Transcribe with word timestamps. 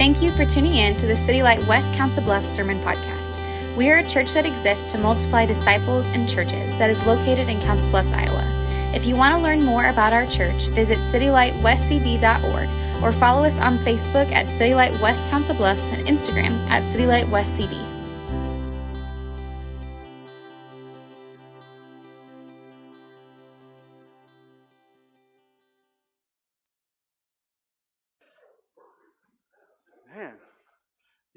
Thank 0.00 0.22
you 0.22 0.32
for 0.32 0.46
tuning 0.46 0.76
in 0.76 0.96
to 0.96 1.06
the 1.06 1.14
City 1.14 1.42
Light 1.42 1.66
West 1.66 1.92
Council 1.92 2.22
Bluffs 2.22 2.48
Sermon 2.48 2.80
Podcast. 2.80 3.36
We 3.76 3.90
are 3.90 3.98
a 3.98 4.08
church 4.08 4.32
that 4.32 4.46
exists 4.46 4.90
to 4.92 4.98
multiply 4.98 5.44
disciples 5.44 6.06
and 6.06 6.26
churches 6.26 6.74
that 6.76 6.88
is 6.88 7.02
located 7.02 7.50
in 7.50 7.60
Council 7.60 7.90
Bluffs, 7.90 8.14
Iowa. 8.14 8.46
If 8.94 9.04
you 9.04 9.14
want 9.14 9.34
to 9.34 9.40
learn 9.42 9.62
more 9.62 9.88
about 9.88 10.14
our 10.14 10.26
church, 10.26 10.68
visit 10.68 11.00
citylightwestcb.org 11.00 13.02
or 13.04 13.12
follow 13.12 13.44
us 13.44 13.60
on 13.60 13.78
Facebook 13.80 14.32
at 14.32 14.48
City 14.48 14.74
Light 14.74 14.98
West 15.02 15.26
Council 15.26 15.54
Bluffs 15.54 15.90
and 15.90 16.06
Instagram 16.06 16.66
at 16.70 16.86
City 16.86 17.04
Light 17.04 17.28
West 17.28 17.60
CB. 17.60 17.89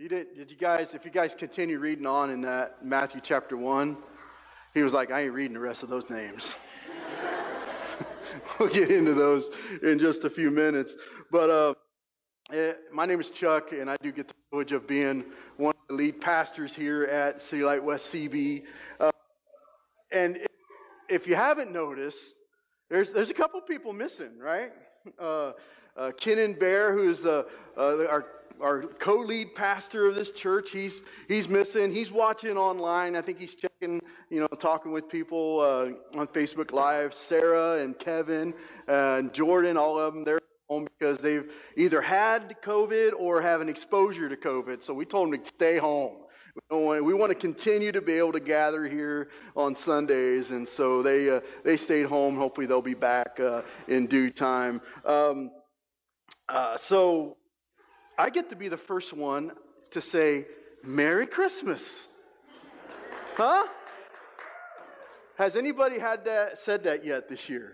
You 0.03 0.09
did, 0.09 0.35
did 0.35 0.51
you 0.51 0.57
guys, 0.57 0.93
if 0.93 1.05
you 1.05 1.11
guys 1.11 1.33
continue 1.33 1.79
reading 1.79 2.05
on 2.05 2.29
in 2.29 2.41
that 2.41 2.83
Matthew 2.83 3.21
chapter 3.23 3.55
1, 3.55 3.95
he 4.73 4.83
was 4.83 4.91
like, 4.91 5.11
I 5.11 5.21
ain't 5.21 5.31
reading 5.31 5.53
the 5.53 5.61
rest 5.61 5.81
of 5.81 5.87
those 5.87 6.09
names. 6.09 6.53
we'll 8.59 8.67
get 8.67 8.91
into 8.91 9.13
those 9.13 9.49
in 9.81 9.99
just 9.99 10.25
a 10.25 10.29
few 10.29 10.51
minutes. 10.51 10.97
But 11.31 11.49
uh, 11.49 11.73
eh, 12.51 12.73
my 12.91 13.05
name 13.05 13.21
is 13.21 13.29
Chuck, 13.29 13.71
and 13.71 13.89
I 13.89 13.95
do 14.03 14.11
get 14.11 14.27
the 14.27 14.33
privilege 14.49 14.73
of 14.73 14.85
being 14.85 15.23
one 15.55 15.73
of 15.73 15.87
the 15.87 15.93
lead 15.93 16.19
pastors 16.19 16.75
here 16.75 17.05
at 17.05 17.41
City 17.41 17.63
Light 17.63 17.81
West 17.81 18.13
CB. 18.13 18.63
Uh, 18.99 19.11
and 20.11 20.37
if 21.07 21.27
you 21.27 21.35
haven't 21.35 21.71
noticed, 21.71 22.35
there's, 22.89 23.13
there's 23.13 23.29
a 23.29 23.33
couple 23.33 23.61
people 23.61 23.93
missing, 23.93 24.37
right? 24.37 24.73
Uh, 25.17 25.53
uh, 25.95 26.11
Kenan 26.17 26.53
Bear, 26.53 26.93
who's 26.93 27.25
uh, 27.25 27.43
uh, 27.77 28.05
our 28.05 28.25
our 28.61 28.83
co-lead 28.83 29.55
pastor 29.55 30.07
of 30.07 30.15
this 30.15 30.31
church, 30.31 30.71
he's 30.71 31.01
he's 31.27 31.49
missing. 31.49 31.91
He's 31.91 32.11
watching 32.11 32.57
online. 32.57 33.15
I 33.15 33.21
think 33.21 33.39
he's 33.39 33.55
checking, 33.55 34.01
you 34.29 34.39
know, 34.39 34.47
talking 34.47 34.91
with 34.91 35.09
people 35.09 35.59
uh, 35.59 36.17
on 36.17 36.27
Facebook 36.27 36.71
Live. 36.71 37.13
Sarah 37.13 37.81
and 37.81 37.97
Kevin 37.97 38.53
and 38.87 39.33
Jordan, 39.33 39.75
all 39.75 39.99
of 39.99 40.13
them, 40.13 40.23
they're 40.23 40.39
home 40.69 40.87
because 40.97 41.17
they've 41.17 41.51
either 41.75 42.01
had 42.01 42.55
COVID 42.63 43.11
or 43.17 43.41
have 43.41 43.61
an 43.61 43.69
exposure 43.69 44.29
to 44.29 44.37
COVID. 44.37 44.81
So 44.81 44.93
we 44.93 45.05
told 45.05 45.31
them 45.31 45.41
to 45.41 45.47
stay 45.47 45.77
home. 45.77 46.17
We, 46.69 46.77
want, 46.77 47.05
we 47.05 47.13
want 47.13 47.31
to 47.31 47.35
continue 47.35 47.91
to 47.91 48.01
be 48.01 48.13
able 48.13 48.31
to 48.33 48.39
gather 48.39 48.87
here 48.87 49.29
on 49.55 49.75
Sundays, 49.75 50.51
and 50.51 50.69
so 50.69 51.01
they 51.01 51.29
uh, 51.29 51.41
they 51.63 51.77
stayed 51.77 52.05
home. 52.05 52.37
Hopefully, 52.37 52.67
they'll 52.67 52.81
be 52.81 52.93
back 52.93 53.39
uh, 53.39 53.63
in 53.87 54.05
due 54.05 54.29
time. 54.29 54.79
Um, 55.03 55.49
uh, 56.49 56.77
so 56.77 57.37
I 58.17 58.29
get 58.29 58.49
to 58.49 58.55
be 58.55 58.67
the 58.67 58.77
first 58.77 59.13
one 59.13 59.51
to 59.91 60.01
say, 60.01 60.45
Merry 60.83 61.27
Christmas. 61.27 62.07
Huh? 63.35 63.67
Has 65.37 65.55
anybody 65.55 65.97
had 65.97 66.25
that 66.25 66.59
said 66.59 66.83
that 66.83 67.03
yet 67.03 67.27
this 67.29 67.49
year? 67.49 67.73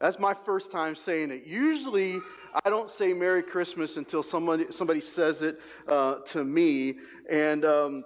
That's 0.00 0.18
my 0.18 0.32
first 0.32 0.72
time 0.72 0.96
saying 0.96 1.30
it. 1.30 1.44
Usually, 1.44 2.18
I 2.64 2.70
don't 2.70 2.88
say 2.88 3.12
Merry 3.12 3.42
Christmas 3.42 3.98
until 3.98 4.22
somebody 4.22 4.66
somebody 4.70 5.00
says 5.02 5.42
it 5.42 5.60
uh, 5.86 6.16
to 6.28 6.42
me, 6.42 6.96
and 7.28 7.66
um, 7.66 8.04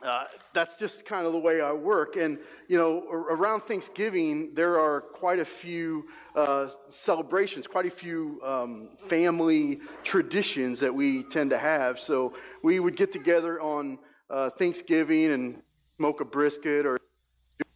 uh, 0.00 0.24
that's 0.52 0.76
just 0.76 1.04
kind 1.04 1.26
of 1.26 1.32
the 1.32 1.38
way 1.38 1.60
I 1.60 1.72
work. 1.72 2.16
And, 2.16 2.38
you 2.66 2.78
know, 2.78 3.06
around 3.10 3.62
Thanksgiving, 3.62 4.54
there 4.54 4.78
are 4.78 5.00
quite 5.00 5.38
a 5.38 5.44
few 5.44 6.08
uh, 6.34 6.68
celebrations, 6.88 7.66
quite 7.66 7.86
a 7.86 7.90
few 7.90 8.40
um, 8.42 8.90
family 9.06 9.80
traditions 10.02 10.80
that 10.80 10.92
we 10.94 11.24
tend 11.24 11.50
to 11.50 11.58
have. 11.58 12.00
So 12.00 12.34
we 12.62 12.80
would 12.80 12.96
get 12.96 13.12
together 13.12 13.60
on 13.60 13.98
uh, 14.30 14.50
Thanksgiving 14.50 15.32
and 15.32 15.62
smoke 15.98 16.20
a 16.20 16.24
brisket 16.24 16.86
or 16.86 16.98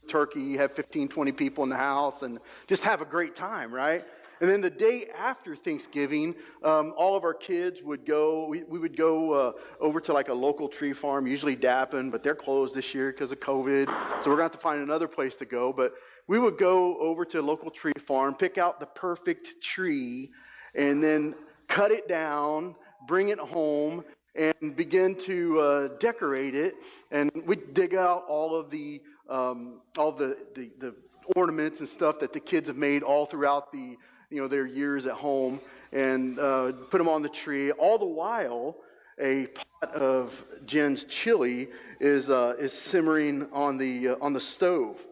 turkey, 0.09 0.57
have 0.57 0.73
15, 0.73 1.09
20 1.09 1.33
people 1.33 1.65
in 1.65 1.71
the 1.71 1.77
house, 1.77 2.23
and 2.23 2.39
just 2.67 2.83
have 2.83 3.03
a 3.03 3.05
great 3.05 3.35
time, 3.35 3.73
right? 3.73 4.05
And 4.41 4.51
then 4.51 4.61
the 4.61 4.71
day 4.71 5.09
after 5.17 5.57
Thanksgiving, 5.57 6.35
um, 6.63 6.93
all 6.97 7.17
of 7.17 7.25
our 7.25 7.33
kids 7.33 7.83
would 7.83 8.05
go, 8.05 8.47
we, 8.47 8.65
we 8.65 8.79
would 8.79 8.97
go 8.97 9.33
uh, 9.33 9.53
over 9.81 10.01
to 10.01 10.13
like 10.13 10.29
a 10.29 10.35
local 10.35 10.69
tree 10.69 10.93
farm, 10.93 11.27
usually 11.27 11.57
Dappin, 11.57 12.11
but 12.11 12.23
they're 12.23 12.35
closed 12.35 12.75
this 12.75 12.95
year 12.95 13.13
because 13.13 13.33
of 13.33 13.41
COVID. 13.41 13.87
So 14.23 14.31
we're 14.31 14.37
going 14.37 14.39
to 14.39 14.43
have 14.43 14.53
to 14.53 14.59
find 14.59 14.83
another 14.83 15.09
place 15.09 15.37
to 15.37 15.47
go. 15.47 15.73
But 15.73 15.95
we 16.27 16.39
would 16.39 16.59
go 16.59 16.99
over 16.99 17.25
to 17.25 17.41
a 17.41 17.43
local 17.43 17.71
tree 17.71 17.93
farm, 18.07 18.35
pick 18.35 18.59
out 18.59 18.79
the 18.79 18.87
perfect 18.87 19.63
tree, 19.63 20.31
and 20.75 21.03
then 21.03 21.35
cut 21.69 21.91
it 21.91 22.07
down, 22.07 22.75
bring 23.09 23.31
it 23.31 23.39
home, 23.39 24.05
and 24.35 24.77
begin 24.77 25.15
to 25.15 25.61
uh, 25.61 25.89
decorate 25.99 26.55
it. 26.55 26.75
And 27.11 27.31
we'd 27.47 27.73
dig 27.73 27.95
out 27.95 28.25
all 28.29 28.55
of 28.55 28.71
the, 28.71 29.01
um, 29.31 29.81
all 29.97 30.13
the, 30.13 30.37
the, 30.55 30.71
the 30.79 30.95
ornaments 31.35 31.81
and 31.81 31.89
stuff 31.89 32.19
that 32.19 32.35
the 32.35 32.41
kids 32.41 32.69
have 32.69 32.77
made 32.77 33.03
all 33.03 33.25
throughout 33.25 33.73
the 33.73 33.97
you 34.31 34.41
know, 34.41 34.49
their 34.49 34.67
years 34.67 35.07
at 35.07 35.15
home 35.15 35.61
and 35.93 36.39
uh, 36.39 36.73
put 36.91 36.99
them 36.99 37.09
on 37.09 37.23
the 37.23 37.29
tree. 37.29 37.71
All 37.73 37.99
the 37.99 38.05
while, 38.05 38.77
a 39.19 39.47
pot 39.47 39.95
of 39.95 40.45
Jen's 40.67 41.05
chili 41.05 41.69
is, 42.01 42.29
uh, 42.29 42.55
is 42.59 42.73
simmering 42.73 43.49
on 43.53 43.79
the, 43.79 44.09
uh, 44.09 44.17
on 44.21 44.33
the 44.33 44.41
stove. 44.41 45.05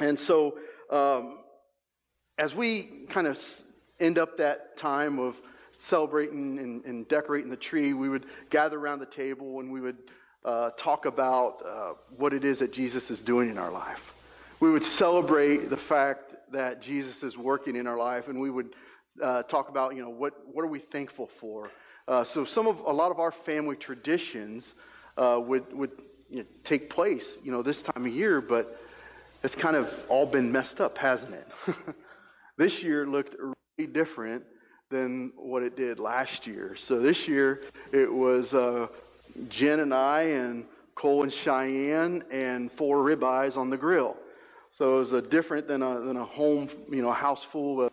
And 0.00 0.18
so, 0.18 0.58
um, 0.90 1.38
as 2.38 2.54
we 2.54 2.84
kind 3.08 3.26
of 3.26 3.44
end 4.00 4.18
up 4.18 4.38
that 4.38 4.76
time 4.76 5.18
of 5.18 5.40
celebrating 5.72 6.58
and, 6.58 6.84
and, 6.84 7.08
decorating 7.08 7.50
the 7.50 7.56
tree, 7.56 7.92
we 7.92 8.08
would 8.08 8.26
gather 8.50 8.78
around 8.78 9.00
the 9.00 9.06
table 9.06 9.60
and 9.60 9.70
we 9.70 9.80
would 9.80 9.98
uh, 10.44 10.70
talk 10.76 11.04
about 11.04 11.62
uh, 11.66 11.94
what 12.16 12.32
it 12.32 12.44
is 12.44 12.60
that 12.60 12.72
Jesus 12.72 13.10
is 13.10 13.20
doing 13.20 13.50
in 13.50 13.58
our 13.58 13.70
life. 13.70 14.14
We 14.60 14.70
would 14.70 14.84
celebrate 14.84 15.68
the 15.68 15.76
fact 15.76 16.27
that 16.52 16.80
Jesus 16.82 17.22
is 17.22 17.36
working 17.36 17.76
in 17.76 17.86
our 17.86 17.98
life, 17.98 18.28
and 18.28 18.40
we 18.40 18.50
would 18.50 18.74
uh, 19.22 19.42
talk 19.44 19.68
about, 19.68 19.94
you 19.94 20.02
know, 20.02 20.10
what, 20.10 20.34
what 20.52 20.62
are 20.62 20.68
we 20.68 20.78
thankful 20.78 21.26
for? 21.26 21.70
Uh, 22.06 22.24
so 22.24 22.44
some 22.44 22.66
of, 22.66 22.80
a 22.80 22.92
lot 22.92 23.10
of 23.10 23.18
our 23.18 23.32
family 23.32 23.76
traditions 23.76 24.74
uh, 25.16 25.40
would, 25.42 25.72
would 25.72 25.90
you 26.30 26.38
know, 26.38 26.44
take 26.64 26.88
place, 26.88 27.38
you 27.42 27.52
know, 27.52 27.62
this 27.62 27.82
time 27.82 28.06
of 28.06 28.12
year, 28.12 28.40
but 28.40 28.80
it's 29.42 29.54
kind 29.54 29.76
of 29.76 30.04
all 30.08 30.26
been 30.26 30.50
messed 30.50 30.80
up, 30.80 30.98
hasn't 30.98 31.34
it? 31.34 31.48
this 32.56 32.82
year 32.82 33.06
looked 33.06 33.36
really 33.38 33.92
different 33.92 34.44
than 34.90 35.32
what 35.36 35.62
it 35.62 35.76
did 35.76 35.98
last 35.98 36.46
year. 36.46 36.74
So 36.76 36.98
this 36.98 37.28
year 37.28 37.62
it 37.92 38.12
was 38.12 38.54
uh, 38.54 38.88
Jen 39.48 39.80
and 39.80 39.92
I 39.92 40.22
and 40.22 40.64
Cole 40.94 41.22
and 41.22 41.32
Cheyenne 41.32 42.24
and 42.30 42.72
four 42.72 42.98
ribeyes 42.98 43.56
on 43.56 43.70
the 43.70 43.76
grill. 43.76 44.16
So 44.78 44.94
it 44.94 44.98
was 45.00 45.12
a 45.12 45.20
different 45.20 45.66
than 45.66 45.82
a, 45.82 45.98
than 45.98 46.16
a 46.16 46.24
home, 46.24 46.70
you 46.88 47.02
know, 47.02 47.10
house 47.10 47.42
full 47.42 47.82
of 47.82 47.92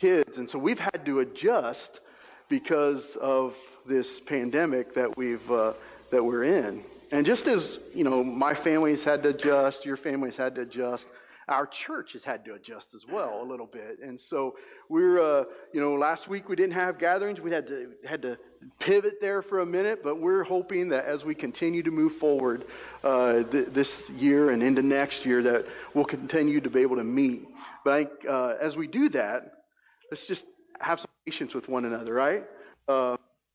kids. 0.00 0.38
And 0.38 0.50
so 0.50 0.58
we've 0.58 0.80
had 0.80 1.06
to 1.06 1.20
adjust 1.20 2.00
because 2.48 3.14
of 3.14 3.54
this 3.86 4.18
pandemic 4.18 4.92
that 4.94 5.16
we've 5.16 5.48
uh, 5.52 5.72
that 6.10 6.24
we're 6.24 6.42
in. 6.42 6.82
And 7.12 7.24
just 7.24 7.46
as 7.46 7.78
you 7.94 8.02
know, 8.02 8.24
my 8.24 8.54
family's 8.54 9.04
had 9.04 9.22
to 9.22 9.28
adjust, 9.28 9.86
your 9.86 9.96
family's 9.96 10.36
had 10.36 10.56
to 10.56 10.62
adjust 10.62 11.08
our 11.50 11.66
church 11.66 12.12
has 12.12 12.22
had 12.22 12.44
to 12.44 12.54
adjust 12.54 12.94
as 12.94 13.04
well 13.06 13.42
a 13.42 13.44
little 13.44 13.66
bit. 13.66 13.98
And 14.02 14.18
so 14.18 14.56
we're, 14.88 15.20
uh, 15.20 15.44
you 15.72 15.80
know, 15.80 15.94
last 15.94 16.28
week 16.28 16.48
we 16.48 16.54
didn't 16.54 16.74
have 16.74 16.98
gatherings. 16.98 17.40
We 17.40 17.50
had 17.50 17.66
to 17.66 17.90
had 18.06 18.22
to 18.22 18.38
pivot 18.78 19.20
there 19.20 19.42
for 19.42 19.60
a 19.60 19.66
minute, 19.66 20.02
but 20.02 20.20
we're 20.20 20.44
hoping 20.44 20.88
that 20.90 21.06
as 21.06 21.24
we 21.24 21.34
continue 21.34 21.82
to 21.82 21.90
move 21.90 22.14
forward 22.14 22.66
uh, 23.02 23.42
th- 23.42 23.66
this 23.66 24.08
year 24.10 24.50
and 24.50 24.62
into 24.62 24.82
next 24.82 25.26
year, 25.26 25.42
that 25.42 25.66
we'll 25.92 26.04
continue 26.04 26.60
to 26.60 26.70
be 26.70 26.80
able 26.80 26.96
to 26.96 27.04
meet. 27.04 27.48
But 27.84 28.08
I, 28.24 28.28
uh, 28.28 28.56
as 28.60 28.76
we 28.76 28.86
do 28.86 29.08
that, 29.10 29.64
let's 30.10 30.26
just 30.26 30.44
have 30.80 31.00
some 31.00 31.10
patience 31.26 31.52
with 31.52 31.68
one 31.68 31.84
another, 31.84 32.14
right? 32.14 32.44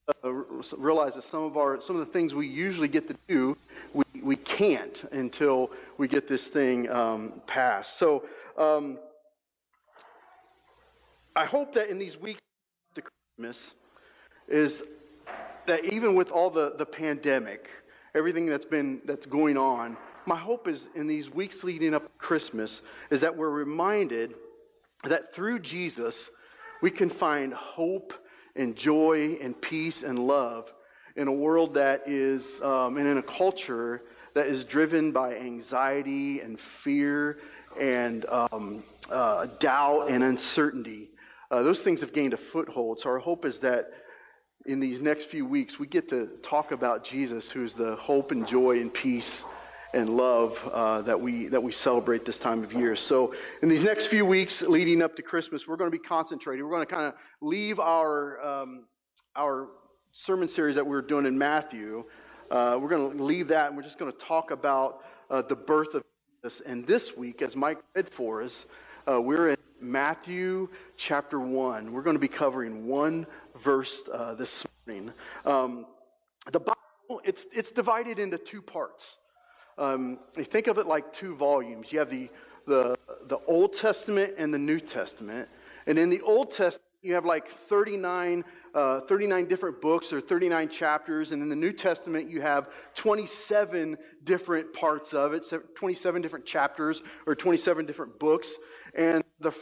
Uh, 0.07 0.31
realize 0.77 1.15
that 1.15 1.23
some 1.23 1.43
of 1.43 1.57
our 1.57 1.81
some 1.81 1.95
of 1.95 2.05
the 2.05 2.11
things 2.11 2.35
we 2.35 2.47
usually 2.47 2.87
get 2.87 3.07
to 3.07 3.15
do 3.27 3.57
we, 3.91 4.03
we 4.21 4.35
can't 4.35 5.03
until 5.11 5.71
we 5.97 6.07
get 6.07 6.27
this 6.27 6.47
thing 6.47 6.87
um, 6.91 7.41
passed. 7.47 7.97
So 7.97 8.23
um, 8.55 8.99
i 11.35 11.43
hope 11.43 11.73
that 11.73 11.89
in 11.89 11.97
these 11.97 12.17
weeks 12.17 12.39
to 12.93 13.01
christmas 13.01 13.73
is 14.47 14.83
that 15.65 15.83
even 15.85 16.13
with 16.13 16.29
all 16.29 16.51
the, 16.51 16.73
the 16.77 16.85
pandemic 16.85 17.69
everything 18.13 18.45
that's 18.45 18.65
been 18.65 19.01
that's 19.05 19.25
going 19.25 19.57
on 19.57 19.97
my 20.27 20.37
hope 20.37 20.67
is 20.67 20.87
in 20.93 21.07
these 21.07 21.31
weeks 21.31 21.63
leading 21.63 21.95
up 21.95 22.03
to 22.03 22.11
christmas 22.19 22.83
is 23.09 23.21
that 23.21 23.35
we're 23.35 23.49
reminded 23.49 24.35
that 25.03 25.33
through 25.33 25.57
jesus 25.57 26.29
we 26.83 26.91
can 26.91 27.09
find 27.09 27.51
hope 27.53 28.13
and 28.55 28.75
joy 28.75 29.37
and 29.41 29.59
peace 29.61 30.03
and 30.03 30.19
love 30.19 30.71
in 31.15 31.27
a 31.27 31.33
world 31.33 31.73
that 31.75 32.03
is, 32.05 32.61
um, 32.61 32.97
and 32.97 33.07
in 33.07 33.17
a 33.17 33.23
culture 33.23 34.01
that 34.33 34.47
is 34.47 34.65
driven 34.65 35.11
by 35.11 35.35
anxiety 35.35 36.41
and 36.41 36.59
fear 36.59 37.39
and 37.79 38.25
um, 38.27 38.83
uh, 39.09 39.47
doubt 39.59 40.09
and 40.09 40.23
uncertainty. 40.23 41.09
Uh, 41.51 41.63
those 41.63 41.81
things 41.81 42.01
have 42.01 42.11
gained 42.11 42.33
a 42.33 42.37
foothold. 42.37 42.99
So 42.99 43.09
our 43.09 43.19
hope 43.19 43.45
is 43.45 43.59
that 43.59 43.91
in 44.65 44.79
these 44.79 44.99
next 44.99 45.25
few 45.25 45.45
weeks, 45.45 45.79
we 45.79 45.87
get 45.87 46.09
to 46.09 46.27
talk 46.41 46.71
about 46.71 47.03
Jesus, 47.03 47.49
who's 47.49 47.75
the 47.75 47.95
hope 47.95 48.31
and 48.31 48.47
joy 48.47 48.79
and 48.81 48.93
peace 48.93 49.43
and 49.95 50.09
love 50.09 50.69
uh, 50.73 51.01
that, 51.03 51.19
we, 51.19 51.47
that 51.47 51.63
we 51.63 51.71
celebrate 51.71 52.25
this 52.25 52.37
time 52.37 52.63
of 52.63 52.73
year. 52.73 52.97
So, 52.97 53.33
in 53.61 53.69
these 53.69 53.81
next 53.81 54.07
few 54.07 54.25
weeks 54.25 54.61
leading 54.61 55.01
up 55.01 55.15
to 55.15 55.21
Christmas, 55.21 55.67
we're 55.67 55.77
going 55.77 55.89
to 55.89 55.97
be 55.97 56.03
concentrating. 56.03 56.65
We're 56.65 56.71
going 56.71 56.85
to 56.85 56.93
kind 56.93 57.05
of 57.07 57.13
leave 57.39 57.79
our, 57.79 58.45
um, 58.45 58.85
our 59.37 59.69
sermon 60.11 60.49
series 60.49 60.75
that 60.75 60.85
we 60.85 60.91
were 60.91 61.01
doing 61.01 61.25
in 61.25 61.37
Matthew. 61.37 62.03
Uh, 62.51 62.77
we're 62.79 62.89
going 62.89 63.17
to 63.17 63.23
leave 63.23 63.47
that 63.47 63.67
and 63.67 63.77
we're 63.77 63.83
just 63.83 63.97
going 63.97 64.11
to 64.11 64.17
talk 64.17 64.51
about 64.51 65.05
uh, 65.29 65.41
the 65.41 65.55
birth 65.55 65.93
of 65.93 66.03
Jesus. 66.43 66.61
And 66.65 66.85
this 66.85 67.15
week, 67.15 67.41
as 67.41 67.55
Mike 67.55 67.79
read 67.95 68.09
for 68.09 68.43
us, 68.43 68.65
uh, 69.09 69.21
we're 69.21 69.49
in 69.49 69.57
Matthew 69.79 70.67
chapter 70.97 71.39
1. 71.39 71.91
We're 71.91 72.01
going 72.01 72.17
to 72.17 72.19
be 72.19 72.27
covering 72.27 72.85
one 72.85 73.25
verse 73.63 74.03
uh, 74.11 74.35
this 74.35 74.65
morning. 74.85 75.13
Um, 75.45 75.85
the 76.51 76.59
Bible, 76.59 77.21
it's, 77.23 77.47
it's 77.53 77.71
divided 77.71 78.19
into 78.19 78.37
two 78.37 78.61
parts. 78.61 79.17
Um, 79.77 80.19
you 80.37 80.43
think 80.43 80.67
of 80.67 80.77
it 80.77 80.87
like 80.87 81.13
two 81.13 81.35
volumes. 81.35 81.91
You 81.91 81.99
have 81.99 82.09
the, 82.09 82.29
the, 82.65 82.97
the 83.27 83.39
Old 83.47 83.73
Testament 83.73 84.35
and 84.37 84.53
the 84.53 84.57
New 84.57 84.79
Testament. 84.79 85.49
And 85.87 85.99
in 85.99 86.09
the 86.09 86.21
Old 86.21 86.51
Testament, 86.51 86.81
you 87.01 87.13
have 87.13 87.25
like 87.25 87.49
39, 87.49 88.43
uh, 88.73 89.01
39 89.01 89.45
different 89.45 89.81
books 89.81 90.11
or 90.11 90.21
39 90.21 90.69
chapters. 90.69 91.31
And 91.31 91.41
in 91.41 91.49
the 91.49 91.55
New 91.55 91.71
Testament, 91.71 92.29
you 92.29 92.41
have 92.41 92.69
27 92.95 93.97
different 94.23 94.73
parts 94.73 95.13
of 95.13 95.33
it, 95.33 95.45
27 95.75 96.21
different 96.21 96.45
chapters 96.45 97.03
or 97.27 97.35
27 97.35 97.85
different 97.85 98.17
books. 98.17 98.55
And 98.95 99.23
the, 99.39 99.53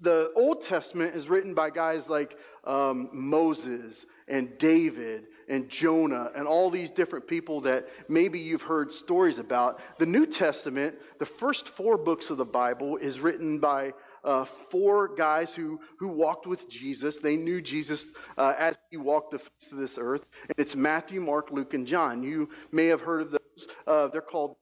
the 0.00 0.32
Old 0.34 0.62
Testament 0.62 1.14
is 1.14 1.28
written 1.28 1.54
by 1.54 1.70
guys 1.70 2.08
like 2.08 2.36
um, 2.64 3.10
Moses 3.12 4.06
and 4.26 4.58
David 4.58 5.26
and 5.48 5.68
Jonah 5.68 6.30
and 6.34 6.46
all 6.46 6.70
these 6.70 6.90
different 6.90 7.26
people 7.26 7.60
that 7.62 7.88
maybe 8.08 8.38
you've 8.38 8.62
heard 8.62 8.92
stories 8.92 9.38
about. 9.38 9.80
The 9.98 10.06
New 10.06 10.26
Testament, 10.26 10.96
the 11.18 11.26
first 11.26 11.68
four 11.68 11.96
books 11.96 12.30
of 12.30 12.36
the 12.36 12.44
Bible, 12.44 12.96
is 12.96 13.20
written 13.20 13.58
by 13.58 13.92
uh, 14.24 14.44
four 14.70 15.14
guys 15.14 15.54
who, 15.54 15.80
who 15.98 16.08
walked 16.08 16.46
with 16.46 16.68
Jesus. 16.68 17.18
They 17.18 17.36
knew 17.36 17.60
Jesus 17.60 18.06
uh, 18.36 18.54
as 18.58 18.76
he 18.90 18.96
walked 18.96 19.30
the 19.30 19.38
face 19.38 19.72
of 19.72 19.78
this 19.78 19.96
earth. 19.98 20.26
And 20.42 20.54
it's 20.58 20.76
Matthew, 20.76 21.20
Mark, 21.20 21.50
Luke, 21.50 21.74
and 21.74 21.86
John. 21.86 22.22
You 22.22 22.48
may 22.72 22.86
have 22.86 23.00
heard 23.00 23.22
of 23.22 23.30
those. 23.30 23.68
Uh, 23.86 24.08
they're 24.08 24.20
called 24.20 24.56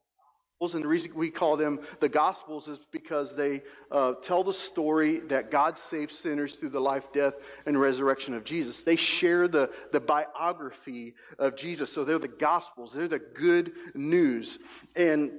and 0.60 0.82
the 0.82 0.88
reason 0.88 1.12
we 1.14 1.30
call 1.30 1.56
them 1.58 1.80
the 2.00 2.08
Gospels 2.08 2.66
is 2.66 2.78
because 2.90 3.36
they 3.36 3.62
uh, 3.90 4.14
tell 4.22 4.42
the 4.42 4.54
story 4.54 5.18
that 5.28 5.50
God 5.50 5.76
saved 5.76 6.12
sinners 6.12 6.56
through 6.56 6.70
the 6.70 6.80
life, 6.80 7.12
death, 7.12 7.34
and 7.66 7.78
resurrection 7.78 8.32
of 8.32 8.42
Jesus. 8.42 8.82
They 8.82 8.96
share 8.96 9.48
the, 9.48 9.70
the 9.92 10.00
biography 10.00 11.14
of 11.38 11.56
Jesus. 11.56 11.92
So 11.92 12.04
they're 12.04 12.18
the 12.18 12.28
Gospels, 12.28 12.94
they're 12.94 13.06
the 13.06 13.18
good 13.18 13.72
news. 13.94 14.58
And 14.94 15.32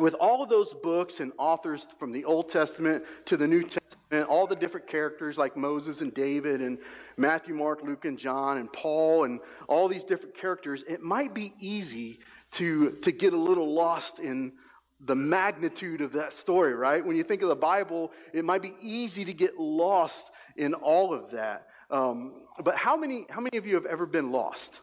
with 0.00 0.14
all 0.14 0.42
of 0.42 0.48
those 0.48 0.74
books 0.82 1.20
and 1.20 1.32
authors 1.38 1.86
from 1.98 2.12
the 2.12 2.24
Old 2.24 2.48
Testament 2.48 3.04
to 3.26 3.36
the 3.36 3.46
New 3.46 3.62
Testament, 3.62 4.28
all 4.28 4.48
the 4.48 4.56
different 4.56 4.88
characters 4.88 5.38
like 5.38 5.56
Moses 5.56 6.00
and 6.00 6.12
David 6.12 6.60
and 6.60 6.78
Matthew, 7.16 7.54
Mark, 7.54 7.82
Luke, 7.82 8.04
and 8.04 8.18
John, 8.18 8.58
and 8.58 8.70
Paul, 8.72 9.24
and 9.24 9.40
all 9.68 9.86
these 9.86 10.04
different 10.04 10.36
characters, 10.36 10.84
it 10.88 11.02
might 11.02 11.34
be 11.34 11.54
easy 11.60 12.18
to, 12.56 12.92
to 13.02 13.12
get 13.12 13.32
a 13.32 13.38
little 13.38 13.74
lost 13.74 14.18
in 14.18 14.52
the 15.00 15.14
magnitude 15.14 16.00
of 16.00 16.12
that 16.12 16.32
story, 16.32 16.74
right? 16.74 17.04
When 17.04 17.16
you 17.16 17.22
think 17.22 17.42
of 17.42 17.48
the 17.48 17.56
Bible, 17.56 18.12
it 18.32 18.44
might 18.44 18.62
be 18.62 18.74
easy 18.80 19.24
to 19.24 19.34
get 19.34 19.58
lost 19.58 20.30
in 20.56 20.74
all 20.74 21.12
of 21.12 21.30
that. 21.32 21.66
Um, 21.90 22.42
but 22.64 22.76
how 22.76 22.96
many, 22.96 23.26
how 23.28 23.40
many 23.40 23.58
of 23.58 23.66
you 23.66 23.74
have 23.74 23.86
ever 23.86 24.06
been 24.06 24.32
lost? 24.32 24.80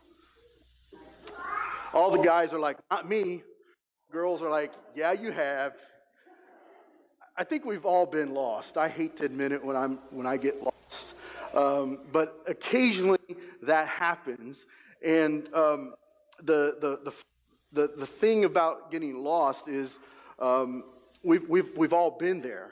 All 1.94 2.12
the 2.12 2.22
guys 2.22 2.54
are 2.54 2.60
like, 2.60 2.78
not 2.92 3.08
me. 3.08 3.44
Girls 4.12 4.42
are 4.42 4.50
like, 4.50 4.72
yeah, 4.96 5.12
you 5.12 5.32
have. 5.32 5.74
I 7.36 7.44
think 7.44 7.66
we've 7.66 7.86
all 7.86 8.06
been 8.06 8.34
lost. 8.34 8.78
I 8.78 8.88
hate 8.88 9.18
to 9.18 9.26
admit 9.26 9.52
it 9.52 9.64
when, 9.64 9.76
I'm, 9.76 10.00
when 10.12 10.28
I 10.28 10.38
get 10.38 10.62
lost. 10.62 11.16
Um, 11.56 12.00
but 12.12 12.40
occasionally 12.48 13.20
that 13.64 13.88
happens. 13.88 14.68
And 15.04 15.52
um, 15.54 15.94
the, 16.44 16.78
the, 16.80 17.00
the 17.04 17.14
the, 17.74 17.92
the 17.98 18.06
thing 18.06 18.46
about 18.46 18.92
getting 18.92 19.24
lost 19.24 19.68
is 19.68 20.00
um, 20.40 20.84
we've, 21.24 21.48
we've, 21.50 21.76
we've 21.76 21.94
all 21.94 22.12
been 22.12 22.42
there. 22.42 22.70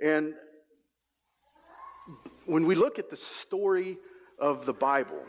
And 0.00 0.34
when 2.46 2.66
we 2.66 2.74
look 2.74 2.98
at 2.98 3.10
the 3.10 3.16
story 3.16 3.98
of 4.38 4.64
the 4.64 4.72
Bible, 4.72 5.22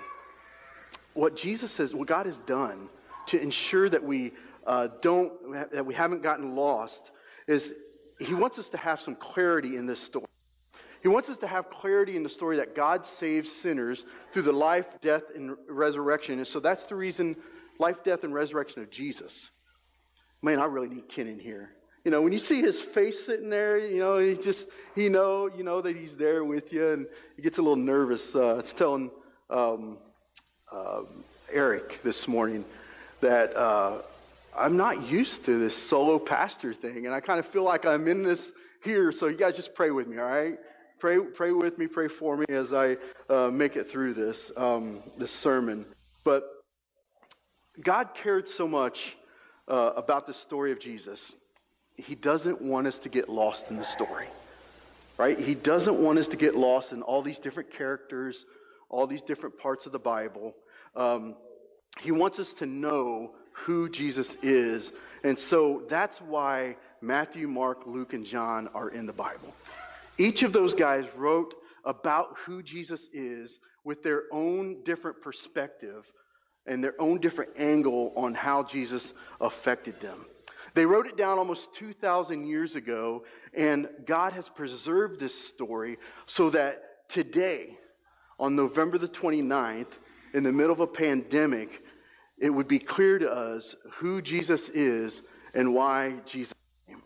what 1.13 1.35
Jesus 1.35 1.71
says, 1.71 1.93
what 1.93 2.07
God 2.07 2.25
has 2.25 2.39
done 2.39 2.89
to 3.27 3.41
ensure 3.41 3.89
that 3.89 4.03
we 4.03 4.33
uh, 4.67 4.89
don't, 5.01 5.33
that 5.71 5.85
we 5.85 5.93
haven't 5.93 6.21
gotten 6.21 6.55
lost, 6.55 7.11
is 7.47 7.73
He 8.19 8.33
wants 8.33 8.59
us 8.59 8.69
to 8.69 8.77
have 8.77 8.99
some 8.99 9.15
clarity 9.15 9.77
in 9.77 9.85
this 9.85 9.99
story. 9.99 10.25
He 11.01 11.07
wants 11.07 11.29
us 11.29 11.37
to 11.37 11.47
have 11.47 11.69
clarity 11.69 12.15
in 12.15 12.23
the 12.23 12.29
story 12.29 12.57
that 12.57 12.75
God 12.75 13.05
saves 13.05 13.51
sinners 13.51 14.05
through 14.33 14.41
the 14.41 14.51
life, 14.51 14.87
death, 15.01 15.23
and 15.35 15.55
resurrection. 15.69 16.39
And 16.39 16.47
so 16.47 16.59
that's 16.59 16.87
the 16.87 16.95
reason 16.95 17.35
life, 17.79 18.03
death, 18.03 18.23
and 18.23 18.33
resurrection 18.33 18.81
of 18.81 18.89
Jesus. 18.89 19.49
Man, 20.41 20.59
I 20.59 20.65
really 20.65 20.89
need 20.89 21.07
Ken 21.07 21.27
in 21.27 21.39
here. 21.39 21.71
You 22.03 22.11
know, 22.11 22.21
when 22.21 22.31
you 22.31 22.39
see 22.39 22.61
his 22.61 22.79
face 22.79 23.25
sitting 23.25 23.49
there, 23.49 23.79
you 23.79 23.97
know, 23.97 24.19
he 24.19 24.35
just, 24.35 24.69
he 24.93 25.09
know, 25.09 25.49
you 25.57 25.63
know 25.63 25.81
that 25.81 25.95
he's 25.95 26.15
there 26.15 26.43
with 26.43 26.71
you, 26.71 26.87
and 26.89 27.07
he 27.35 27.41
gets 27.41 27.57
a 27.57 27.61
little 27.61 27.75
nervous. 27.75 28.35
Uh, 28.35 28.57
it's 28.59 28.73
telling 28.73 29.09
um, 29.49 29.97
uh, 30.71 31.01
Eric 31.51 31.99
this 32.03 32.27
morning 32.27 32.63
that 33.21 33.55
uh, 33.57 34.01
I'm 34.55 34.77
not 34.77 35.01
used 35.07 35.45
to 35.45 35.57
this 35.57 35.75
solo 35.75 36.19
pastor 36.19 36.73
thing, 36.73 37.07
and 37.07 37.15
I 37.15 37.19
kind 37.19 37.39
of 37.39 37.47
feel 37.47 37.63
like 37.63 37.85
I'm 37.85 38.07
in 38.07 38.21
this 38.21 38.51
here. 38.83 39.11
So 39.11 39.25
you 39.25 39.37
guys 39.37 39.55
just 39.55 39.73
pray 39.73 39.89
with 39.89 40.07
me, 40.07 40.19
all 40.19 40.25
right? 40.25 40.59
Pray, 40.99 41.19
pray 41.19 41.51
with 41.51 41.79
me, 41.79 41.87
pray 41.87 42.07
for 42.07 42.37
me 42.37 42.45
as 42.49 42.71
I 42.71 42.97
uh, 43.29 43.49
make 43.49 43.75
it 43.75 43.85
through 43.85 44.13
this 44.13 44.51
um, 44.55 45.01
this 45.17 45.31
sermon. 45.31 45.85
But 46.23 46.54
God 47.81 48.13
cared 48.13 48.47
so 48.47 48.67
much 48.67 49.17
uh, 49.67 49.91
about 49.95 50.27
the 50.27 50.33
story 50.33 50.71
of 50.71 50.79
Jesus. 50.79 51.33
He 51.95 52.15
doesn't 52.15 52.61
want 52.61 52.87
us 52.87 52.99
to 52.99 53.09
get 53.09 53.29
lost 53.29 53.69
in 53.69 53.77
the 53.77 53.85
story, 53.85 54.27
right? 55.17 55.39
He 55.39 55.55
doesn't 55.55 55.95
want 55.95 56.19
us 56.19 56.27
to 56.29 56.37
get 56.37 56.55
lost 56.55 56.91
in 56.91 57.01
all 57.01 57.21
these 57.21 57.39
different 57.39 57.71
characters, 57.71 58.45
all 58.89 59.07
these 59.07 59.21
different 59.21 59.57
parts 59.57 59.85
of 59.85 59.91
the 59.91 59.99
Bible. 59.99 60.53
Um, 60.95 61.35
he 62.01 62.11
wants 62.11 62.39
us 62.39 62.53
to 62.55 62.65
know 62.65 63.31
who 63.51 63.89
Jesus 63.89 64.35
is. 64.41 64.91
And 65.23 65.39
so 65.39 65.83
that's 65.87 66.19
why 66.19 66.75
Matthew, 67.01 67.47
Mark, 67.47 67.83
Luke, 67.85 68.13
and 68.13 68.25
John 68.25 68.69
are 68.73 68.89
in 68.89 69.05
the 69.05 69.13
Bible. 69.13 69.53
Each 70.17 70.43
of 70.43 70.53
those 70.53 70.73
guys 70.73 71.05
wrote 71.15 71.55
about 71.85 72.35
who 72.45 72.61
Jesus 72.61 73.07
is 73.13 73.59
with 73.83 74.03
their 74.03 74.23
own 74.31 74.83
different 74.83 75.21
perspective 75.21 76.11
and 76.67 76.83
their 76.83 76.99
own 76.99 77.19
different 77.19 77.51
angle 77.57 78.11
on 78.15 78.33
how 78.33 78.63
Jesus 78.63 79.13
affected 79.39 79.99
them. 79.99 80.25
They 80.73 80.85
wrote 80.85 81.07
it 81.07 81.15
down 81.15 81.37
almost 81.37 81.73
2,000 81.75 82.45
years 82.45 82.75
ago, 82.75 83.23
and 83.53 83.87
God 84.05 84.33
has 84.33 84.49
preserved 84.49 85.19
this 85.19 85.33
story 85.33 85.97
so 86.25 86.49
that 86.49 87.07
today, 87.07 87.77
on 88.39 88.55
November 88.55 88.97
the 88.97 89.07
29th, 89.07 89.93
in 90.33 90.43
the 90.43 90.51
middle 90.51 90.73
of 90.73 90.81
a 90.81 90.87
pandemic, 90.87 91.81
it 92.37 92.49
would 92.49 92.67
be 92.67 92.79
clear 92.79 93.17
to 93.17 93.31
us 93.31 93.73
who 93.93 94.21
Jesus 94.21 94.67
is 94.69 95.21
and 95.53 95.73
why 95.73 96.15
Jesus 96.25 96.53
came. 96.87 97.01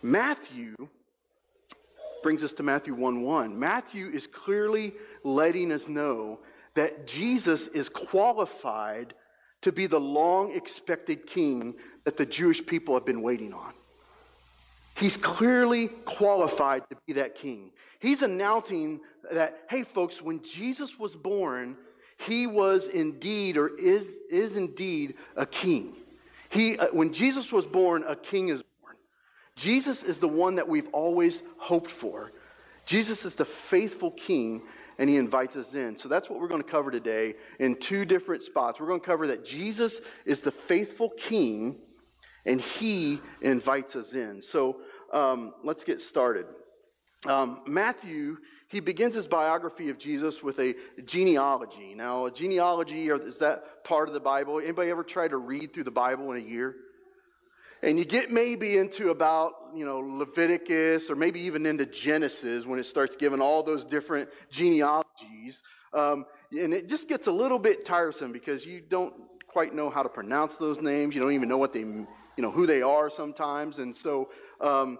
Matthew 0.00 0.74
brings 2.22 2.42
us 2.42 2.54
to 2.54 2.62
Matthew 2.62 2.94
1 2.94 3.22
1. 3.22 3.58
Matthew 3.58 4.08
is 4.08 4.26
clearly 4.26 4.94
letting 5.24 5.72
us 5.72 5.88
know 5.88 6.40
that 6.78 7.08
Jesus 7.08 7.66
is 7.66 7.88
qualified 7.88 9.12
to 9.62 9.72
be 9.72 9.88
the 9.88 9.98
long 9.98 10.54
expected 10.54 11.26
king 11.26 11.74
that 12.04 12.16
the 12.16 12.24
Jewish 12.24 12.64
people 12.64 12.94
have 12.94 13.04
been 13.04 13.20
waiting 13.20 13.52
on. 13.52 13.72
He's 14.96 15.16
clearly 15.16 15.88
qualified 15.88 16.88
to 16.88 16.96
be 17.04 17.14
that 17.14 17.34
king. 17.34 17.72
He's 17.98 18.22
announcing 18.22 19.00
that, 19.32 19.64
hey, 19.68 19.82
folks, 19.82 20.22
when 20.22 20.40
Jesus 20.40 21.00
was 21.00 21.16
born, 21.16 21.76
he 22.16 22.46
was 22.46 22.86
indeed 22.86 23.56
or 23.56 23.76
is, 23.76 24.14
is 24.30 24.54
indeed 24.54 25.14
a 25.34 25.46
king. 25.46 25.96
He, 26.48 26.78
uh, 26.78 26.86
when 26.92 27.12
Jesus 27.12 27.50
was 27.50 27.66
born, 27.66 28.04
a 28.06 28.14
king 28.14 28.50
is 28.50 28.62
born. 28.80 28.94
Jesus 29.56 30.04
is 30.04 30.20
the 30.20 30.28
one 30.28 30.54
that 30.54 30.68
we've 30.68 30.88
always 30.92 31.42
hoped 31.56 31.90
for. 31.90 32.30
Jesus 32.86 33.24
is 33.24 33.34
the 33.34 33.44
faithful 33.44 34.12
king 34.12 34.62
and 34.98 35.08
he 35.08 35.16
invites 35.16 35.56
us 35.56 35.74
in. 35.74 35.96
So 35.96 36.08
that's 36.08 36.28
what 36.28 36.40
we're 36.40 36.48
going 36.48 36.62
to 36.62 36.68
cover 36.68 36.90
today 36.90 37.34
in 37.58 37.76
two 37.76 38.04
different 38.04 38.42
spots. 38.42 38.80
We're 38.80 38.88
going 38.88 39.00
to 39.00 39.06
cover 39.06 39.28
that 39.28 39.44
Jesus 39.44 40.00
is 40.24 40.40
the 40.40 40.50
faithful 40.50 41.10
king 41.10 41.76
and 42.44 42.60
he 42.60 43.20
invites 43.40 43.94
us 43.94 44.14
in. 44.14 44.42
So 44.42 44.78
um, 45.12 45.54
let's 45.62 45.84
get 45.84 46.00
started. 46.00 46.46
Um, 47.26 47.60
Matthew, 47.66 48.38
he 48.68 48.80
begins 48.80 49.14
his 49.14 49.26
biography 49.26 49.88
of 49.88 49.98
Jesus 49.98 50.42
with 50.42 50.58
a 50.58 50.74
genealogy. 51.04 51.94
Now, 51.94 52.26
a 52.26 52.30
genealogy 52.30 53.08
is 53.08 53.38
that 53.38 53.84
part 53.84 54.08
of 54.08 54.14
the 54.14 54.20
Bible? 54.20 54.60
Anybody 54.60 54.90
ever 54.90 55.02
try 55.02 55.28
to 55.28 55.36
read 55.36 55.72
through 55.72 55.84
the 55.84 55.90
Bible 55.90 56.32
in 56.32 56.38
a 56.38 56.46
year? 56.46 56.74
And 57.82 57.98
you 57.98 58.04
get 58.04 58.30
maybe 58.30 58.76
into 58.76 59.10
about, 59.10 59.52
you 59.74 59.84
know, 59.84 60.00
Leviticus 60.00 61.10
or 61.10 61.16
maybe 61.16 61.40
even 61.40 61.64
into 61.64 61.86
Genesis 61.86 62.66
when 62.66 62.78
it 62.78 62.86
starts 62.86 63.16
giving 63.16 63.40
all 63.40 63.62
those 63.62 63.84
different 63.84 64.28
genealogies. 64.50 65.62
Um, 65.92 66.26
and 66.50 66.74
it 66.74 66.88
just 66.88 67.08
gets 67.08 67.26
a 67.26 67.32
little 67.32 67.58
bit 67.58 67.84
tiresome 67.84 68.32
because 68.32 68.66
you 68.66 68.80
don't 68.80 69.14
quite 69.46 69.74
know 69.74 69.90
how 69.90 70.02
to 70.02 70.08
pronounce 70.08 70.56
those 70.56 70.80
names. 70.80 71.14
You 71.14 71.20
don't 71.20 71.32
even 71.32 71.48
know 71.48 71.58
what 71.58 71.72
they, 71.72 71.80
you 71.80 72.06
know, 72.38 72.50
who 72.50 72.66
they 72.66 72.82
are 72.82 73.10
sometimes. 73.10 73.78
And 73.78 73.94
so 73.94 74.30
um, 74.60 74.98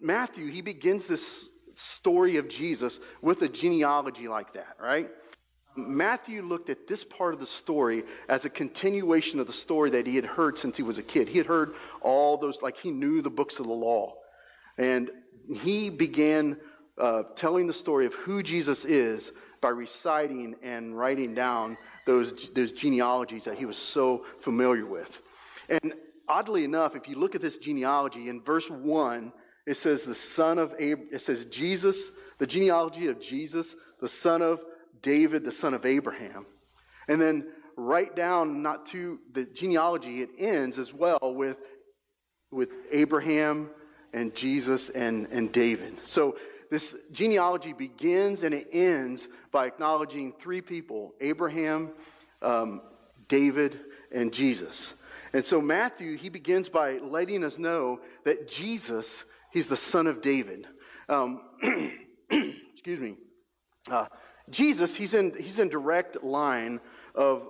Matthew, 0.00 0.50
he 0.50 0.62
begins 0.62 1.06
this 1.06 1.48
story 1.74 2.36
of 2.36 2.48
Jesus 2.48 3.00
with 3.20 3.42
a 3.42 3.48
genealogy 3.48 4.28
like 4.28 4.54
that, 4.54 4.76
right? 4.80 5.10
Matthew 5.76 6.42
looked 6.42 6.70
at 6.70 6.86
this 6.86 7.04
part 7.04 7.34
of 7.34 7.40
the 7.40 7.46
story 7.46 8.04
as 8.28 8.44
a 8.44 8.50
continuation 8.50 9.40
of 9.40 9.46
the 9.46 9.52
story 9.52 9.90
that 9.90 10.06
he 10.06 10.16
had 10.16 10.24
heard 10.24 10.58
since 10.58 10.76
he 10.76 10.82
was 10.82 10.98
a 10.98 11.02
kid. 11.02 11.28
He 11.28 11.38
had 11.38 11.46
heard 11.46 11.74
all 12.00 12.36
those, 12.36 12.62
like 12.62 12.76
he 12.76 12.90
knew 12.90 13.22
the 13.22 13.30
books 13.30 13.58
of 13.58 13.66
the 13.66 13.72
law. 13.72 14.14
And 14.78 15.10
he 15.52 15.90
began 15.90 16.56
uh, 16.98 17.24
telling 17.34 17.66
the 17.66 17.72
story 17.72 18.06
of 18.06 18.14
who 18.14 18.42
Jesus 18.42 18.84
is 18.84 19.32
by 19.60 19.70
reciting 19.70 20.54
and 20.62 20.96
writing 20.96 21.34
down 21.34 21.76
those, 22.06 22.50
those 22.50 22.72
genealogies 22.72 23.44
that 23.44 23.56
he 23.56 23.66
was 23.66 23.78
so 23.78 24.24
familiar 24.40 24.86
with. 24.86 25.22
And 25.68 25.94
oddly 26.28 26.64
enough, 26.64 26.94
if 26.94 27.08
you 27.08 27.16
look 27.16 27.34
at 27.34 27.40
this 27.40 27.58
genealogy 27.58 28.28
in 28.28 28.42
verse 28.42 28.68
1, 28.68 29.32
it 29.66 29.76
says 29.76 30.04
the 30.04 30.14
son 30.14 30.58
of 30.58 30.72
Ab- 30.78 31.06
it 31.10 31.22
says 31.22 31.46
Jesus, 31.46 32.12
the 32.38 32.46
genealogy 32.46 33.06
of 33.06 33.20
Jesus, 33.20 33.74
the 34.00 34.08
son 34.08 34.42
of 34.42 34.60
David, 35.04 35.44
the 35.44 35.52
son 35.52 35.74
of 35.74 35.84
Abraham. 35.84 36.46
And 37.06 37.20
then 37.20 37.46
right 37.76 38.14
down 38.16 38.62
not 38.62 38.86
to 38.86 39.20
the 39.32 39.44
genealogy, 39.44 40.22
it 40.22 40.30
ends 40.38 40.78
as 40.78 40.92
well 40.92 41.18
with, 41.22 41.58
with 42.50 42.70
Abraham 42.90 43.68
and 44.14 44.34
Jesus 44.34 44.88
and, 44.88 45.28
and 45.30 45.52
David. 45.52 45.98
So 46.06 46.38
this 46.70 46.96
genealogy 47.12 47.74
begins 47.74 48.42
and 48.42 48.54
it 48.54 48.68
ends 48.72 49.28
by 49.52 49.66
acknowledging 49.66 50.32
three 50.40 50.62
people 50.62 51.14
Abraham, 51.20 51.90
um, 52.40 52.80
David, 53.28 53.78
and 54.10 54.32
Jesus. 54.32 54.94
And 55.34 55.44
so 55.44 55.60
Matthew, 55.60 56.16
he 56.16 56.30
begins 56.30 56.70
by 56.70 56.98
letting 56.98 57.44
us 57.44 57.58
know 57.58 58.00
that 58.24 58.48
Jesus, 58.48 59.24
he's 59.52 59.66
the 59.66 59.76
son 59.76 60.06
of 60.06 60.22
David. 60.22 60.66
Um, 61.10 61.42
excuse 62.30 63.00
me. 63.00 63.18
Uh, 63.90 64.06
Jesus, 64.50 64.94
he's 64.94 65.14
in, 65.14 65.34
he's 65.40 65.58
in 65.58 65.68
direct 65.68 66.22
line 66.22 66.80
of 67.14 67.48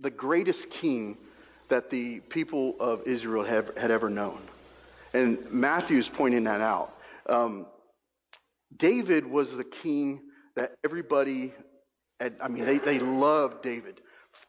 the 0.00 0.10
greatest 0.10 0.70
king 0.70 1.18
that 1.68 1.90
the 1.90 2.20
people 2.20 2.74
of 2.80 3.02
Israel 3.06 3.44
had, 3.44 3.70
had 3.76 3.90
ever 3.90 4.10
known. 4.10 4.40
And 5.12 5.38
Matthew's 5.50 6.08
pointing 6.08 6.44
that 6.44 6.60
out. 6.60 6.94
Um, 7.28 7.66
David 8.76 9.26
was 9.26 9.56
the 9.56 9.64
king 9.64 10.20
that 10.56 10.72
everybody, 10.84 11.52
had, 12.18 12.34
I 12.40 12.48
mean, 12.48 12.64
they, 12.64 12.78
they 12.78 12.98
loved 12.98 13.62
David. 13.62 14.00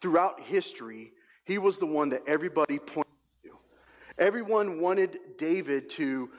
Throughout 0.02 0.42
history, 0.42 1.12
he 1.46 1.58
was 1.58 1.78
the 1.78 1.86
one 1.86 2.10
that 2.10 2.22
everybody 2.28 2.80
pointed 2.80 3.12
to. 3.44 3.52
Everyone 4.18 4.80
wanted 4.80 5.18
David 5.38 5.90
to 5.92 6.30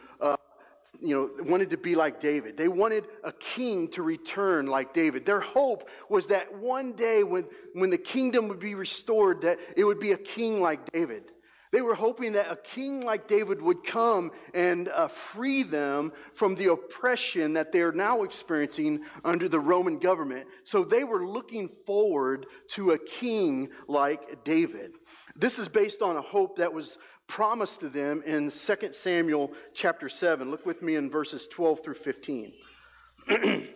you 1.01 1.17
know, 1.17 1.45
wanted 1.45 1.71
to 1.71 1.77
be 1.77 1.95
like 1.95 2.21
David. 2.21 2.57
They 2.57 2.69
wanted 2.69 3.07
a 3.25 3.33
king 3.33 3.89
to 3.89 4.03
return 4.03 4.67
like 4.67 4.95
David. 4.95 5.27
Their 5.27 5.41
hope 5.41 5.89
was 6.09 6.29
that 6.29 6.55
one 6.55 6.93
day 6.93 7.23
when, 7.25 7.47
when 7.73 7.91
the 7.91 7.99
kingdom 7.99 8.49
would 8.49 8.61
be 8.61 8.75
restored, 8.75 9.43
that 9.43 9.59
it 9.77 9.85
would 9.85 9.99
be 9.99 10.13
a 10.13 10.19
king 10.19 10.61
like 10.61 10.93
David. 10.93 11.25
They 11.73 11.81
were 11.81 11.95
hoping 11.95 12.33
that 12.33 12.53
a 12.53 12.57
king 12.57 13.03
like 13.03 13.27
David 13.27 13.63
would 13.63 13.83
come 13.83 14.31
and 14.53 14.89
uh, 14.89 15.09
free 15.09 15.63
them 15.63 16.13
from 16.35 16.55
the 16.55 16.71
oppression 16.71 17.55
that 17.55 17.73
they're 17.73 17.93
now 17.93 18.25
experiencing 18.25 19.01
under 19.25 19.49
the 19.49 19.59
Roman 19.59 19.99
government. 19.99 20.47
So 20.65 20.85
they 20.85 21.03
were 21.03 21.27
looking 21.27 21.71
forward 21.87 22.45
to 22.73 22.91
a 22.91 22.99
king 22.99 23.71
like 23.89 24.45
David. 24.45 24.93
This 25.35 25.59
is 25.59 25.67
based 25.67 26.03
on 26.03 26.19
a 26.19 26.23
hope 26.23 26.59
that 26.59 26.75
was 26.75 26.99
promised 27.27 27.81
to 27.81 27.89
them 27.89 28.23
in 28.27 28.51
2 28.51 28.77
Samuel 28.93 29.53
chapter 29.75 30.09
7. 30.09 30.51
Look 30.51 30.67
with 30.67 30.83
me 30.83 30.97
in 30.97 31.11
verses 31.11 31.47
12 31.47 31.83
through 31.83 31.95
15. 31.95 32.53
it 33.29 33.69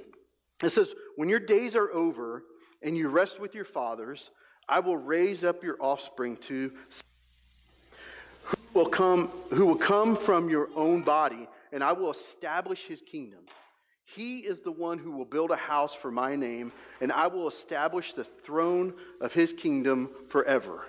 says, 0.69 0.91
When 1.17 1.29
your 1.29 1.41
days 1.41 1.75
are 1.77 1.91
over 1.93 2.45
and 2.83 2.97
you 2.97 3.09
rest 3.09 3.41
with 3.41 3.55
your 3.55 3.65
fathers, 3.65 4.31
I 4.69 4.81
will 4.81 4.97
raise 4.97 5.45
up 5.45 5.63
your 5.63 5.77
offspring 5.81 6.37
to 6.49 6.73
who 8.43 8.57
will 8.75 8.89
come 8.89 9.29
who 9.51 9.67
will 9.67 9.77
come 9.77 10.17
from 10.17 10.51
your 10.51 10.69
own 10.75 11.03
body 11.03 11.49
and 11.73 11.83
I 11.83 11.93
will 11.93 12.11
establish 12.11 12.87
his 12.87 13.01
kingdom. 13.01 13.41
He 14.05 14.39
is 14.39 14.61
the 14.61 14.73
one 14.73 14.99
who 14.99 15.11
will 15.11 15.25
build 15.25 15.51
a 15.51 15.57
house 15.57 15.95
for 15.95 16.11
my 16.11 16.37
name 16.37 16.73
and 17.01 17.13
I 17.13 17.27
will 17.27 17.49
establish 17.49 18.15
the 18.15 18.25
throne 18.25 18.95
of 19.21 19.33
his 19.33 19.53
kingdom 19.53 20.11
forever. 20.29 20.87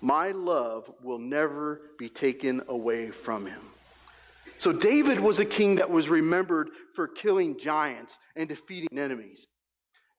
My 0.00 0.30
love 0.30 0.90
will 1.02 1.18
never 1.18 1.80
be 1.98 2.08
taken 2.08 2.62
away 2.68 3.10
from 3.10 3.46
him. 3.46 3.60
So, 4.58 4.72
David 4.72 5.20
was 5.20 5.38
a 5.38 5.44
king 5.44 5.76
that 5.76 5.90
was 5.90 6.08
remembered 6.08 6.70
for 6.94 7.06
killing 7.06 7.58
giants 7.58 8.18
and 8.34 8.48
defeating 8.48 8.98
enemies. 8.98 9.46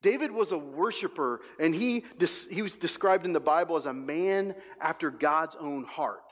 David 0.01 0.31
was 0.31 0.53
a 0.53 0.57
worshiper, 0.57 1.41
and 1.59 1.75
he, 1.75 2.05
he 2.50 2.62
was 2.62 2.75
described 2.75 3.25
in 3.25 3.33
the 3.33 3.39
Bible 3.39 3.75
as 3.75 3.86
a 3.86 3.93
man 3.93 4.55
after 4.79 5.12
God's 5.12 5.57
own 5.59 5.83
heart. 5.83 6.24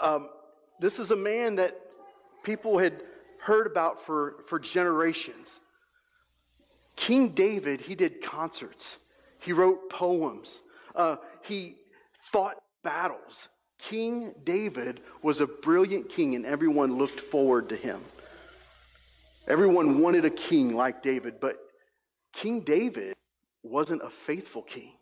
Um, 0.00 0.30
this 0.78 0.98
is 0.98 1.10
a 1.10 1.16
man 1.16 1.56
that 1.56 1.78
people 2.42 2.78
had 2.78 3.02
heard 3.42 3.66
about 3.66 4.06
for, 4.06 4.36
for 4.48 4.58
generations. 4.58 5.60
King 6.96 7.30
David, 7.30 7.82
he 7.82 7.94
did 7.94 8.22
concerts, 8.22 8.96
he 9.38 9.52
wrote 9.52 9.90
poems, 9.90 10.62
uh, 10.94 11.16
he 11.42 11.76
fought 12.32 12.56
battles. 12.82 13.48
King 13.78 14.34
David 14.44 15.00
was 15.22 15.40
a 15.40 15.46
brilliant 15.46 16.08
king, 16.08 16.34
and 16.34 16.44
everyone 16.44 16.98
looked 16.98 17.20
forward 17.20 17.68
to 17.70 17.76
him. 17.76 18.00
Everyone 19.48 20.00
wanted 20.00 20.24
a 20.24 20.30
king 20.30 20.76
like 20.76 21.02
David, 21.02 21.40
but 21.40 21.56
King 22.32 22.60
David 22.60 23.14
wasn't 23.62 24.02
a 24.02 24.10
faithful 24.10 24.62
king. 24.62 24.92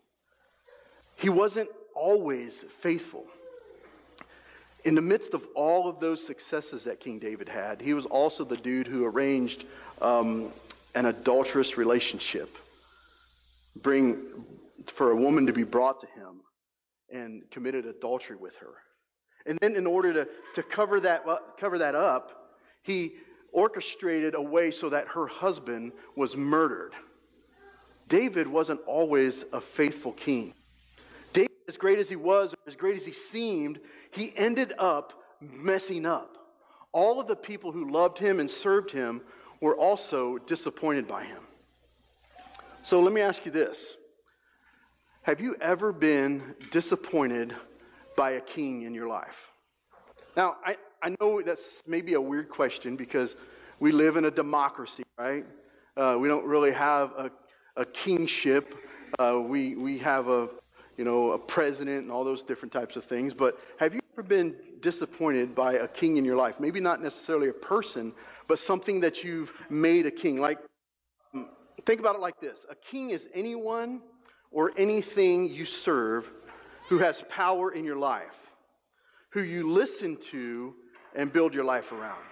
He 1.17 1.29
wasn't 1.29 1.69
always 1.93 2.63
faithful. 2.79 3.25
In 4.85 4.95
the 4.95 5.01
midst 5.01 5.33
of 5.33 5.45
all 5.55 5.89
of 5.89 5.99
those 5.99 6.25
successes 6.25 6.85
that 6.85 7.01
King 7.01 7.19
David 7.19 7.49
had, 7.49 7.81
he 7.81 7.93
was 7.93 8.05
also 8.05 8.45
the 8.45 8.55
dude 8.55 8.87
who 8.87 9.03
arranged 9.03 9.65
um, 10.01 10.53
an 10.95 11.05
adulterous 11.05 11.77
relationship, 11.77 12.57
bring 13.81 14.23
for 14.89 15.11
a 15.11 15.15
woman 15.15 15.45
to 15.45 15.53
be 15.53 15.63
brought 15.63 15.99
to 16.01 16.07
him 16.07 16.41
and 17.11 17.43
committed 17.51 17.85
adultery 17.85 18.35
with 18.35 18.55
her. 18.57 18.75
And 19.45 19.57
then, 19.61 19.75
in 19.75 19.87
order 19.87 20.13
to, 20.13 20.27
to 20.55 20.63
cover, 20.63 20.99
that, 20.99 21.27
uh, 21.27 21.37
cover 21.59 21.77
that 21.77 21.95
up, 21.95 22.55
he 22.83 23.13
orchestrated 23.51 24.35
a 24.35 24.41
way 24.41 24.71
so 24.71 24.89
that 24.89 25.07
her 25.07 25.25
husband 25.25 25.91
was 26.15 26.35
murdered. 26.35 26.93
David 28.07 28.47
wasn't 28.47 28.81
always 28.85 29.45
a 29.53 29.61
faithful 29.61 30.11
king. 30.13 30.53
David, 31.31 31.51
as 31.67 31.77
great 31.77 31.99
as 31.99 32.09
he 32.09 32.15
was, 32.15 32.53
as 32.67 32.75
great 32.75 32.97
as 32.97 33.05
he 33.05 33.13
seemed, 33.13 33.79
he 34.11 34.33
ended 34.35 34.73
up 34.77 35.13
messing 35.39 36.05
up. 36.05 36.37
All 36.91 37.19
of 37.19 37.27
the 37.27 37.35
people 37.35 37.71
who 37.71 37.91
loved 37.91 38.17
him 38.17 38.39
and 38.39 38.49
served 38.49 38.91
him 38.91 39.21
were 39.61 39.75
also 39.75 40.37
disappointed 40.39 41.07
by 41.07 41.23
him. 41.23 41.43
So 42.81 43.01
let 43.01 43.13
me 43.13 43.21
ask 43.21 43.45
you 43.45 43.51
this 43.51 43.95
have 45.29 45.39
you 45.39 45.55
ever 45.61 45.93
been 45.93 46.55
disappointed 46.71 47.55
by 48.17 48.31
a 48.31 48.41
king 48.41 48.81
in 48.81 48.95
your 48.95 49.07
life? 49.07 49.51
Now, 50.35 50.55
I, 50.65 50.75
I 51.03 51.15
know 51.21 51.43
that's 51.43 51.83
maybe 51.85 52.15
a 52.15 52.21
weird 52.21 52.49
question 52.49 52.95
because 52.95 53.35
we 53.79 53.91
live 53.91 54.17
in 54.17 54.25
a 54.25 54.31
democracy, 54.31 55.03
right? 55.19 55.45
Uh, 55.95 56.17
we 56.19 56.27
don't 56.27 56.47
really 56.47 56.71
have 56.71 57.11
a, 57.11 57.31
a 57.75 57.85
kingship. 57.85 58.73
Uh, 59.19 59.39
we, 59.39 59.75
we 59.75 59.99
have 59.99 60.29
a, 60.29 60.49
you 60.97 61.05
know, 61.05 61.33
a 61.33 61.37
president 61.37 62.01
and 62.01 62.11
all 62.11 62.23
those 62.23 62.41
different 62.41 62.71
types 62.71 62.95
of 62.95 63.05
things. 63.05 63.31
But 63.31 63.59
have 63.77 63.93
you 63.93 63.99
ever 64.15 64.23
been 64.23 64.55
disappointed 64.79 65.53
by 65.53 65.73
a 65.73 65.87
king 65.87 66.17
in 66.17 66.25
your 66.25 66.37
life? 66.37 66.59
Maybe 66.59 66.79
not 66.79 67.03
necessarily 67.03 67.49
a 67.49 67.53
person, 67.53 68.13
but 68.47 68.57
something 68.57 68.99
that 69.01 69.23
you've 69.23 69.53
made 69.69 70.07
a 70.07 70.11
king. 70.11 70.39
Like, 70.39 70.57
think 71.85 71.99
about 71.99 72.15
it 72.15 72.19
like 72.19 72.41
this 72.41 72.65
a 72.67 72.75
king 72.75 73.11
is 73.11 73.29
anyone 73.35 74.01
or 74.51 74.71
anything 74.77 75.49
you 75.49 75.65
serve 75.65 76.29
who 76.87 76.97
has 76.97 77.23
power 77.29 77.71
in 77.71 77.83
your 77.83 77.97
life, 77.97 78.51
who 79.29 79.41
you 79.41 79.69
listen 79.69 80.17
to 80.17 80.73
and 81.15 81.31
build 81.31 81.53
your 81.53 81.63
life 81.63 81.91
around. 81.91 82.23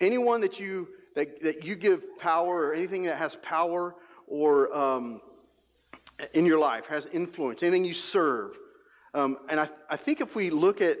Anyone 0.00 0.40
that 0.40 0.58
you 0.58 0.88
that, 1.14 1.42
that 1.42 1.64
you 1.64 1.76
give 1.76 2.18
power 2.18 2.66
or 2.66 2.74
anything 2.74 3.04
that 3.04 3.18
has 3.18 3.36
power 3.36 3.94
or 4.26 4.74
um, 4.76 5.20
in 6.32 6.44
your 6.44 6.58
life, 6.58 6.86
has 6.86 7.06
influence, 7.12 7.62
anything 7.62 7.84
you 7.84 7.94
serve. 7.94 8.56
Um, 9.14 9.38
and 9.48 9.60
I, 9.60 9.68
I 9.88 9.96
think 9.96 10.20
if 10.20 10.34
we 10.34 10.50
look 10.50 10.80
at 10.80 10.98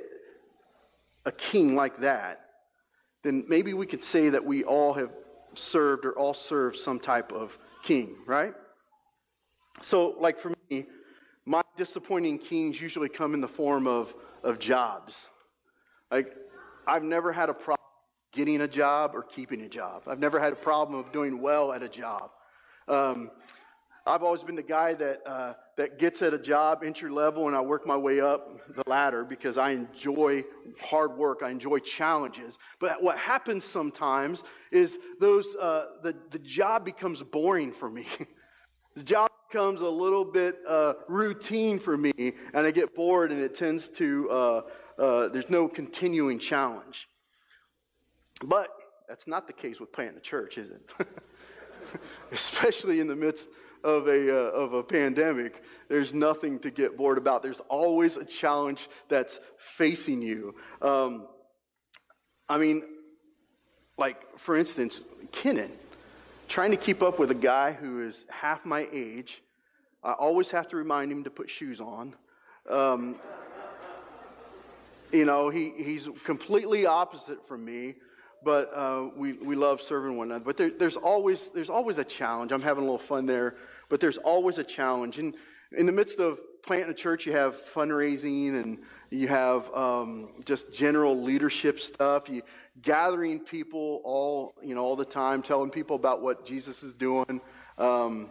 a 1.24 1.32
king 1.32 1.74
like 1.74 1.98
that, 1.98 2.40
then 3.22 3.44
maybe 3.48 3.74
we 3.74 3.86
could 3.86 4.04
say 4.04 4.28
that 4.28 4.44
we 4.44 4.62
all 4.64 4.92
have 4.92 5.10
served 5.54 6.04
or 6.04 6.12
all 6.12 6.34
served 6.34 6.76
some 6.76 7.00
type 7.00 7.32
of 7.32 7.56
king, 7.82 8.16
right? 8.26 8.54
So, 9.82 10.14
like 10.18 10.38
for 10.38 10.52
me, 10.70 10.86
my 11.44 11.62
disappointing 11.76 12.38
kings 12.38 12.80
usually 12.80 13.08
come 13.08 13.34
in 13.34 13.40
the 13.40 13.48
form 13.48 13.86
of, 13.86 14.14
of 14.42 14.58
jobs. 14.58 15.26
Like, 16.10 16.34
I've 16.86 17.02
never 17.02 17.32
had 17.32 17.48
a 17.48 17.54
problem 17.54 17.80
getting 18.32 18.62
a 18.62 18.68
job 18.68 19.12
or 19.14 19.22
keeping 19.22 19.60
a 19.62 19.68
job. 19.68 20.02
I've 20.06 20.18
never 20.18 20.40
had 20.40 20.52
a 20.52 20.56
problem 20.56 20.98
of 20.98 21.12
doing 21.12 21.40
well 21.40 21.72
at 21.72 21.82
a 21.82 21.88
job. 21.88 22.30
Um, 22.88 23.30
I've 24.06 24.22
always 24.22 24.42
been 24.42 24.56
the 24.56 24.62
guy 24.62 24.92
that, 24.94 25.22
uh, 25.26 25.54
that 25.76 25.98
gets 25.98 26.20
at 26.20 26.34
a 26.34 26.38
job 26.38 26.82
entry 26.84 27.10
level 27.10 27.46
and 27.46 27.56
I 27.56 27.60
work 27.62 27.86
my 27.86 27.96
way 27.96 28.20
up 28.20 28.60
the 28.74 28.82
ladder 28.86 29.24
because 29.24 29.56
I 29.56 29.70
enjoy 29.70 30.44
hard 30.78 31.16
work. 31.16 31.42
I 31.42 31.50
enjoy 31.50 31.78
challenges. 31.78 32.58
But 32.80 33.02
what 33.02 33.16
happens 33.16 33.64
sometimes 33.64 34.42
is 34.70 34.98
those, 35.20 35.54
uh, 35.56 35.86
the, 36.02 36.14
the 36.30 36.38
job 36.38 36.84
becomes 36.84 37.22
boring 37.22 37.72
for 37.72 37.88
me. 37.88 38.06
the 38.94 39.02
job 39.02 39.30
becomes 39.54 39.82
a 39.82 39.88
little 39.88 40.24
bit 40.24 40.58
uh, 40.68 40.94
routine 41.06 41.78
for 41.78 41.96
me 41.96 42.12
and 42.16 42.66
I 42.66 42.72
get 42.72 42.92
bored 42.92 43.30
and 43.30 43.40
it 43.40 43.54
tends 43.54 43.88
to, 43.90 44.28
uh, 44.28 44.62
uh, 44.98 45.28
there's 45.28 45.48
no 45.48 45.68
continuing 45.68 46.40
challenge. 46.40 47.08
But 48.44 48.70
that's 49.08 49.28
not 49.28 49.46
the 49.46 49.52
case 49.52 49.78
with 49.78 49.92
planting 49.92 50.16
a 50.16 50.20
church, 50.20 50.58
is 50.58 50.72
it? 50.72 51.06
Especially 52.32 52.98
in 52.98 53.06
the 53.06 53.14
midst 53.14 53.48
of 53.84 54.08
a, 54.08 54.28
uh, 54.28 54.50
of 54.50 54.72
a 54.72 54.82
pandemic, 54.82 55.62
there's 55.88 56.12
nothing 56.12 56.58
to 56.58 56.70
get 56.72 56.96
bored 56.96 57.16
about. 57.16 57.44
There's 57.44 57.60
always 57.68 58.16
a 58.16 58.24
challenge 58.24 58.88
that's 59.08 59.38
facing 59.56 60.20
you. 60.20 60.56
Um, 60.82 61.28
I 62.48 62.58
mean, 62.58 62.82
like, 63.98 64.36
for 64.36 64.56
instance, 64.56 65.00
Kenan, 65.30 65.70
trying 66.48 66.72
to 66.72 66.76
keep 66.76 67.04
up 67.04 67.20
with 67.20 67.30
a 67.30 67.36
guy 67.36 67.70
who 67.70 68.04
is 68.04 68.24
half 68.28 68.64
my 68.64 68.88
age. 68.92 69.43
I 70.04 70.12
always 70.12 70.50
have 70.50 70.68
to 70.68 70.76
remind 70.76 71.10
him 71.10 71.24
to 71.24 71.30
put 71.30 71.50
shoes 71.50 71.80
on. 71.80 72.14
Um, 72.68 73.16
you 75.12 75.24
know, 75.24 75.48
he, 75.48 75.72
he's 75.76 76.08
completely 76.24 76.86
opposite 76.86 77.46
from 77.48 77.64
me 77.64 77.94
but 78.44 78.70
uh, 78.74 79.08
we, 79.16 79.32
we 79.32 79.56
love 79.56 79.80
serving 79.80 80.16
one 80.16 80.28
another. 80.28 80.44
But 80.44 80.56
there, 80.56 80.70
there's, 80.70 80.96
always, 80.96 81.48
there's 81.48 81.70
always 81.70 81.98
a 81.98 82.04
challenge. 82.04 82.52
I'm 82.52 82.60
having 82.60 82.82
a 82.82 82.86
little 82.86 82.98
fun 82.98 83.26
there, 83.26 83.56
but 83.88 84.00
there's 84.00 84.18
always 84.18 84.58
a 84.58 84.64
challenge. 84.64 85.18
And 85.18 85.34
in 85.76 85.86
the 85.86 85.92
midst 85.92 86.18
of 86.18 86.38
planting 86.62 86.90
a 86.90 86.94
church, 86.94 87.26
you 87.26 87.32
have 87.32 87.56
fundraising 87.72 88.62
and 88.62 88.78
you 89.10 89.28
have 89.28 89.72
um, 89.74 90.42
just 90.44 90.72
general 90.72 91.20
leadership 91.20 91.80
stuff. 91.80 92.28
You 92.28 92.42
gathering 92.82 93.40
people 93.40 94.00
all 94.04 94.54
you 94.62 94.74
know 94.74 94.84
all 94.84 94.96
the 94.96 95.04
time, 95.04 95.42
telling 95.42 95.70
people 95.70 95.96
about 95.96 96.22
what 96.22 96.44
Jesus 96.44 96.82
is 96.82 96.92
doing. 96.92 97.40
Um, 97.78 98.30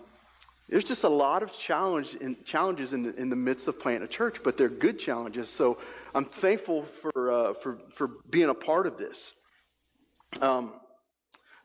there's 0.69 0.83
just 0.83 1.03
a 1.03 1.09
lot 1.09 1.43
of 1.43 1.51
challenge 1.51 2.15
in, 2.15 2.37
challenges 2.45 2.93
in 2.93 3.03
the, 3.03 3.15
in 3.15 3.29
the 3.29 3.35
midst 3.35 3.67
of 3.67 3.79
planting 3.79 4.03
a 4.03 4.07
church, 4.07 4.41
but 4.43 4.57
they're 4.57 4.69
good 4.69 4.97
challenges. 4.97 5.49
So 5.49 5.77
I'm 6.15 6.25
thankful 6.25 6.85
for, 7.01 7.31
uh, 7.31 7.53
for, 7.53 7.79
for 7.89 8.07
being 8.29 8.49
a 8.49 8.53
part 8.53 8.87
of 8.87 8.97
this. 8.97 9.33
Um, 10.41 10.73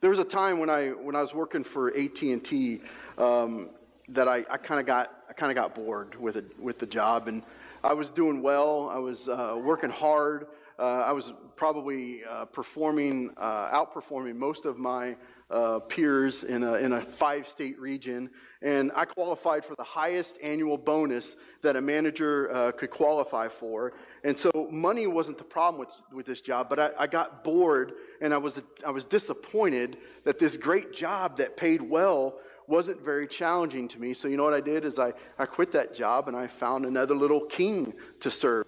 there 0.01 0.11
was 0.11 0.19
a 0.19 0.25
time 0.25 0.59
when 0.59 0.71
I 0.71 0.91
when 0.91 1.17
I 1.17 1.21
was 1.21 1.35
working 1.35 1.65
for 1.65 1.89
AT 1.97 2.23
and 2.23 2.45
T 2.45 2.81
um, 3.17 3.71
that 4.11 4.29
I, 4.29 4.45
I 4.49 4.57
kind 4.57 4.79
of 4.79 4.87
got 4.87 5.13
I 5.29 5.33
kind 5.33 5.51
of 5.51 5.57
got 5.57 5.75
bored 5.75 6.15
with 6.21 6.37
it 6.37 6.59
with 6.61 6.79
the 6.79 6.87
job, 6.87 7.27
and 7.27 7.43
I 7.83 7.95
was 7.95 8.11
doing 8.11 8.41
well. 8.41 8.89
I 8.93 8.99
was 8.99 9.29
uh, 9.29 9.59
working 9.61 9.91
hard. 9.91 10.47
Uh, 10.79 10.83
I 10.83 11.11
was 11.11 11.33
probably 11.57 12.23
uh, 12.25 12.45
performing, 12.45 13.31
uh, 13.37 13.71
outperforming 13.77 14.37
most 14.37 14.65
of 14.65 14.79
my 14.79 15.17
uh, 15.51 15.79
peers 15.81 16.45
in 16.45 16.63
a, 16.63 16.75
in 16.75 16.93
a 16.93 17.01
five 17.01 17.49
state 17.49 17.79
region. 17.79 18.31
And 18.61 18.91
I 18.95 19.05
qualified 19.05 19.65
for 19.65 19.75
the 19.77 19.85
highest 19.85 20.37
annual 20.43 20.77
bonus 20.77 21.37
that 21.63 21.77
a 21.77 21.81
manager 21.81 22.53
uh, 22.53 22.73
could 22.73 22.91
qualify 22.91 23.49
for. 23.49 23.93
And 24.25 24.39
so 24.39 24.69
money 24.71 25.07
wasn't 25.07 25.39
the 25.39 25.45
problem 25.45 25.81
with, 25.81 25.91
with 26.13 26.27
this 26.27 26.41
job, 26.41 26.69
but 26.69 26.79
I, 26.79 26.91
I 26.99 27.07
got 27.07 27.45
bored 27.45 27.93
and 28.21 28.35
I 28.35 28.39
was, 28.39 28.61
I 28.87 28.91
was 28.91 29.05
disappointed 29.05 29.99
that 30.25 30.39
this 30.39 30.57
great 30.57 30.93
job 30.93 31.37
that 31.39 31.57
paid 31.57 31.81
well 31.81 32.35
wasn't 32.67 33.03
very 33.03 33.27
challenging 33.27 33.89
to 33.89 33.99
me. 33.99 34.13
So, 34.13 34.29
you 34.29 34.37
know 34.37 34.45
what 34.45 34.53
I 34.53 34.61
did 34.61 34.85
is 34.85 34.99
I, 34.99 35.15
I 35.39 35.47
quit 35.47 35.73
that 35.73 35.95
job 35.95 36.29
and 36.29 36.37
I 36.37 36.47
found 36.47 36.85
another 36.85 37.15
little 37.15 37.41
king 37.41 37.95
to 38.21 38.31
serve. 38.31 38.67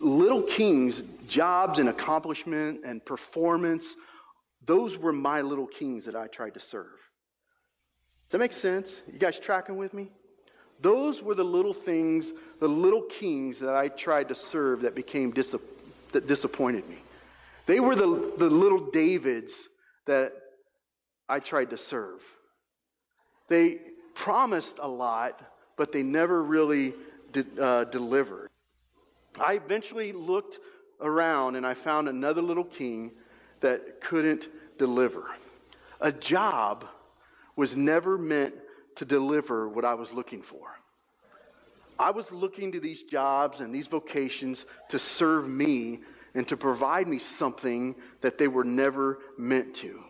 Little 0.00 0.42
kings, 0.42 1.02
jobs 1.26 1.78
and 1.78 1.88
accomplishment 1.88 2.80
and 2.84 3.02
performance, 3.02 3.96
those 4.66 4.96
were 4.96 5.12
my 5.12 5.40
little 5.40 5.66
kings 5.66 6.04
that 6.06 6.16
I 6.16 6.26
tried 6.26 6.54
to 6.54 6.60
serve. 6.60 6.98
Does 8.28 8.30
that 8.30 8.38
make 8.38 8.52
sense? 8.52 9.02
You 9.12 9.18
guys 9.18 9.38
tracking 9.38 9.76
with 9.76 9.92
me? 9.92 10.10
Those 10.80 11.22
were 11.22 11.34
the 11.34 11.44
little 11.44 11.72
things, 11.72 12.32
the 12.60 12.68
little 12.68 13.02
kings 13.02 13.58
that 13.60 13.74
I 13.74 13.88
tried 13.88 14.28
to 14.28 14.34
serve 14.34 14.82
that 14.82 14.94
became 14.94 15.30
dis- 15.30 15.54
that 16.12 16.26
disappointed 16.26 16.88
me. 16.88 16.96
They 17.66 17.80
were 17.80 17.94
the, 17.94 18.32
the 18.38 18.50
little 18.50 18.78
Davids 18.78 19.68
that 20.06 20.32
I 21.28 21.40
tried 21.40 21.70
to 21.70 21.78
serve. 21.78 22.20
They 23.48 23.78
promised 24.14 24.78
a 24.80 24.88
lot, 24.88 25.40
but 25.76 25.92
they 25.92 26.02
never 26.02 26.42
really 26.42 26.94
did, 27.32 27.58
uh, 27.58 27.84
delivered. 27.84 28.50
I 29.40 29.54
eventually 29.54 30.12
looked 30.12 30.58
around 31.00 31.56
and 31.56 31.66
I 31.66 31.74
found 31.74 32.08
another 32.08 32.42
little 32.42 32.64
king 32.64 33.12
that 33.60 34.00
couldn't 34.00 34.48
deliver. 34.78 35.24
A 36.00 36.12
job 36.12 36.86
was 37.56 37.76
never 37.76 38.18
meant 38.18 38.54
to 38.96 39.04
deliver 39.04 39.68
what 39.68 39.84
I 39.84 39.94
was 39.94 40.12
looking 40.12 40.42
for. 40.42 40.78
I 41.98 42.10
was 42.10 42.32
looking 42.32 42.72
to 42.72 42.80
these 42.80 43.04
jobs 43.04 43.60
and 43.60 43.72
these 43.72 43.86
vocations 43.86 44.66
to 44.88 44.98
serve 44.98 45.48
me 45.48 46.00
and 46.34 46.46
to 46.48 46.56
provide 46.56 47.06
me 47.06 47.18
something 47.18 47.94
that 48.20 48.38
they 48.38 48.48
were 48.48 48.64
never 48.64 49.20
meant 49.38 49.74
to. 49.76 50.02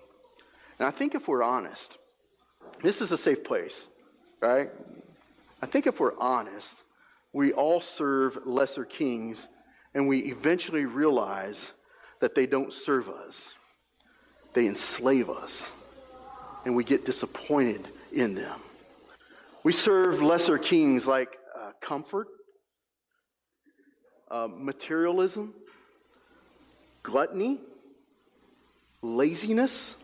And 0.78 0.88
I 0.88 0.90
think 0.90 1.14
if 1.14 1.28
we're 1.28 1.42
honest, 1.42 1.98
this 2.82 3.00
is 3.00 3.12
a 3.12 3.18
safe 3.18 3.44
place, 3.44 3.86
right? 4.40 4.70
I 5.60 5.66
think 5.66 5.86
if 5.86 6.00
we're 6.00 6.18
honest, 6.18 6.82
we 7.32 7.52
all 7.52 7.80
serve 7.80 8.38
lesser 8.46 8.84
kings 8.84 9.48
and 9.94 10.08
we 10.08 10.20
eventually 10.20 10.86
realize 10.86 11.70
that 12.20 12.34
they 12.34 12.46
don't 12.46 12.72
serve 12.72 13.08
us, 13.08 13.50
they 14.54 14.66
enslave 14.66 15.28
us, 15.28 15.68
and 16.64 16.74
we 16.74 16.84
get 16.84 17.04
disappointed 17.04 17.86
in 18.12 18.34
them. 18.34 18.60
We 19.62 19.72
serve 19.72 20.22
lesser 20.22 20.58
kings 20.58 21.06
like 21.06 21.36
uh, 21.58 21.72
comfort, 21.80 22.28
uh, 24.30 24.48
materialism, 24.50 25.54
gluttony, 27.02 27.58
laziness. 29.02 29.96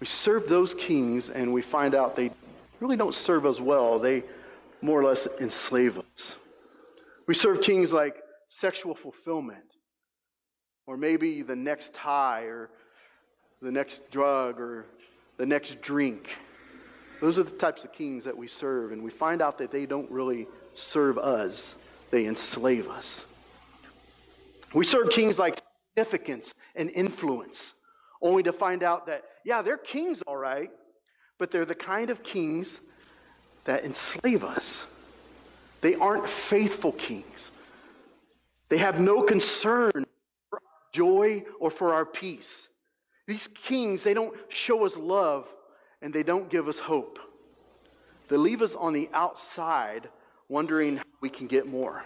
We 0.00 0.06
serve 0.06 0.48
those 0.48 0.74
kings 0.74 1.30
and 1.30 1.52
we 1.52 1.62
find 1.62 1.94
out 1.94 2.16
they 2.16 2.30
really 2.80 2.96
don't 2.96 3.14
serve 3.14 3.46
us 3.46 3.60
well. 3.60 3.98
They 3.98 4.22
more 4.82 5.00
or 5.00 5.04
less 5.04 5.26
enslave 5.40 5.98
us. 5.98 6.34
We 7.26 7.34
serve 7.34 7.62
kings 7.62 7.92
like 7.92 8.16
sexual 8.46 8.94
fulfillment, 8.94 9.64
or 10.86 10.96
maybe 10.96 11.42
the 11.42 11.56
next 11.56 11.96
high, 11.96 12.42
or 12.42 12.70
the 13.62 13.72
next 13.72 14.10
drug, 14.10 14.60
or 14.60 14.86
the 15.36 15.46
next 15.46 15.80
drink. 15.80 16.34
Those 17.20 17.38
are 17.38 17.42
the 17.42 17.50
types 17.50 17.84
of 17.84 17.92
kings 17.92 18.24
that 18.24 18.36
we 18.36 18.48
serve, 18.48 18.92
and 18.92 19.02
we 19.02 19.10
find 19.10 19.40
out 19.40 19.58
that 19.58 19.70
they 19.70 19.86
don't 19.86 20.10
really 20.10 20.46
serve 20.74 21.18
us, 21.18 21.74
they 22.10 22.26
enslave 22.26 22.88
us. 22.88 23.24
We 24.74 24.84
serve 24.84 25.10
kings 25.10 25.38
like 25.38 25.58
significance 25.94 26.54
and 26.74 26.90
influence, 26.90 27.72
only 28.20 28.42
to 28.42 28.52
find 28.52 28.82
out 28.82 29.06
that, 29.06 29.24
yeah, 29.44 29.62
they're 29.62 29.78
kings, 29.78 30.22
all 30.22 30.36
right, 30.36 30.70
but 31.38 31.50
they're 31.50 31.64
the 31.64 31.74
kind 31.74 32.10
of 32.10 32.22
kings 32.22 32.80
that 33.64 33.84
enslave 33.84 34.44
us. 34.44 34.84
They 35.80 35.94
aren't 35.94 36.28
faithful 36.28 36.92
kings. 36.92 37.52
They 38.68 38.78
have 38.78 39.00
no 39.00 39.22
concern 39.22 40.04
for 40.50 40.56
our 40.56 40.60
joy 40.92 41.44
or 41.60 41.70
for 41.70 41.94
our 41.94 42.04
peace. 42.04 42.68
These 43.26 43.48
kings, 43.48 44.04
they 44.04 44.14
don't 44.14 44.36
show 44.48 44.86
us 44.86 44.96
love, 44.96 45.48
and 46.00 46.12
they 46.12 46.22
don't 46.22 46.48
give 46.48 46.68
us 46.68 46.78
hope. 46.78 47.18
They 48.28 48.36
leave 48.36 48.62
us 48.62 48.74
on 48.74 48.92
the 48.92 49.08
outside 49.12 50.08
wondering 50.48 50.98
how 50.98 51.04
we 51.20 51.28
can 51.28 51.46
get 51.46 51.66
more. 51.66 52.04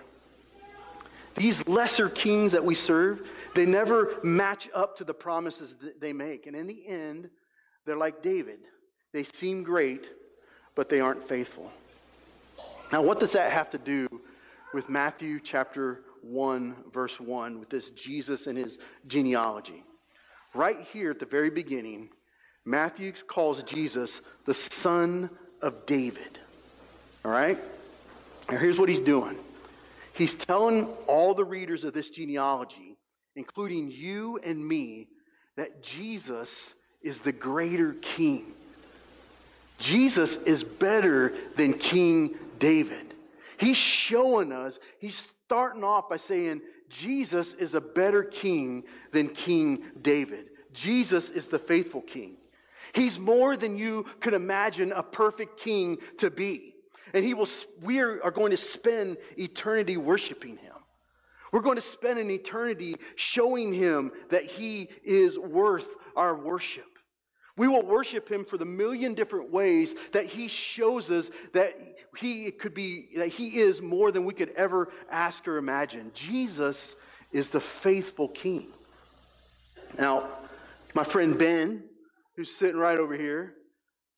These 1.34 1.66
lesser 1.68 2.08
kings 2.08 2.52
that 2.52 2.64
we 2.64 2.74
serve, 2.74 3.26
they 3.54 3.66
never 3.66 4.16
match 4.22 4.68
up 4.74 4.96
to 4.98 5.04
the 5.04 5.14
promises 5.14 5.74
that 5.82 6.00
they 6.00 6.12
make. 6.12 6.46
And 6.46 6.56
in 6.56 6.66
the 6.66 6.86
end, 6.86 7.30
they're 7.84 7.96
like 7.96 8.22
David. 8.22 8.58
They 9.12 9.24
seem 9.24 9.62
great, 9.62 10.06
but 10.74 10.88
they 10.88 11.00
aren't 11.00 11.26
faithful. 11.28 11.70
Now, 12.92 13.02
what 13.02 13.20
does 13.20 13.32
that 13.32 13.52
have 13.52 13.70
to 13.70 13.78
do 13.78 14.08
with 14.74 14.88
Matthew 14.88 15.40
chapter 15.40 16.02
1, 16.22 16.76
verse 16.92 17.20
1, 17.20 17.60
with 17.60 17.70
this 17.70 17.90
Jesus 17.90 18.46
and 18.46 18.58
his 18.58 18.78
genealogy? 19.06 19.84
Right 20.54 20.80
here 20.92 21.10
at 21.10 21.18
the 21.20 21.26
very 21.26 21.50
beginning, 21.50 22.10
Matthew 22.64 23.12
calls 23.26 23.62
Jesus 23.62 24.20
the 24.46 24.54
son 24.54 25.30
of 25.62 25.86
David. 25.86 26.38
All 27.24 27.30
right? 27.30 27.58
Now, 28.50 28.58
here's 28.58 28.78
what 28.78 28.88
he's 28.88 29.00
doing 29.00 29.36
he's 30.14 30.34
telling 30.34 30.86
all 31.06 31.34
the 31.34 31.44
readers 31.44 31.84
of 31.84 31.94
this 31.94 32.10
genealogy, 32.10 32.96
including 33.36 33.90
you 33.90 34.38
and 34.44 34.66
me, 34.66 35.08
that 35.56 35.82
Jesus 35.82 36.74
is 37.02 37.20
the 37.20 37.32
greater 37.32 37.94
king. 37.94 38.52
Jesus 39.78 40.36
is 40.36 40.62
better 40.62 41.32
than 41.56 41.72
King 41.72 42.34
David. 42.58 43.14
He's 43.58 43.76
showing 43.76 44.52
us, 44.52 44.78
he's 44.98 45.32
starting 45.46 45.84
off 45.84 46.08
by 46.08 46.18
saying, 46.18 46.60
Jesus 46.90 47.54
is 47.54 47.74
a 47.74 47.80
better 47.80 48.22
king 48.22 48.84
than 49.12 49.28
King 49.28 49.84
David. 50.02 50.50
Jesus 50.74 51.30
is 51.30 51.48
the 51.48 51.58
faithful 51.58 52.02
king. 52.02 52.36
He's 52.92 53.18
more 53.18 53.56
than 53.56 53.76
you 53.76 54.04
could 54.20 54.34
imagine 54.34 54.92
a 54.92 55.02
perfect 55.02 55.58
king 55.58 55.98
to 56.18 56.30
be. 56.30 56.74
And 57.14 57.24
he 57.24 57.34
will, 57.34 57.48
we 57.82 58.00
are 58.00 58.30
going 58.30 58.50
to 58.50 58.56
spend 58.56 59.16
eternity 59.38 59.96
worshiping 59.96 60.56
him. 60.56 60.74
We're 61.52 61.60
going 61.60 61.76
to 61.76 61.82
spend 61.82 62.18
an 62.18 62.30
eternity 62.30 62.96
showing 63.16 63.72
him 63.72 64.12
that 64.30 64.44
he 64.44 64.88
is 65.02 65.38
worth 65.38 65.88
our 66.16 66.36
worship. 66.36 66.84
We 67.56 67.68
will 67.68 67.82
worship 67.82 68.30
him 68.30 68.44
for 68.44 68.56
the 68.56 68.64
million 68.64 69.14
different 69.14 69.50
ways 69.50 69.94
that 70.12 70.26
he 70.26 70.48
shows 70.48 71.10
us 71.10 71.30
that 71.52 71.78
he 72.16 72.50
could 72.50 72.74
be, 72.74 73.08
that 73.16 73.28
he 73.28 73.58
is 73.58 73.80
more 73.80 74.10
than 74.10 74.24
we 74.24 74.34
could 74.34 74.50
ever 74.50 74.90
ask 75.10 75.46
or 75.46 75.56
imagine. 75.56 76.10
Jesus 76.14 76.96
is 77.32 77.50
the 77.50 77.60
faithful 77.60 78.28
king. 78.28 78.68
Now, 79.98 80.28
my 80.94 81.04
friend 81.04 81.38
Ben, 81.38 81.84
who's 82.36 82.54
sitting 82.54 82.78
right 82.78 82.98
over 82.98 83.14
here, 83.14 83.54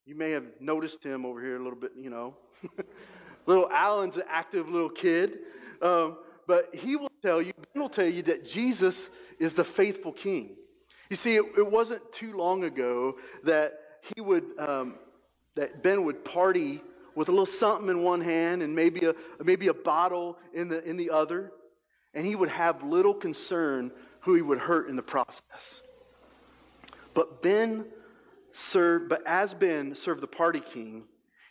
you 0.06 0.14
may 0.14 0.30
have 0.30 0.44
noticed 0.60 1.04
him 1.04 1.24
over 1.24 1.40
here 1.40 1.56
a 1.56 1.62
little 1.62 1.78
bit, 1.78 1.92
you 1.96 2.10
know. 2.10 2.36
little 3.46 3.70
Alan's 3.70 4.16
an 4.16 4.24
active 4.28 4.68
little 4.68 4.88
kid. 4.88 5.38
Um, 5.80 6.18
but 6.46 6.74
he 6.74 6.96
will 6.96 7.12
tell 7.22 7.40
you, 7.40 7.52
Ben 7.72 7.82
will 7.82 7.88
tell 7.88 8.06
you 8.06 8.22
that 8.22 8.44
Jesus 8.44 9.10
is 9.38 9.54
the 9.54 9.64
faithful 9.64 10.12
king. 10.12 10.56
You 11.08 11.16
see, 11.16 11.36
it, 11.36 11.44
it 11.56 11.70
wasn't 11.70 12.10
too 12.12 12.36
long 12.36 12.64
ago 12.64 13.16
that 13.44 13.74
he 14.14 14.20
would, 14.20 14.44
um, 14.58 14.96
that 15.54 15.82
Ben 15.82 16.04
would 16.04 16.24
party 16.24 16.80
with 17.14 17.28
a 17.28 17.32
little 17.32 17.46
something 17.46 17.88
in 17.88 18.02
one 18.02 18.20
hand 18.20 18.62
and 18.62 18.74
maybe 18.74 19.06
a, 19.06 19.14
maybe 19.42 19.68
a 19.68 19.74
bottle 19.74 20.38
in 20.54 20.68
the, 20.68 20.82
in 20.84 20.96
the 20.96 21.10
other. 21.10 21.52
And 22.14 22.26
he 22.26 22.34
would 22.34 22.50
have 22.50 22.82
little 22.82 23.14
concern 23.14 23.90
who 24.20 24.34
he 24.34 24.42
would 24.42 24.58
hurt 24.58 24.88
in 24.88 24.96
the 24.96 25.02
process. 25.02 25.82
But 27.14 27.42
Ben 27.42 27.84
served, 28.52 29.08
but 29.08 29.26
as 29.26 29.54
Ben 29.54 29.94
served 29.94 30.20
the 30.20 30.26
party 30.26 30.60
king, 30.60 31.04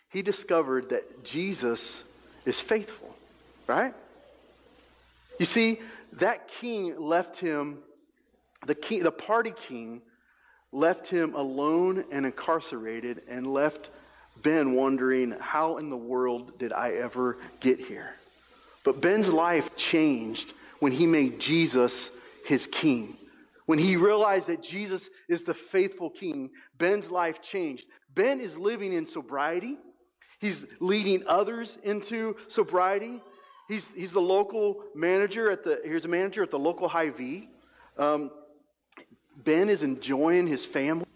he 0.08 0.22
discovered 0.22 0.90
that 0.90 1.24
Jesus 1.24 2.04
is 2.44 2.60
faithful, 2.60 3.14
right? 3.66 3.94
You 5.38 5.46
see, 5.46 5.80
that 6.14 6.48
king 6.48 7.00
left 7.00 7.38
him, 7.38 7.78
the, 8.66 8.74
king, 8.74 9.02
the 9.02 9.12
party 9.12 9.54
king 9.68 10.02
left 10.70 11.08
him 11.08 11.34
alone 11.34 12.04
and 12.10 12.26
incarcerated 12.26 13.22
and 13.28 13.46
left 13.46 13.90
Ben 14.42 14.74
wondering, 14.74 15.32
how 15.40 15.78
in 15.78 15.90
the 15.90 15.96
world 15.96 16.58
did 16.58 16.72
I 16.72 16.90
ever 16.92 17.38
get 17.60 17.78
here? 17.78 18.14
But 18.84 19.00
Ben's 19.00 19.28
life 19.28 19.76
changed 19.76 20.52
when 20.80 20.92
he 20.92 21.06
made 21.06 21.38
Jesus 21.38 22.10
his 22.44 22.66
king. 22.66 23.16
When 23.66 23.78
he 23.78 23.96
realized 23.96 24.48
that 24.48 24.62
Jesus 24.62 25.08
is 25.28 25.44
the 25.44 25.54
faithful 25.54 26.10
king, 26.10 26.50
Ben's 26.78 27.08
life 27.10 27.40
changed. 27.40 27.86
Ben 28.14 28.40
is 28.40 28.56
living 28.56 28.92
in 28.92 29.06
sobriety. 29.06 29.78
He's 30.40 30.66
leading 30.80 31.22
others 31.26 31.78
into 31.84 32.36
sobriety. 32.48 33.22
He's, 33.68 33.88
he's 33.90 34.12
the 34.12 34.20
local 34.20 34.82
manager 34.94 35.50
at 35.50 35.62
the, 35.62 35.80
here's 35.84 36.04
a 36.04 36.08
manager 36.08 36.42
at 36.42 36.50
the 36.50 36.58
local 36.58 36.88
Hy-Vee. 36.88 37.48
Um, 37.96 38.30
ben 39.36 39.68
is 39.68 39.82
enjoying 39.82 40.48
his 40.48 40.66
family. 40.66 41.06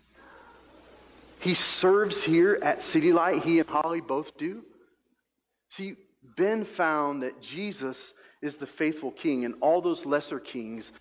He 1.40 1.55
serves 1.55 2.22
here 2.22 2.59
at 2.62 2.83
City 2.83 3.12
Light. 3.12 3.42
He 3.42 3.61
and 3.61 3.68
Holly 3.68 4.01
both 4.01 4.37
do. 4.37 4.64
See, 5.70 5.96
Ben 6.37 6.64
found 6.64 7.22
that 7.22 7.40
Jesus 7.40 8.14
is 8.42 8.57
the 8.57 8.66
faithful 8.66 9.11
king, 9.11 9.44
and 9.44 9.55
all 9.61 9.81
those 9.81 10.07
lesser 10.07 10.40
kings 10.40 10.92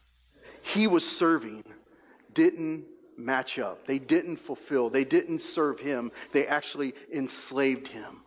he 0.61 0.87
was 0.87 1.07
serving 1.07 1.63
didn't 2.33 2.85
match 3.17 3.59
up. 3.59 3.85
They 3.85 3.99
didn't 3.99 4.37
fulfill. 4.37 4.89
They 4.89 5.05
didn't 5.05 5.41
serve 5.41 5.79
him. 5.79 6.11
They 6.31 6.47
actually 6.47 6.93
enslaved 7.13 7.87
him. 7.87 8.21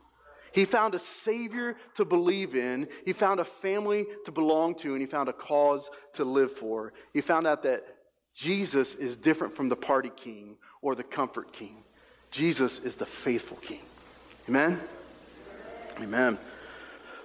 He 0.53 0.65
found 0.65 0.95
a 0.95 0.99
Savior 0.99 1.77
to 1.97 2.05
believe 2.05 2.55
in. 2.55 2.89
He 3.05 3.13
found 3.13 3.41
a 3.41 3.45
family 3.45 4.07
to 4.25 4.33
belong 4.33 4.77
to, 4.77 4.93
and 4.93 5.01
he 5.01 5.07
found 5.07 5.29
a 5.29 5.33
cause 5.33 5.91
to 6.15 6.25
live 6.25 6.53
for. 6.53 6.93
He 7.13 7.21
found 7.21 7.47
out 7.47 7.63
that 7.65 7.85
Jesus 8.35 8.95
is 8.95 9.17
different 9.17 9.55
from 9.55 9.69
the 9.69 9.77
party 9.77 10.11
king 10.17 10.57
or 10.81 10.95
the 10.95 11.05
comfort 11.05 11.53
king. 11.53 11.85
Jesus 12.31 12.79
is 12.81 12.97
the 12.97 13.07
faithful 13.07 13.57
king. 13.59 13.81
Amen? 14.49 14.81
Amen. 16.01 16.39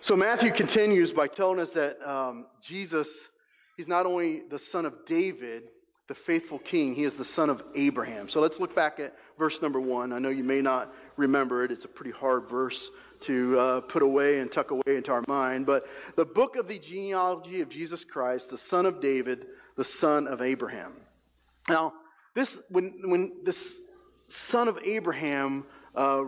So 0.01 0.15
Matthew 0.15 0.51
continues 0.51 1.13
by 1.13 1.27
telling 1.27 1.59
us 1.59 1.71
that 1.71 2.01
um, 2.07 2.45
Jesus, 2.61 3.09
he's 3.77 3.87
not 3.87 4.05
only 4.05 4.41
the 4.49 4.59
son 4.59 4.85
of 4.85 5.05
David, 5.05 5.63
the 6.07 6.15
faithful 6.15 6.59
king, 6.59 6.93
he 6.93 7.03
is 7.03 7.15
the 7.15 7.23
son 7.23 7.49
of 7.49 7.63
Abraham. 7.75 8.27
So 8.27 8.41
let's 8.41 8.59
look 8.59 8.75
back 8.75 8.99
at 8.99 9.15
verse 9.37 9.61
number 9.61 9.79
one. 9.79 10.11
I 10.11 10.19
know 10.19 10.29
you 10.29 10.43
may 10.43 10.61
not 10.61 10.93
remember 11.15 11.63
it, 11.63 11.71
it's 11.71 11.85
a 11.85 11.89
pretty 11.89 12.11
hard 12.11 12.49
verse 12.49 12.91
to 13.21 13.57
uh, 13.57 13.81
put 13.81 14.03
away 14.03 14.39
and 14.39 14.51
tuck 14.51 14.71
away 14.71 14.97
into 14.97 15.11
our 15.11 15.23
mind. 15.27 15.65
But 15.65 15.87
the 16.15 16.25
book 16.25 16.57
of 16.57 16.67
the 16.67 16.77
genealogy 16.77 17.61
of 17.61 17.69
Jesus 17.69 18.03
Christ, 18.03 18.49
the 18.49 18.57
son 18.57 18.85
of 18.85 18.99
David, 18.99 19.45
the 19.77 19.85
son 19.85 20.27
of 20.27 20.41
Abraham. 20.41 20.93
Now, 21.69 21.93
this 22.35 22.59
when 22.69 22.93
when 23.05 23.31
this 23.43 23.79
son 24.33 24.67
of 24.67 24.79
Abraham 24.83 25.65
uh, 25.95 26.23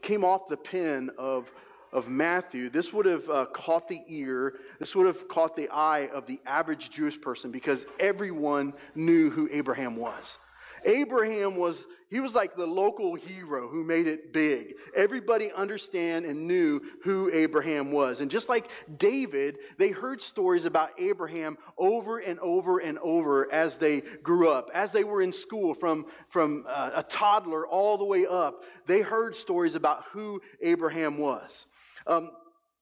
came 0.00 0.24
off 0.24 0.48
the 0.48 0.56
pen 0.56 1.10
of 1.18 1.50
of 1.92 2.08
Matthew, 2.08 2.68
this 2.68 2.92
would 2.92 3.06
have 3.06 3.28
uh, 3.30 3.46
caught 3.46 3.88
the 3.88 4.02
ear, 4.08 4.56
this 4.78 4.94
would 4.94 5.06
have 5.06 5.26
caught 5.26 5.56
the 5.56 5.68
eye 5.70 6.08
of 6.12 6.26
the 6.26 6.38
average 6.44 6.90
Jewish 6.90 7.18
person 7.20 7.50
because 7.50 7.86
everyone 7.98 8.74
knew 8.94 9.30
who 9.30 9.48
Abraham 9.50 9.96
was. 9.96 10.38
Abraham 10.84 11.56
was 11.56 11.86
he 12.10 12.20
was 12.20 12.34
like 12.34 12.56
the 12.56 12.66
local 12.66 13.14
hero 13.14 13.68
who 13.68 13.84
made 13.84 14.06
it 14.06 14.32
big. 14.32 14.74
Everybody 14.96 15.52
understand 15.52 16.24
and 16.24 16.46
knew 16.46 16.80
who 17.04 17.30
Abraham 17.32 17.92
was. 17.92 18.20
And 18.20 18.30
just 18.30 18.48
like 18.48 18.70
David, 18.96 19.58
they 19.76 19.90
heard 19.90 20.22
stories 20.22 20.64
about 20.64 20.90
Abraham 20.98 21.58
over 21.76 22.18
and 22.18 22.38
over 22.38 22.78
and 22.78 22.98
over 23.00 23.52
as 23.52 23.76
they 23.76 24.00
grew 24.22 24.48
up. 24.48 24.70
As 24.72 24.90
they 24.90 25.04
were 25.04 25.20
in 25.20 25.32
school 25.32 25.74
from, 25.74 26.06
from 26.30 26.64
uh, 26.66 26.92
a 26.94 27.02
toddler 27.02 27.66
all 27.66 27.98
the 27.98 28.04
way 28.04 28.26
up, 28.26 28.64
they 28.86 29.00
heard 29.00 29.36
stories 29.36 29.74
about 29.74 30.04
who 30.12 30.40
Abraham 30.62 31.18
was. 31.18 31.66
Um, 32.06 32.30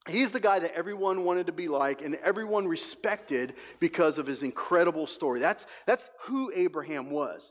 He's 0.09 0.31
the 0.31 0.39
guy 0.39 0.61
that 0.61 0.73
everyone 0.73 1.25
wanted 1.25 1.47
to 1.47 1.53
be 1.53 1.67
like 1.67 2.01
and 2.01 2.15
everyone 2.23 2.69
respected 2.69 3.55
because 3.81 4.19
of 4.19 4.27
his 4.29 4.45
incredible 4.45 5.09
story. 5.09 5.41
That's, 5.41 5.67
that's 5.85 6.09
who 6.21 6.53
Abraham 6.55 7.11
was. 7.11 7.51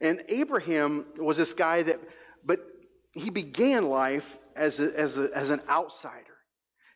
And 0.00 0.22
Abraham 0.28 1.06
was 1.16 1.36
this 1.36 1.54
guy 1.54 1.82
that, 1.82 2.00
but 2.44 2.60
he 3.12 3.30
began 3.30 3.88
life 3.88 4.36
as, 4.54 4.80
a, 4.80 4.98
as, 4.98 5.18
a, 5.18 5.30
as 5.34 5.50
an 5.50 5.60
outsider. 5.68 6.22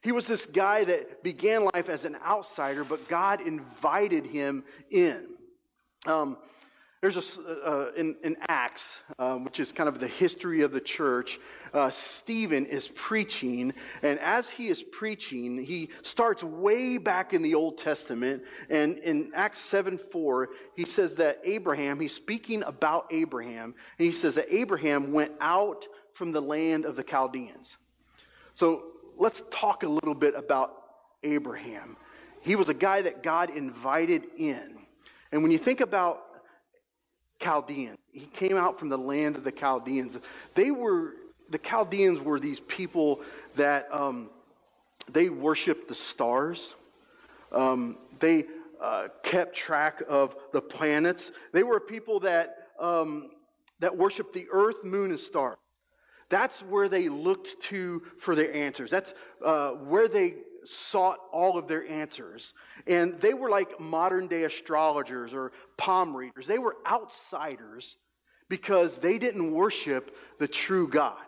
He 0.03 0.13
was 0.13 0.27
this 0.27 0.47
guy 0.47 0.85
that 0.85 1.23
began 1.23 1.65
life 1.65 1.89
as 1.89 2.05
an 2.05 2.17
outsider, 2.25 2.85
but 2.85 3.09
God 3.09 3.41
invited 3.47 4.27
him 4.27 4.65
in. 4.91 5.27
Um, 6.07 6.39
there's 7.03 7.17
a, 7.17 7.43
uh, 7.67 7.91
in, 7.97 8.17
in, 8.23 8.37
Acts, 8.49 8.97
uh, 9.19 9.37
which 9.37 9.61
is 9.61 9.73
kind 9.73 9.89
of 9.89 10.01
the 10.01 10.07
history 10.07 10.63
of 10.63 10.73
the 10.73 10.81
church, 10.81 11.39
uh, 11.73 11.91
Stephen 11.91 12.67
is 12.67 12.89
preaching, 12.89 13.73
and 14.03 14.19
as 14.21 14.49
he 14.51 14.69
is 14.69 14.83
preaching, 14.83 15.63
he 15.63 15.91
starts 16.03 16.43
way 16.43 16.99
back 16.99 17.33
in 17.35 17.43
the 17.43 17.55
Old 17.55 17.79
Testament. 17.79 18.43
And 18.69 18.99
in 18.99 19.33
Acts 19.35 19.61
7 19.61 19.99
4, 19.99 20.49
he 20.77 20.85
says 20.85 21.15
that 21.17 21.41
Abraham, 21.45 22.01
he's 22.01 22.15
speaking 22.15 22.63
about 22.65 23.07
Abraham, 23.11 23.75
and 23.99 24.07
he 24.07 24.13
says 24.13 24.35
that 24.37 24.53
Abraham 24.55 25.13
went 25.13 25.33
out 25.41 25.87
from 26.15 26.33
the 26.33 26.43
land 26.43 26.85
of 26.85 26.97
the 26.97 27.03
Chaldeans. 27.03 27.77
So 28.55 28.85
let's 29.17 29.43
talk 29.51 29.83
a 29.85 29.89
little 29.89 30.15
bit 30.15 30.35
about 30.35 30.77
Abraham. 31.23 31.97
he 32.43 32.57
was 32.57 32.71
a 32.71 32.75
guy 32.75 33.03
that 33.03 33.23
God 33.23 33.51
invited 33.51 34.25
in. 34.39 34.79
And 35.33 35.43
when 35.43 35.53
you 35.53 35.59
think 35.59 35.81
about 35.81 36.25
Chaldean, 37.39 37.97
he 38.13 38.27
came 38.27 38.57
out 38.57 38.79
from 38.79 38.89
the 38.89 38.99
land 38.99 39.37
of 39.37 39.45
the 39.45 39.53
Chaldeans. 39.53 40.19
They 40.55 40.71
were, 40.71 41.15
the 41.51 41.59
Chaldeans 41.59 42.21
were 42.21 42.41
these 42.41 42.61
people 42.61 43.21
that 43.57 43.89
um, 43.93 44.31
they 45.13 45.29
worshiped 45.29 45.89
the 45.89 45.95
stars. 45.95 46.75
Um, 47.53 47.99
they 48.21 48.47
uh, 48.81 49.09
kept 49.23 49.57
track 49.57 50.03
of 50.09 50.37
the 50.53 50.63
planets. 50.63 51.33
They 51.53 51.63
were 51.63 51.81
people 51.81 52.21
that, 52.21 52.69
um, 52.79 53.31
that 53.81 53.97
worshiped 53.97 54.33
the 54.33 54.47
earth, 54.53 54.85
moon, 54.85 55.11
and 55.11 55.21
stars. 55.21 55.57
That's 56.29 56.61
where 56.63 56.89
they 56.89 57.09
looked 57.09 57.61
to 57.65 58.03
for 58.19 58.37
their 58.37 58.55
answers. 58.55 58.91
That's 58.91 59.15
uh, 59.45 59.71
where 59.71 60.07
they 60.07 60.37
sought 60.65 61.19
all 61.33 61.59
of 61.59 61.67
their 61.67 61.87
answers. 61.89 62.55
And 62.87 63.21
they 63.21 63.35
were 63.35 63.51
like 63.51 63.81
modern 63.81 64.29
day 64.29 64.45
astrologers 64.45 65.33
or 65.33 65.51
palm 65.77 66.17
readers. 66.17 66.47
They 66.47 66.59
were 66.59 66.77
outsiders 66.87 67.97
because 68.49 69.01
they 69.01 69.19
didn't 69.19 69.53
worship 69.53 70.17
the 70.39 70.47
true 70.47 70.87
God. 70.87 71.19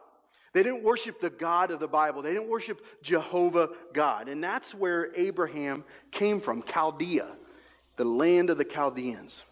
They 0.52 0.62
didn't 0.62 0.82
worship 0.82 1.20
the 1.20 1.30
God 1.30 1.70
of 1.70 1.80
the 1.80 1.88
Bible. 1.88 2.22
They 2.22 2.32
didn't 2.32 2.48
worship 2.48 2.84
Jehovah 3.02 3.70
God. 3.92 4.28
And 4.28 4.42
that's 4.42 4.74
where 4.74 5.10
Abraham 5.16 5.84
came 6.10 6.40
from, 6.40 6.62
Chaldea, 6.62 7.28
the 7.96 8.04
land 8.04 8.50
of 8.50 8.58
the 8.58 8.64
Chaldeans. 8.64 9.42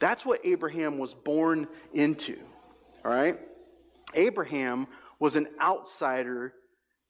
That's 0.00 0.24
what 0.24 0.40
Abraham 0.44 0.98
was 0.98 1.14
born 1.14 1.68
into. 1.92 2.38
All 3.04 3.10
right? 3.10 3.38
Abraham 4.14 4.86
was 5.18 5.36
an 5.36 5.46
outsider 5.60 6.54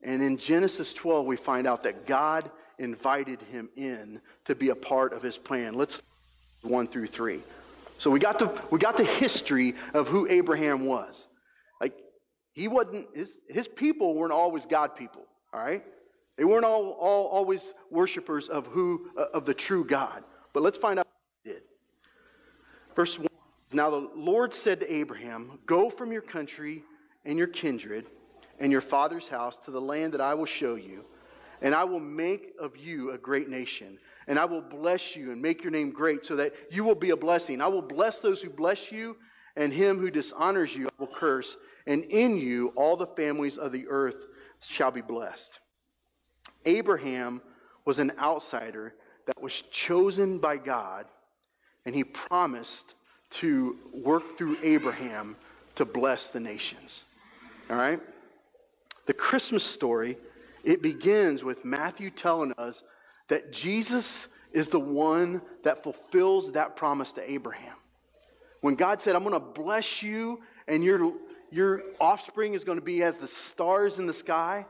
and 0.03 0.23
in 0.23 0.37
Genesis 0.37 0.95
12, 0.95 1.27
we 1.27 1.37
find 1.37 1.67
out 1.67 1.83
that 1.85 2.07
God 2.07 2.51
invited 2.79 3.41
him 3.43 3.69
in 3.77 4.21
to 4.45 4.55
be 4.55 4.69
a 4.69 4.75
part 4.75 5.13
of 5.13 5.23
his 5.23 5.37
plan. 5.37 5.75
Let's 5.75 6.01
1 6.63 6.89
through 6.89 7.09
3. 7.09 7.41
So 7.99 8.11
we 8.11 8.21
got 8.21 8.39
the 8.39 8.47
we 8.71 8.79
got 8.79 8.97
the 8.97 9.05
history 9.05 9.75
of 9.93 10.07
who 10.07 10.29
Abraham 10.29 10.87
was. 10.87 11.27
He 12.59 12.67
wasn't 12.67 13.07
his 13.15 13.39
his 13.49 13.69
people 13.69 14.17
weren't 14.17 14.33
always 14.33 14.67
God 14.67 14.97
people, 14.97 15.23
all 15.55 15.61
right? 15.61 15.85
They 16.37 16.45
weren't 16.45 16.65
all, 16.65 16.91
all 16.91 17.29
always 17.29 17.73
worshipers 17.89 18.49
of 18.49 18.67
who 18.67 19.11
uh, 19.17 19.27
of 19.33 19.45
the 19.45 19.55
true 19.55 19.85
God. 19.85 20.25
But 20.53 20.65
let's 20.65 20.77
find 20.77 20.99
out 20.99 21.07
what 21.07 21.45
he 21.45 21.53
did. 21.53 21.63
Verse 22.97 23.17
1. 23.17 23.29
Now 23.73 23.91
the 23.91 24.11
Lord 24.17 24.53
said 24.53 24.81
to 24.81 24.93
Abraham, 24.93 25.61
"Go 25.67 25.89
from 25.89 26.11
your 26.11 26.21
country 26.21 26.83
and 27.25 27.39
your 27.39 27.47
kindred 27.47 28.07
and 28.59 28.73
your 28.73 28.81
father's 28.81 29.29
house 29.29 29.57
to 29.65 29.71
the 29.71 29.81
land 29.81 30.13
that 30.15 30.21
I 30.21 30.35
will 30.35 30.45
show 30.45 30.75
you, 30.75 31.05
and 31.63 31.77
I 31.77 31.85
will 31.85 32.01
make 32.01 32.55
of 32.59 32.77
you 32.77 33.13
a 33.13 33.19
great 33.19 33.49
nation, 33.49 34.01
and 34.27 34.37
I 34.37 34.47
will 34.47 34.63
bless 34.63 35.15
you 35.15 35.31
and 35.31 35.41
make 35.41 35.63
your 35.63 35.71
name 35.71 35.93
great 35.93 36.27
so 36.27 36.35
that 36.35 36.55
you 36.73 36.83
will 36.83 36.97
be 36.97 37.11
a 37.11 37.17
blessing. 37.17 37.61
I 37.61 37.69
will 37.69 37.83
bless 37.83 38.19
those 38.19 38.43
who 38.43 38.51
bless 38.51 38.91
you, 38.91 39.17
and 39.55 39.73
him 39.73 39.99
who 39.99 40.11
dishonors 40.11 40.75
you 40.75 40.89
I 40.89 40.91
will 40.99 41.07
curse, 41.07 41.57
and 41.89 42.05
in 42.05 42.37
you 42.37 42.73
all 42.77 42.97
the 42.97 43.07
families 43.07 43.59
of 43.59 43.73
the 43.73 43.87
earth 43.89 44.27
shall 44.61 44.93
be 44.93 45.01
blessed. 45.01 45.59
Abraham 46.67 47.41
was 47.85 47.99
an 47.99 48.13
outsider 48.21 48.95
that 49.27 49.41
was 49.41 49.63
chosen 49.71 50.39
by 50.39 50.59
God, 50.59 51.07
and 51.87 51.95
he 51.95 52.05
promised 52.05 52.95
to 53.31 53.77
work 53.93 54.37
through 54.37 54.59
Abraham 54.63 55.35
to 55.77 55.85
bless 55.85 56.29
the 56.29 56.41
nations. 56.41 57.05
All 57.71 57.77
right? 57.77 58.01
The 59.07 59.15
Christmas 59.15 59.65
story, 59.65 60.19
it 60.65 60.83
begins 60.83 61.43
with 61.43 61.65
Matthew 61.65 62.11
telling 62.11 62.53
us 62.59 62.83
that 63.29 63.51
Jesus 63.51 64.29
is 64.53 64.69
the 64.69 64.81
one 64.81 65.41
that 65.63 65.83
fulfills 65.83 66.53
that 66.53 66.77
promise 66.77 67.13
to 67.13 67.31
Abraham. 67.31 67.77
When 68.61 68.75
God 68.75 69.01
said, 69.01 69.15
I'm 69.15 69.23
going 69.23 69.35
to 69.35 69.41
bless 69.41 70.03
you 70.03 70.41
and 70.67 70.83
your, 70.83 71.13
your 71.51 71.83
offspring 72.01 72.55
is 72.55 72.65
going 72.65 72.79
to 72.79 72.85
be 72.85 73.03
as 73.03 73.17
the 73.17 73.29
stars 73.29 73.99
in 73.99 74.07
the 74.07 74.15
sky, 74.15 74.67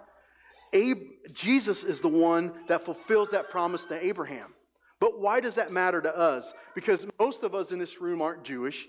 Abe, 0.73 1.03
Jesus 1.33 1.85
is 1.85 2.01
the 2.01 2.09
one 2.09 2.53
that 2.69 2.85
fulfills 2.85 3.31
that 3.31 3.51
promise 3.51 3.85
to 3.87 4.05
Abraham. 4.05 4.55
But 5.01 5.21
why 5.21 5.41
does 5.41 5.55
that 5.55 5.73
matter 5.73 6.01
to 6.01 6.17
us? 6.17 6.53
Because 6.75 7.07
most 7.19 7.43
of 7.43 7.55
us 7.55 7.71
in 7.71 7.79
this 7.79 8.01
room 8.01 8.21
aren't 8.21 8.45
Jewish. 8.45 8.87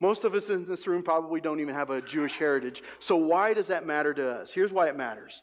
Most 0.00 0.24
of 0.24 0.34
us 0.34 0.50
in 0.50 0.66
this 0.66 0.86
room 0.86 1.02
probably 1.02 1.40
don't 1.40 1.60
even 1.60 1.74
have 1.74 1.90
a 1.90 2.02
Jewish 2.02 2.36
heritage. 2.36 2.82
So, 2.98 3.16
why 3.16 3.54
does 3.54 3.68
that 3.68 3.86
matter 3.86 4.12
to 4.12 4.40
us? 4.40 4.52
Here's 4.52 4.72
why 4.72 4.88
it 4.88 4.96
matters. 4.96 5.42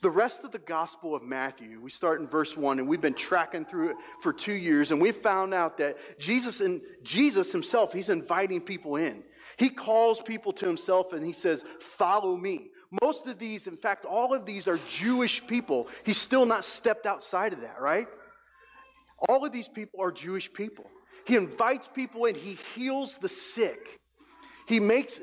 The 0.00 0.10
rest 0.10 0.44
of 0.44 0.52
the 0.52 0.58
Gospel 0.58 1.14
of 1.14 1.22
Matthew, 1.22 1.80
we 1.80 1.90
start 1.90 2.20
in 2.20 2.28
verse 2.28 2.56
1, 2.56 2.78
and 2.78 2.86
we've 2.86 3.00
been 3.00 3.14
tracking 3.14 3.64
through 3.64 3.90
it 3.90 3.96
for 4.20 4.32
two 4.32 4.52
years, 4.52 4.90
and 4.90 5.00
we've 5.00 5.16
found 5.16 5.54
out 5.54 5.78
that 5.78 5.96
Jesus 6.18 6.60
and 6.60 6.82
Jesus 7.02 7.50
himself, 7.50 7.92
he's 7.92 8.10
inviting 8.10 8.60
people 8.60 8.96
in. 8.96 9.22
He 9.56 9.68
calls 9.68 10.20
people 10.20 10.52
to 10.54 10.66
himself 10.66 11.12
and 11.12 11.24
he 11.24 11.32
says, 11.32 11.64
Follow 11.80 12.36
me. 12.36 12.70
Most 13.02 13.26
of 13.26 13.38
these, 13.38 13.66
in 13.66 13.76
fact, 13.76 14.04
all 14.04 14.34
of 14.34 14.46
these 14.46 14.68
are 14.68 14.78
Jewish 14.88 15.44
people. 15.46 15.88
He's 16.04 16.20
still 16.20 16.46
not 16.46 16.64
stepped 16.64 17.06
outside 17.06 17.52
of 17.52 17.60
that, 17.62 17.80
right? 17.80 18.06
All 19.28 19.44
of 19.44 19.52
these 19.52 19.68
people 19.68 20.00
are 20.02 20.12
Jewish 20.12 20.52
people. 20.52 20.86
He 21.24 21.36
invites 21.36 21.88
people 21.88 22.26
in. 22.26 22.34
He 22.34 22.58
heals 22.74 23.16
the 23.16 23.28
sick. 23.28 24.00
He 24.66 24.78
makes 24.80 25.20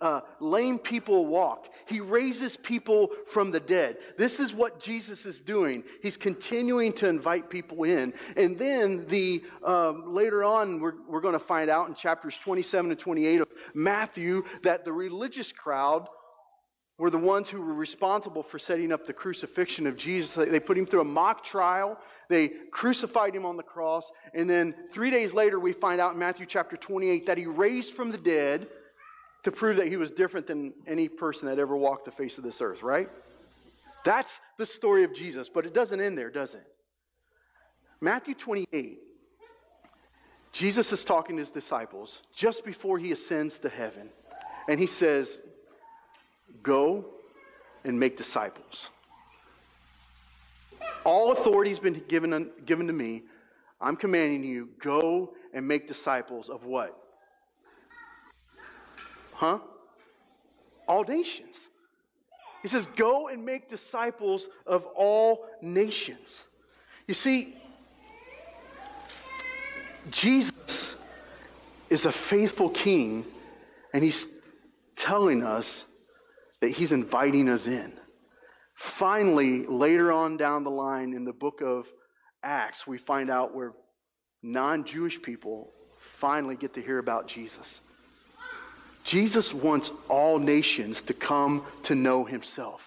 uh, 0.00 0.20
lame 0.38 0.78
people 0.78 1.26
walk. 1.26 1.66
He 1.90 2.00
raises 2.00 2.56
people 2.56 3.10
from 3.26 3.50
the 3.50 3.58
dead. 3.58 3.98
This 4.16 4.38
is 4.38 4.54
what 4.54 4.78
Jesus 4.78 5.26
is 5.26 5.40
doing. 5.40 5.82
He's 6.02 6.16
continuing 6.16 6.92
to 6.94 7.08
invite 7.08 7.50
people 7.50 7.82
in. 7.82 8.14
And 8.36 8.56
then 8.56 9.06
the 9.08 9.42
um, 9.64 10.14
later 10.14 10.44
on, 10.44 10.78
we're, 10.78 10.94
we're 11.08 11.20
going 11.20 11.32
to 11.32 11.40
find 11.40 11.68
out 11.68 11.88
in 11.88 11.96
chapters 11.96 12.38
27 12.38 12.92
and 12.92 13.00
28 13.00 13.40
of 13.40 13.48
Matthew 13.74 14.44
that 14.62 14.84
the 14.84 14.92
religious 14.92 15.50
crowd 15.50 16.06
were 16.96 17.10
the 17.10 17.18
ones 17.18 17.48
who 17.48 17.60
were 17.60 17.74
responsible 17.74 18.44
for 18.44 18.60
setting 18.60 18.92
up 18.92 19.04
the 19.04 19.12
crucifixion 19.12 19.88
of 19.88 19.96
Jesus. 19.96 20.34
They 20.34 20.60
put 20.60 20.78
him 20.78 20.86
through 20.86 21.00
a 21.00 21.04
mock 21.04 21.42
trial. 21.42 21.98
They 22.28 22.50
crucified 22.70 23.34
him 23.34 23.44
on 23.44 23.56
the 23.56 23.64
cross. 23.64 24.12
And 24.32 24.48
then 24.48 24.76
three 24.92 25.10
days 25.10 25.34
later, 25.34 25.58
we 25.58 25.72
find 25.72 26.00
out 26.00 26.12
in 26.12 26.20
Matthew 26.20 26.46
chapter 26.46 26.76
28 26.76 27.26
that 27.26 27.38
he 27.38 27.46
raised 27.46 27.94
from 27.94 28.12
the 28.12 28.18
dead 28.18 28.68
to 29.42 29.52
prove 29.52 29.76
that 29.76 29.88
he 29.88 29.96
was 29.96 30.10
different 30.10 30.46
than 30.46 30.72
any 30.86 31.08
person 31.08 31.48
that 31.48 31.58
ever 31.58 31.76
walked 31.76 32.04
the 32.04 32.10
face 32.10 32.38
of 32.38 32.44
this 32.44 32.60
earth, 32.60 32.82
right? 32.82 33.08
That's 34.04 34.38
the 34.58 34.66
story 34.66 35.04
of 35.04 35.14
Jesus, 35.14 35.48
but 35.48 35.66
it 35.66 35.74
doesn't 35.74 36.00
end 36.00 36.16
there, 36.16 36.30
does 36.30 36.54
it? 36.54 36.66
Matthew 38.00 38.34
28, 38.34 38.98
Jesus 40.52 40.92
is 40.92 41.04
talking 41.04 41.36
to 41.36 41.40
his 41.40 41.50
disciples 41.50 42.20
just 42.34 42.64
before 42.64 42.98
he 42.98 43.12
ascends 43.12 43.58
to 43.60 43.68
heaven. 43.68 44.08
And 44.68 44.80
he 44.80 44.86
says, 44.86 45.38
Go 46.62 47.06
and 47.84 47.98
make 47.98 48.16
disciples. 48.16 48.88
All 51.04 51.32
authority 51.32 51.70
has 51.70 51.78
been 51.78 52.02
given, 52.08 52.50
given 52.66 52.86
to 52.86 52.92
me. 52.92 53.22
I'm 53.80 53.96
commanding 53.96 54.44
you, 54.44 54.70
go 54.82 55.32
and 55.54 55.66
make 55.66 55.88
disciples 55.88 56.50
of 56.50 56.64
what? 56.64 56.99
Huh? 59.40 59.58
All 60.86 61.02
nations. 61.04 61.66
He 62.60 62.68
says, 62.68 62.84
go 62.94 63.28
and 63.28 63.42
make 63.42 63.70
disciples 63.70 64.48
of 64.66 64.84
all 64.94 65.46
nations. 65.62 66.44
You 67.08 67.14
see, 67.14 67.56
Jesus 70.10 70.94
is 71.88 72.04
a 72.04 72.12
faithful 72.12 72.68
king, 72.68 73.24
and 73.94 74.04
he's 74.04 74.28
telling 74.94 75.42
us 75.42 75.86
that 76.60 76.68
he's 76.72 76.92
inviting 76.92 77.48
us 77.48 77.66
in. 77.66 77.94
Finally, 78.74 79.64
later 79.64 80.12
on 80.12 80.36
down 80.36 80.64
the 80.64 80.70
line 80.70 81.14
in 81.14 81.24
the 81.24 81.32
book 81.32 81.62
of 81.62 81.86
Acts, 82.42 82.86
we 82.86 82.98
find 82.98 83.30
out 83.30 83.54
where 83.54 83.72
non 84.42 84.84
Jewish 84.84 85.22
people 85.22 85.72
finally 85.96 86.56
get 86.56 86.74
to 86.74 86.82
hear 86.82 86.98
about 86.98 87.26
Jesus. 87.26 87.80
Jesus 89.10 89.52
wants 89.52 89.90
all 90.08 90.38
nations 90.38 91.02
to 91.02 91.12
come 91.12 91.64
to 91.82 91.96
know 91.96 92.24
himself. 92.24 92.80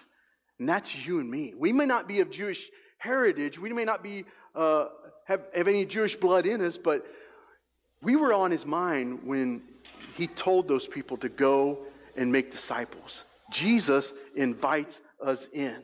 And 0.58 0.70
that's 0.70 0.96
you 0.96 1.20
and 1.20 1.30
me. 1.30 1.54
We 1.54 1.74
may 1.74 1.86
not 1.86 2.08
be 2.08 2.22
of 2.22 2.32
Jewish 2.32 2.70
heritage, 2.98 3.60
we 3.60 3.74
may 3.74 3.84
not 3.84 4.02
be, 4.02 4.24
uh, 4.56 4.86
have, 5.26 5.42
have 5.54 5.68
any 5.68 5.84
Jewish 5.84 6.16
blood 6.16 6.46
in 6.46 6.64
us, 6.64 6.78
but 6.78 7.06
we 8.02 8.16
were 8.16 8.32
on 8.32 8.52
his 8.52 8.66
mind 8.66 9.20
when 9.26 9.64
he 10.16 10.28
told 10.28 10.70
those 10.70 10.88
people 10.88 11.18
to 11.18 11.28
go 11.28 11.80
and 12.16 12.32
make 12.32 12.52
disciples. 12.52 13.26
Jesus 13.52 14.14
invites 14.34 15.02
us 15.22 15.50
in. 15.52 15.84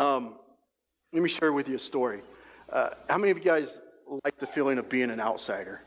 Um, 0.00 0.34
let 1.12 1.22
me 1.22 1.28
share 1.28 1.52
with 1.52 1.68
you 1.68 1.76
a 1.76 1.78
story. 1.78 2.22
Uh, 2.72 2.90
how 3.08 3.18
many 3.18 3.30
of 3.30 3.38
you 3.38 3.44
guys 3.44 3.80
like 4.24 4.36
the 4.40 4.48
feeling 4.48 4.78
of 4.78 4.88
being 4.88 5.12
an 5.12 5.20
outsider? 5.20 5.80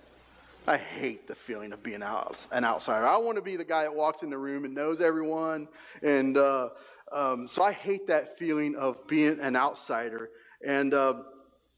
I 0.72 0.78
hate 0.78 1.28
the 1.28 1.36
feeling 1.36 1.74
of 1.74 1.84
being 1.84 2.02
out, 2.02 2.48
an 2.50 2.64
outsider. 2.64 3.06
I 3.06 3.18
want 3.18 3.36
to 3.36 3.42
be 3.42 3.58
the 3.58 3.66
guy 3.66 3.84
that 3.84 3.94
walks 3.94 4.24
in 4.24 4.30
the 4.30 4.38
room 4.38 4.64
and 4.64 4.74
knows 4.74 5.02
everyone. 5.02 5.68
And 6.02 6.38
uh, 6.38 6.70
um, 7.12 7.50
so 7.50 7.62
I 7.62 7.74
hate 7.74 8.08
that 8.08 8.40
feeling 8.40 8.76
of 8.76 9.06
being 9.06 9.38
an 9.42 9.58
outsider. 9.58 10.30
And 10.66 10.94
uh, 10.94 11.24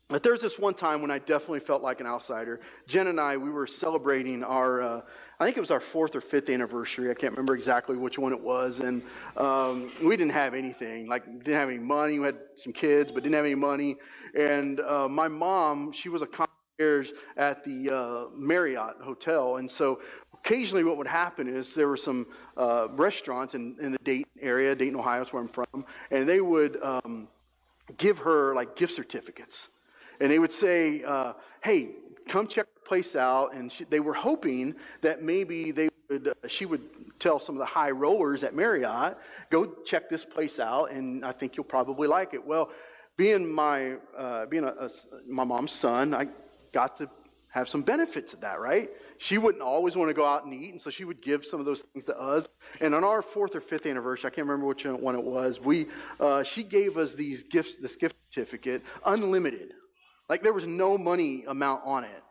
but 0.09 0.21
there 0.21 0.31
was 0.31 0.43
this 0.43 0.59
one 0.59 0.75
time 0.75 1.01
when 1.01 1.09
I 1.09 1.17
definitely 1.17 1.61
felt 1.61 1.81
like 1.81 2.01
an 2.01 2.05
outsider. 2.05 2.59
Jen 2.85 3.07
and 3.07 3.19
I, 3.19 3.35
we 3.35 3.49
were 3.49 3.65
celebrating 3.65 4.43
our, 4.43 4.79
uh, 4.79 5.01
I 5.39 5.45
think 5.45 5.57
it 5.57 5.61
was 5.61 5.71
our 5.71 5.79
fourth 5.79 6.15
or 6.15 6.21
fifth 6.21 6.51
anniversary. 6.51 7.09
I 7.09 7.15
can't 7.15 7.33
remember 7.33 7.55
exactly 7.55 7.97
which 7.97 8.19
one 8.19 8.31
it 8.31 8.39
was. 8.39 8.79
And 8.79 9.01
um, 9.37 9.91
we 10.03 10.15
didn't 10.15 10.33
have 10.33 10.53
anything. 10.53 11.07
Like, 11.07 11.25
didn't 11.25 11.55
have 11.55 11.69
any 11.69 11.79
money. 11.79 12.19
We 12.19 12.27
had 12.27 12.37
some 12.53 12.73
kids, 12.73 13.11
but 13.11 13.23
didn't 13.23 13.33
have 13.33 13.45
any 13.45 13.55
money. 13.55 13.95
And 14.37 14.81
uh, 14.81 15.07
my 15.07 15.27
mom, 15.27 15.91
she 15.93 16.09
was 16.09 16.21
a 16.21 16.27
at 17.37 17.63
the 17.63 17.89
uh, 17.89 18.25
Marriott 18.35 18.97
Hotel. 19.01 19.57
And 19.57 19.69
so 19.69 19.99
occasionally 20.33 20.83
what 20.83 20.97
would 20.97 21.07
happen 21.07 21.47
is 21.47 21.73
there 21.73 21.87
were 21.87 21.97
some 21.97 22.27
uh, 22.57 22.87
restaurants 22.91 23.55
in, 23.55 23.75
in 23.79 23.91
the 23.91 23.99
Dayton 24.03 24.31
area, 24.41 24.75
Dayton, 24.75 24.99
Ohio 24.99 25.21
is 25.21 25.31
where 25.31 25.41
I'm 25.41 25.49
from, 25.49 25.85
and 26.11 26.27
they 26.27 26.41
would 26.41 26.81
um, 26.83 27.27
give 27.97 28.17
her 28.19 28.53
like 28.53 28.75
gift 28.75 28.95
certificates 28.95 29.69
and 30.19 30.31
they 30.31 30.39
would 30.39 30.53
say, 30.53 31.03
uh, 31.03 31.33
"Hey, 31.63 31.89
come 32.27 32.47
check 32.47 32.67
the 32.75 32.81
place 32.81 33.15
out." 33.15 33.53
And 33.53 33.71
she, 33.71 33.83
they 33.83 33.99
were 33.99 34.13
hoping 34.13 34.75
that 35.01 35.21
maybe 35.21 35.71
they 35.71 35.89
would, 36.09 36.27
uh, 36.29 36.47
she 36.47 36.65
would 36.65 36.81
tell 37.19 37.39
some 37.39 37.55
of 37.55 37.59
the 37.59 37.65
high 37.65 37.91
rollers 37.91 38.43
at 38.43 38.55
Marriott, 38.55 39.17
"Go 39.49 39.65
check 39.85 40.09
this 40.09 40.25
place 40.25 40.59
out, 40.59 40.91
and 40.91 41.25
I 41.25 41.31
think 41.31 41.57
you'll 41.57 41.65
probably 41.65 42.07
like 42.07 42.33
it." 42.33 42.45
Well, 42.45 42.69
being 43.17 43.51
my 43.51 43.97
uh, 44.17 44.45
being 44.45 44.63
a, 44.63 44.73
a, 44.87 44.89
my 45.27 45.43
mom's 45.43 45.71
son, 45.71 46.13
I 46.13 46.27
got 46.73 46.97
to 46.97 47.09
have 47.49 47.69
some 47.69 47.83
benefits 47.83 48.33
of 48.33 48.41
that, 48.41 48.59
right? 48.59 48.89
She 49.19 49.37
wouldn't 49.37 49.61
always 49.61 49.95
want 49.95 50.09
to 50.09 50.13
go 50.13 50.25
out 50.25 50.43
and 50.43 50.53
eat, 50.53 50.71
and 50.71 50.81
so 50.81 50.89
she 50.89 51.05
would 51.05 51.21
give 51.21 51.45
some 51.45 51.59
of 51.59 51.67
those 51.67 51.81
things 51.81 52.03
to 52.05 52.19
us. 52.19 52.49
And 52.81 52.95
on 52.95 53.03
our 53.03 53.21
fourth 53.21 53.55
or 53.55 53.61
fifth 53.61 53.85
anniversary, 53.85 54.27
I 54.27 54.31
can't 54.31 54.47
remember 54.47 54.65
which 54.65 54.85
one 54.85 55.15
it 55.15 55.23
was, 55.23 55.59
we 55.59 55.87
uh, 56.19 56.41
she 56.41 56.63
gave 56.63 56.97
us 56.97 57.13
these 57.13 57.43
gifts, 57.43 57.75
this 57.75 57.95
gift 57.95 58.15
certificate, 58.31 58.81
unlimited. 59.05 59.73
Like 60.29 60.41
there 60.41 60.53
was 60.53 60.65
no 60.65 60.97
money 60.97 61.43
amount 61.47 61.83
on 61.85 62.03
it. 62.03 62.23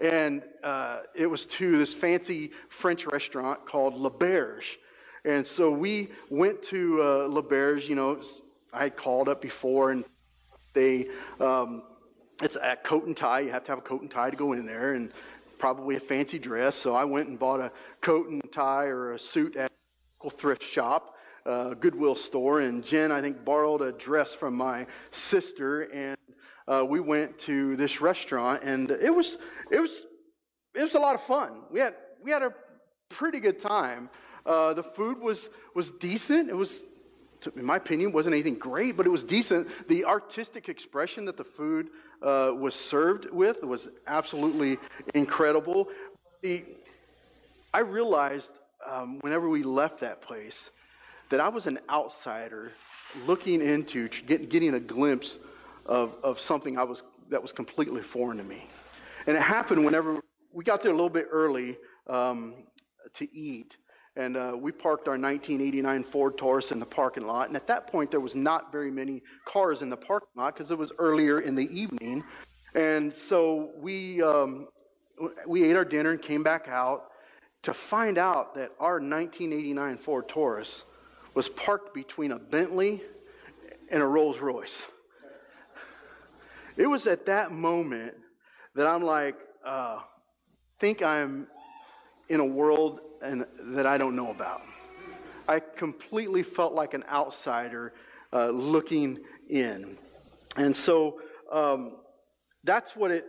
And 0.00 0.42
uh, 0.64 1.00
it 1.14 1.26
was 1.26 1.44
to 1.46 1.76
this 1.78 1.92
fancy 1.92 2.50
French 2.70 3.06
restaurant 3.06 3.66
called 3.66 3.94
L'Auberge. 3.94 4.78
And 5.24 5.46
so 5.46 5.70
we 5.70 6.08
went 6.30 6.62
to 6.64 7.02
uh, 7.02 7.26
L'Auberge. 7.28 7.88
You 7.88 7.94
know, 7.94 8.22
I 8.72 8.84
had 8.84 8.96
called 8.96 9.28
up 9.28 9.42
before, 9.42 9.90
and 9.90 10.04
they, 10.72 11.08
um, 11.40 11.82
it's 12.42 12.56
a 12.60 12.76
coat 12.76 13.06
and 13.06 13.16
tie. 13.16 13.40
You 13.40 13.52
have 13.52 13.64
to 13.64 13.72
have 13.72 13.78
a 13.78 13.82
coat 13.82 14.02
and 14.02 14.10
tie 14.10 14.30
to 14.30 14.36
go 14.36 14.52
in 14.52 14.66
there, 14.66 14.94
and 14.94 15.12
probably 15.58 15.96
a 15.96 16.00
fancy 16.00 16.38
dress. 16.38 16.74
So 16.76 16.94
I 16.94 17.04
went 17.04 17.28
and 17.28 17.38
bought 17.38 17.60
a 17.60 17.70
coat 18.00 18.28
and 18.28 18.42
tie 18.52 18.86
or 18.86 19.12
a 19.12 19.18
suit 19.18 19.56
at 19.56 19.70
a 20.24 20.30
thrift 20.30 20.62
shop, 20.62 21.16
uh, 21.46 21.74
Goodwill 21.74 22.16
store. 22.16 22.60
And 22.60 22.84
Jen, 22.84 23.12
I 23.12 23.20
think, 23.20 23.44
borrowed 23.44 23.80
a 23.80 23.92
dress 23.92 24.34
from 24.34 24.54
my 24.54 24.86
sister, 25.12 25.82
and 25.92 26.16
uh, 26.66 26.84
we 26.86 27.00
went 27.00 27.38
to 27.40 27.76
this 27.76 28.00
restaurant, 28.00 28.62
and 28.64 28.90
it 28.90 29.14
was 29.14 29.38
it 29.70 29.80
was 29.80 29.90
it 30.74 30.82
was 30.82 30.94
a 30.94 31.00
lot 31.00 31.14
of 31.14 31.22
fun. 31.22 31.62
We 31.70 31.78
had 31.78 31.94
we 32.22 32.30
had 32.30 32.42
a 32.42 32.52
pretty 33.08 33.40
good 33.40 33.60
time. 33.60 34.10
Uh, 34.44 34.74
the 34.74 34.82
food 34.82 35.18
was 35.20 35.48
was 35.74 35.92
decent. 35.92 36.50
It 36.50 36.56
was, 36.56 36.82
in 37.46 37.64
my 37.64 37.76
opinion, 37.76 38.12
wasn't 38.12 38.34
anything 38.34 38.54
great, 38.54 38.96
but 38.96 39.06
it 39.06 39.10
was 39.10 39.24
decent. 39.24 39.68
The 39.88 40.04
artistic 40.04 40.68
expression 40.68 41.24
that 41.26 41.36
the 41.36 41.44
food 41.44 41.90
uh, 42.22 42.52
was 42.56 42.74
served 42.74 43.30
with 43.30 43.62
was 43.62 43.88
absolutely 44.06 44.78
incredible. 45.14 45.88
The, 46.42 46.64
I 47.74 47.80
realized 47.80 48.50
um, 48.88 49.18
whenever 49.20 49.48
we 49.48 49.62
left 49.62 50.00
that 50.00 50.20
place 50.22 50.70
that 51.30 51.40
I 51.40 51.48
was 51.48 51.66
an 51.66 51.78
outsider 51.88 52.72
looking 53.26 53.60
into 53.60 54.08
get, 54.08 54.48
getting 54.48 54.74
a 54.74 54.80
glimpse 54.80 55.38
of, 55.86 56.14
of 56.22 56.40
something 56.40 56.78
I 56.78 56.84
was, 56.84 57.02
that 57.30 57.40
was 57.40 57.52
completely 57.52 58.02
foreign 58.02 58.38
to 58.38 58.44
me. 58.44 58.66
And 59.26 59.36
it 59.36 59.42
happened 59.42 59.84
whenever 59.84 60.20
we 60.52 60.64
got 60.64 60.82
there 60.82 60.90
a 60.90 60.94
little 60.94 61.10
bit 61.10 61.28
early 61.30 61.78
um, 62.06 62.54
to 63.14 63.34
eat. 63.34 63.76
And 64.16 64.36
uh, 64.36 64.54
we 64.58 64.72
parked 64.72 65.08
our 65.08 65.18
1989 65.18 66.04
Ford 66.04 66.36
Taurus 66.36 66.70
in 66.70 66.78
the 66.78 66.86
parking 66.86 67.26
lot. 67.26 67.48
And 67.48 67.56
at 67.56 67.66
that 67.68 67.86
point, 67.86 68.10
there 68.10 68.20
was 68.20 68.34
not 68.34 68.70
very 68.70 68.90
many 68.90 69.22
cars 69.46 69.80
in 69.80 69.88
the 69.88 69.96
parking 69.96 70.28
lot 70.36 70.54
because 70.54 70.70
it 70.70 70.76
was 70.76 70.92
earlier 70.98 71.40
in 71.40 71.54
the 71.54 71.68
evening. 71.76 72.22
And 72.74 73.12
so 73.12 73.70
we, 73.78 74.22
um, 74.22 74.68
we 75.46 75.64
ate 75.64 75.76
our 75.76 75.84
dinner 75.84 76.10
and 76.10 76.20
came 76.20 76.42
back 76.42 76.68
out 76.68 77.04
to 77.62 77.72
find 77.72 78.18
out 78.18 78.54
that 78.54 78.72
our 78.78 78.94
1989 78.94 79.96
Ford 79.98 80.28
Taurus 80.28 80.84
was 81.34 81.48
parked 81.48 81.94
between 81.94 82.32
a 82.32 82.38
Bentley 82.38 83.00
and 83.90 84.02
a 84.02 84.06
Rolls 84.06 84.38
Royce. 84.40 84.86
It 86.76 86.86
was 86.86 87.06
at 87.06 87.26
that 87.26 87.52
moment 87.52 88.14
that 88.74 88.86
I'm 88.86 89.02
like, 89.02 89.36
uh, 89.64 90.00
think 90.78 91.02
I'm 91.02 91.46
in 92.28 92.40
a 92.40 92.44
world 92.44 93.00
and, 93.22 93.46
that 93.58 93.86
I 93.86 93.98
don't 93.98 94.16
know 94.16 94.30
about. 94.30 94.62
I 95.48 95.60
completely 95.60 96.42
felt 96.42 96.72
like 96.72 96.94
an 96.94 97.04
outsider 97.10 97.92
uh, 98.32 98.48
looking 98.48 99.18
in. 99.48 99.96
And 100.56 100.74
so 100.76 101.20
um, 101.50 101.96
that's, 102.64 102.94
what 102.94 103.10
it, 103.10 103.26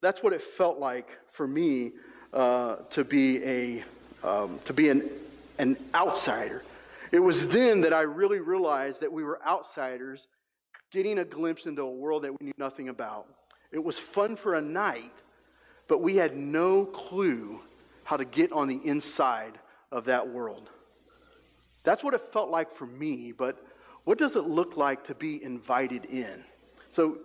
that's 0.00 0.22
what 0.22 0.32
it 0.32 0.42
felt 0.42 0.78
like 0.78 1.08
for 1.32 1.46
me 1.46 1.92
uh, 2.32 2.76
to 2.90 3.04
be, 3.04 3.42
a, 3.44 3.84
um, 4.24 4.58
to 4.64 4.72
be 4.72 4.88
an, 4.88 5.08
an 5.58 5.76
outsider. 5.94 6.62
It 7.12 7.18
was 7.18 7.48
then 7.48 7.80
that 7.82 7.92
I 7.92 8.02
really 8.02 8.40
realized 8.40 9.00
that 9.00 9.12
we 9.12 9.24
were 9.24 9.40
outsiders 9.46 10.28
getting 10.92 11.18
a 11.18 11.24
glimpse 11.24 11.66
into 11.66 11.82
a 11.82 11.90
world 11.90 12.22
that 12.22 12.32
we 12.32 12.46
knew 12.46 12.54
nothing 12.56 12.88
about. 12.88 13.26
It 13.72 13.82
was 13.82 13.98
fun 13.98 14.36
for 14.36 14.54
a 14.54 14.60
night, 14.60 15.12
but 15.88 16.02
we 16.02 16.16
had 16.16 16.36
no 16.36 16.84
clue 16.84 17.60
how 18.10 18.16
to 18.16 18.24
get 18.24 18.50
on 18.50 18.66
the 18.66 18.80
inside 18.84 19.56
of 19.92 20.06
that 20.06 20.28
world. 20.28 20.68
That's 21.84 22.02
what 22.02 22.12
it 22.12 22.32
felt 22.32 22.50
like 22.50 22.74
for 22.74 22.86
me, 22.86 23.30
but 23.30 23.64
what 24.02 24.18
does 24.18 24.34
it 24.34 24.48
look 24.48 24.76
like 24.76 25.04
to 25.04 25.14
be 25.14 25.40
invited 25.44 26.06
in? 26.06 26.42
So, 26.90 27.18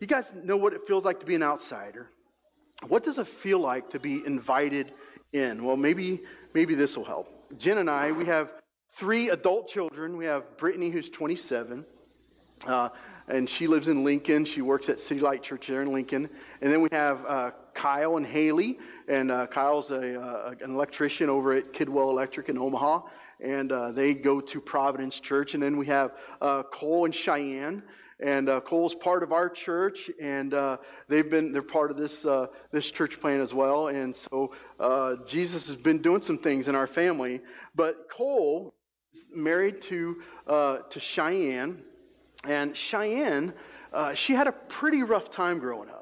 you 0.00 0.06
guys 0.06 0.30
know 0.44 0.58
what 0.58 0.74
it 0.74 0.82
feels 0.86 1.02
like 1.02 1.18
to 1.20 1.24
be 1.24 1.34
an 1.34 1.42
outsider. 1.42 2.10
What 2.88 3.04
does 3.04 3.16
it 3.16 3.26
feel 3.26 3.58
like 3.58 3.88
to 3.88 3.98
be 3.98 4.22
invited 4.26 4.92
in? 5.32 5.64
Well, 5.64 5.78
maybe 5.78 6.20
maybe 6.52 6.74
this 6.74 6.94
will 6.94 7.06
help. 7.06 7.26
Jen 7.56 7.78
and 7.78 7.88
I, 7.88 8.12
we 8.12 8.26
have 8.26 8.52
three 8.96 9.30
adult 9.30 9.66
children. 9.66 10.18
We 10.18 10.26
have 10.26 10.58
Brittany, 10.58 10.90
who's 10.90 11.08
27. 11.08 11.86
Uh, 12.66 12.90
and 13.28 13.48
she 13.48 13.66
lives 13.66 13.88
in 13.88 14.04
Lincoln. 14.04 14.44
She 14.44 14.60
works 14.60 14.90
at 14.90 15.00
City 15.00 15.20
Light 15.20 15.42
Church 15.42 15.68
there 15.68 15.80
in 15.80 15.90
Lincoln. 15.90 16.28
And 16.60 16.70
then 16.70 16.82
we 16.82 16.90
have 16.92 17.24
uh, 17.24 17.50
Kyle 17.78 18.16
and 18.16 18.26
Haley. 18.26 18.78
And 19.06 19.30
uh, 19.30 19.46
Kyle's 19.46 19.90
a, 19.90 20.20
uh, 20.20 20.54
an 20.60 20.74
electrician 20.74 21.30
over 21.30 21.52
at 21.52 21.72
Kidwell 21.72 22.10
Electric 22.10 22.48
in 22.48 22.58
Omaha. 22.58 23.02
And 23.40 23.70
uh, 23.70 23.92
they 23.92 24.14
go 24.14 24.40
to 24.40 24.60
Providence 24.60 25.20
Church. 25.20 25.54
And 25.54 25.62
then 25.62 25.76
we 25.76 25.86
have 25.86 26.10
uh, 26.40 26.64
Cole 26.64 27.04
and 27.04 27.14
Cheyenne. 27.14 27.82
And 28.20 28.48
Cole's 28.64 28.96
part 28.96 29.22
of 29.22 29.30
our 29.30 29.48
church, 29.48 30.10
and 30.20 30.52
they've 31.08 31.30
been 31.30 31.52
they're 31.52 31.62
part 31.62 31.92
of 31.92 31.96
this 31.96 32.26
this 32.72 32.90
church 32.90 33.20
plan 33.20 33.40
as 33.40 33.54
well. 33.54 33.86
And 33.86 34.16
so 34.16 34.52
Jesus 35.24 35.68
has 35.68 35.76
been 35.76 36.02
doing 36.02 36.20
some 36.20 36.36
things 36.36 36.66
in 36.66 36.74
our 36.74 36.88
family. 36.88 37.40
But 37.76 38.10
Cole 38.10 38.74
is 39.14 39.24
married 39.32 39.80
to 39.82 40.20
to 40.48 40.98
Cheyenne, 40.98 41.80
and 42.42 42.76
Cheyenne, 42.76 43.54
uh, 43.92 44.14
she 44.14 44.34
had 44.34 44.46
a 44.46 44.52
pretty 44.52 45.02
rough 45.02 45.30
time 45.30 45.58
growing 45.58 45.88
up. 45.88 45.97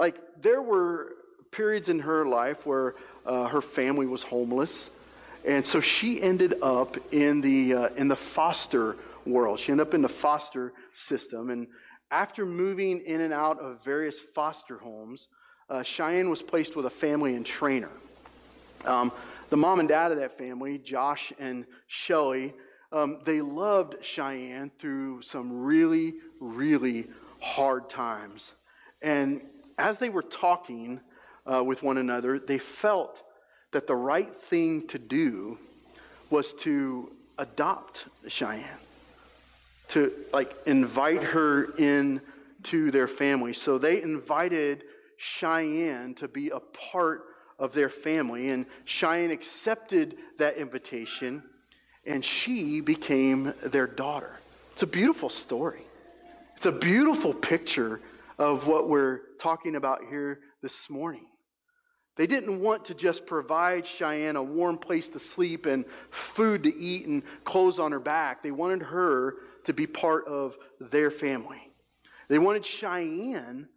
Like, 0.00 0.16
there 0.40 0.62
were 0.62 1.12
periods 1.50 1.90
in 1.90 1.98
her 1.98 2.24
life 2.24 2.64
where 2.64 2.94
uh, 3.26 3.48
her 3.48 3.60
family 3.60 4.06
was 4.06 4.22
homeless. 4.22 4.88
And 5.46 5.64
so 5.66 5.80
she 5.80 6.22
ended 6.22 6.54
up 6.62 6.96
in 7.12 7.42
the, 7.42 7.74
uh, 7.74 7.88
in 7.96 8.08
the 8.08 8.16
foster 8.16 8.96
world. 9.26 9.60
She 9.60 9.72
ended 9.72 9.86
up 9.86 9.92
in 9.92 10.00
the 10.00 10.08
foster 10.08 10.72
system. 10.94 11.50
And 11.50 11.66
after 12.10 12.46
moving 12.46 13.00
in 13.00 13.20
and 13.20 13.34
out 13.34 13.60
of 13.60 13.84
various 13.84 14.18
foster 14.18 14.78
homes, 14.78 15.28
uh, 15.68 15.82
Cheyenne 15.82 16.30
was 16.30 16.40
placed 16.40 16.76
with 16.76 16.86
a 16.86 16.90
family 16.90 17.34
and 17.34 17.44
Treynor. 17.44 17.90
Um, 18.86 19.12
the 19.50 19.58
mom 19.58 19.80
and 19.80 19.88
dad 19.88 20.12
of 20.12 20.18
that 20.18 20.38
family, 20.38 20.78
Josh 20.78 21.30
and 21.38 21.66
Shelly, 21.88 22.54
um, 22.90 23.18
they 23.26 23.42
loved 23.42 23.96
Cheyenne 24.02 24.70
through 24.78 25.20
some 25.20 25.62
really, 25.62 26.14
really 26.40 27.06
hard 27.40 27.90
times. 27.90 28.52
And 29.02 29.42
as 29.80 29.98
they 29.98 30.08
were 30.08 30.22
talking 30.22 31.00
uh, 31.50 31.64
with 31.64 31.82
one 31.82 31.96
another, 31.96 32.38
they 32.38 32.58
felt 32.58 33.22
that 33.72 33.86
the 33.86 33.96
right 33.96 34.34
thing 34.34 34.86
to 34.88 34.98
do 34.98 35.58
was 36.28 36.52
to 36.54 37.12
adopt 37.38 38.06
Cheyenne, 38.28 38.64
to 39.88 40.12
like 40.32 40.54
invite 40.66 41.22
her 41.22 41.72
in 41.78 42.20
to 42.64 42.90
their 42.90 43.08
family. 43.08 43.52
So 43.52 43.78
they 43.78 44.02
invited 44.02 44.84
Cheyenne 45.16 46.14
to 46.16 46.28
be 46.28 46.50
a 46.50 46.60
part 46.60 47.24
of 47.58 47.72
their 47.72 47.88
family, 47.88 48.50
and 48.50 48.66
Cheyenne 48.84 49.30
accepted 49.30 50.16
that 50.38 50.56
invitation 50.56 51.42
and 52.06 52.24
she 52.24 52.80
became 52.80 53.52
their 53.62 53.86
daughter. 53.86 54.40
It's 54.72 54.82
a 54.82 54.86
beautiful 54.86 55.28
story. 55.28 55.82
It's 56.56 56.66
a 56.66 56.72
beautiful 56.72 57.32
picture 57.32 58.00
of 58.40 58.66
what 58.66 58.88
we're 58.88 59.20
talking 59.38 59.76
about 59.76 60.00
here 60.08 60.40
this 60.62 60.88
morning. 60.88 61.26
They 62.16 62.26
didn't 62.26 62.60
want 62.60 62.86
to 62.86 62.94
just 62.94 63.26
provide 63.26 63.86
Cheyenne 63.86 64.36
a 64.36 64.42
warm 64.42 64.78
place 64.78 65.10
to 65.10 65.18
sleep 65.18 65.66
and 65.66 65.84
food 66.10 66.62
to 66.62 66.74
eat 66.74 67.06
and 67.06 67.22
clothes 67.44 67.78
on 67.78 67.92
her 67.92 68.00
back. 68.00 68.42
They 68.42 68.50
wanted 68.50 68.82
her 68.82 69.34
to 69.66 69.74
be 69.74 69.86
part 69.86 70.26
of 70.26 70.56
their 70.80 71.10
family. 71.10 71.60
They 72.28 72.38
wanted 72.38 72.64
Cheyenne 72.64 73.68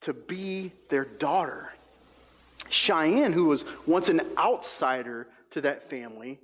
to 0.00 0.14
be 0.14 0.72
their 0.88 1.04
daughter. 1.04 1.70
Cheyenne, 2.70 3.34
who 3.34 3.44
was 3.44 3.66
once 3.86 4.08
an 4.08 4.22
outsider 4.38 5.28
to 5.50 5.60
that 5.60 5.90
family, 5.90 6.40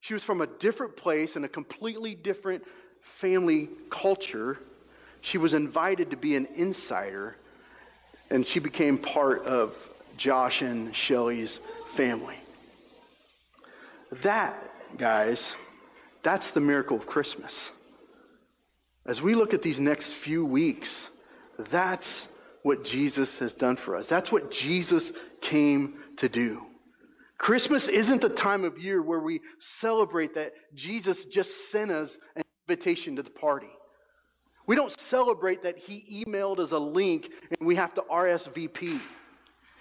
she 0.00 0.12
was 0.12 0.22
from 0.22 0.42
a 0.42 0.46
different 0.46 0.96
place 0.96 1.36
and 1.36 1.46
a 1.46 1.48
completely 1.48 2.14
different 2.14 2.62
family 3.00 3.70
culture. 3.88 4.58
She 5.26 5.38
was 5.38 5.54
invited 5.54 6.10
to 6.10 6.16
be 6.16 6.36
an 6.36 6.46
insider, 6.54 7.36
and 8.30 8.46
she 8.46 8.60
became 8.60 8.96
part 8.96 9.44
of 9.44 9.76
Josh 10.16 10.62
and 10.62 10.94
Shelly's 10.94 11.58
family. 11.94 12.36
That, 14.22 14.56
guys, 14.96 15.52
that's 16.22 16.52
the 16.52 16.60
miracle 16.60 16.96
of 16.96 17.08
Christmas. 17.08 17.72
As 19.04 19.20
we 19.20 19.34
look 19.34 19.52
at 19.52 19.62
these 19.62 19.80
next 19.80 20.12
few 20.12 20.46
weeks, 20.46 21.08
that's 21.58 22.28
what 22.62 22.84
Jesus 22.84 23.40
has 23.40 23.52
done 23.52 23.74
for 23.74 23.96
us. 23.96 24.08
That's 24.08 24.30
what 24.30 24.52
Jesus 24.52 25.10
came 25.40 25.94
to 26.18 26.28
do. 26.28 26.64
Christmas 27.36 27.88
isn't 27.88 28.20
the 28.20 28.28
time 28.28 28.62
of 28.62 28.78
year 28.78 29.02
where 29.02 29.18
we 29.18 29.40
celebrate 29.58 30.36
that 30.36 30.52
Jesus 30.76 31.24
just 31.24 31.72
sent 31.72 31.90
us 31.90 32.16
an 32.36 32.44
invitation 32.68 33.16
to 33.16 33.24
the 33.24 33.30
party. 33.30 33.70
We 34.66 34.74
don't 34.74 34.98
celebrate 34.98 35.62
that 35.62 35.78
he 35.78 36.24
emailed 36.24 36.58
us 36.58 36.72
a 36.72 36.78
link 36.78 37.30
and 37.58 37.66
we 37.66 37.76
have 37.76 37.94
to 37.94 38.02
RSVP. 38.02 39.00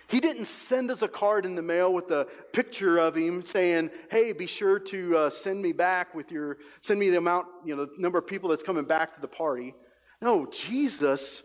He 0.08 0.20
didn't 0.20 0.46
send 0.46 0.92
us 0.92 1.02
a 1.02 1.08
card 1.08 1.46
in 1.46 1.56
the 1.56 1.64
mail 1.64 1.92
with 1.92 2.12
a 2.12 2.28
picture 2.54 3.00
of 3.00 3.16
him 3.16 3.44
saying, 3.44 3.90
"Hey, 4.12 4.34
be 4.34 4.46
sure 4.46 4.78
to 4.78 5.18
uh, 5.18 5.30
send 5.32 5.62
me 5.62 5.72
back 5.72 6.14
with 6.14 6.32
your 6.32 6.58
send 6.82 7.00
me 7.00 7.10
the 7.10 7.18
amount, 7.18 7.48
you 7.66 7.76
know, 7.76 7.86
the 7.86 7.92
number 7.98 8.20
of 8.20 8.28
people 8.28 8.50
that's 8.50 8.62
coming 8.62 8.86
back 8.86 9.16
to 9.16 9.22
the 9.22 9.28
party." 9.28 9.74
No, 10.22 10.46
Jesus 10.46 11.42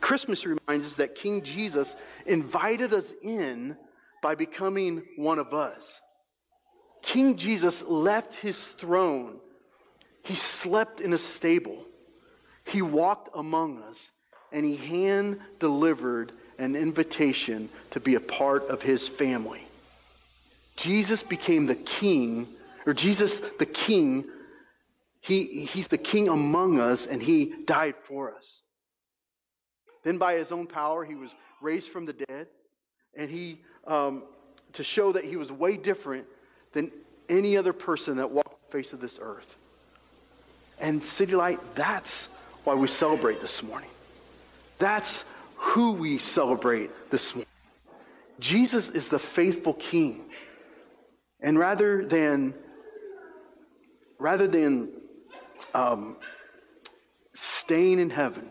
Christmas 0.00 0.44
reminds 0.44 0.86
us 0.86 0.96
that 0.96 1.14
King 1.14 1.42
Jesus 1.42 1.96
invited 2.26 2.92
us 2.92 3.14
in 3.22 3.76
by 4.22 4.34
becoming 4.34 5.02
one 5.16 5.38
of 5.38 5.54
us. 5.54 6.00
King 7.02 7.36
Jesus 7.36 7.82
left 7.82 8.34
his 8.34 8.62
throne. 8.62 9.38
He 10.22 10.34
slept 10.34 11.00
in 11.00 11.12
a 11.12 11.18
stable. 11.18 11.85
He 12.66 12.82
walked 12.82 13.30
among 13.34 13.82
us 13.82 14.10
and 14.52 14.64
he 14.64 14.76
hand 14.76 15.40
delivered 15.58 16.32
an 16.58 16.76
invitation 16.76 17.68
to 17.90 18.00
be 18.00 18.14
a 18.14 18.20
part 18.20 18.68
of 18.68 18.82
his 18.82 19.08
family. 19.08 19.66
Jesus 20.76 21.22
became 21.22 21.66
the 21.66 21.74
king, 21.74 22.46
or 22.84 22.92
Jesus 22.92 23.40
the 23.58 23.66
king, 23.66 24.24
he, 25.20 25.44
he's 25.44 25.88
the 25.88 25.98
king 25.98 26.28
among 26.28 26.78
us 26.78 27.06
and 27.06 27.22
he 27.22 27.52
died 27.64 27.94
for 28.04 28.34
us. 28.34 28.62
Then, 30.04 30.18
by 30.18 30.34
his 30.34 30.52
own 30.52 30.66
power, 30.66 31.04
he 31.04 31.16
was 31.16 31.34
raised 31.60 31.88
from 31.88 32.06
the 32.06 32.12
dead, 32.12 32.46
and 33.16 33.28
he, 33.28 33.60
um, 33.86 34.22
to 34.74 34.84
show 34.84 35.12
that 35.12 35.24
he 35.24 35.36
was 35.36 35.50
way 35.50 35.76
different 35.76 36.26
than 36.72 36.92
any 37.28 37.56
other 37.56 37.72
person 37.72 38.18
that 38.18 38.30
walked 38.30 38.70
the 38.70 38.78
face 38.78 38.92
of 38.92 39.00
this 39.00 39.18
earth. 39.20 39.56
And 40.78 41.02
City 41.02 41.34
Light, 41.34 41.58
that's 41.74 42.28
why 42.66 42.74
we 42.74 42.88
celebrate 42.88 43.40
this 43.40 43.62
morning. 43.62 43.90
That's 44.78 45.24
who 45.56 45.92
we 45.92 46.18
celebrate 46.18 46.90
this 47.10 47.34
morning. 47.34 47.46
Jesus 48.38 48.90
is 48.90 49.08
the 49.08 49.18
faithful 49.18 49.74
king. 49.74 50.24
And 51.40 51.58
rather 51.58 52.04
than 52.04 52.54
rather 54.18 54.48
than 54.48 54.88
um, 55.74 56.16
staying 57.34 57.98
in 57.98 58.10
heaven, 58.10 58.50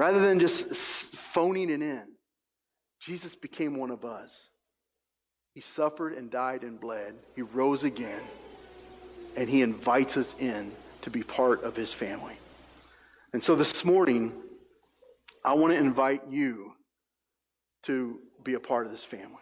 Rather 0.00 0.18
than 0.18 0.40
just 0.40 1.14
phoning 1.14 1.68
it 1.68 1.82
in, 1.82 2.02
Jesus 3.00 3.34
became 3.34 3.76
one 3.76 3.90
of 3.90 4.06
us. 4.06 4.48
He 5.52 5.60
suffered 5.60 6.14
and 6.14 6.30
died 6.30 6.62
and 6.62 6.80
bled. 6.80 7.16
He 7.36 7.42
rose 7.42 7.84
again. 7.84 8.22
And 9.36 9.46
he 9.46 9.60
invites 9.60 10.16
us 10.16 10.34
in 10.38 10.72
to 11.02 11.10
be 11.10 11.22
part 11.22 11.64
of 11.64 11.76
his 11.76 11.92
family. 11.92 12.32
And 13.32 13.42
so 13.42 13.54
this 13.54 13.84
morning, 13.84 14.32
I 15.44 15.54
want 15.54 15.72
to 15.72 15.78
invite 15.78 16.22
you 16.28 16.72
to 17.84 18.18
be 18.42 18.54
a 18.54 18.60
part 18.60 18.86
of 18.86 18.92
this 18.92 19.04
family. 19.04 19.36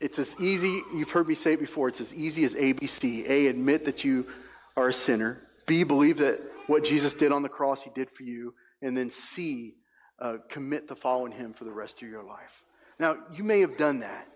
It's 0.00 0.18
as 0.18 0.34
easy, 0.40 0.82
you've 0.92 1.10
heard 1.10 1.28
me 1.28 1.36
say 1.36 1.52
it 1.52 1.60
before, 1.60 1.86
it's 1.86 2.00
as 2.00 2.12
easy 2.12 2.44
as 2.44 2.56
ABC. 2.56 3.28
A, 3.28 3.46
admit 3.46 3.84
that 3.84 4.02
you 4.02 4.26
are 4.76 4.88
a 4.88 4.92
sinner. 4.92 5.40
B, 5.66 5.84
believe 5.84 6.18
that 6.18 6.40
what 6.66 6.82
Jesus 6.82 7.14
did 7.14 7.30
on 7.30 7.42
the 7.42 7.48
cross, 7.48 7.82
he 7.82 7.90
did 7.94 8.10
for 8.10 8.24
you. 8.24 8.54
And 8.82 8.96
then 8.96 9.12
C, 9.12 9.76
uh, 10.18 10.38
commit 10.48 10.88
to 10.88 10.96
following 10.96 11.30
him 11.30 11.52
for 11.52 11.62
the 11.62 11.70
rest 11.70 12.02
of 12.02 12.08
your 12.08 12.24
life. 12.24 12.64
Now, 12.98 13.16
you 13.32 13.44
may 13.44 13.60
have 13.60 13.78
done 13.78 14.00
that. 14.00 14.26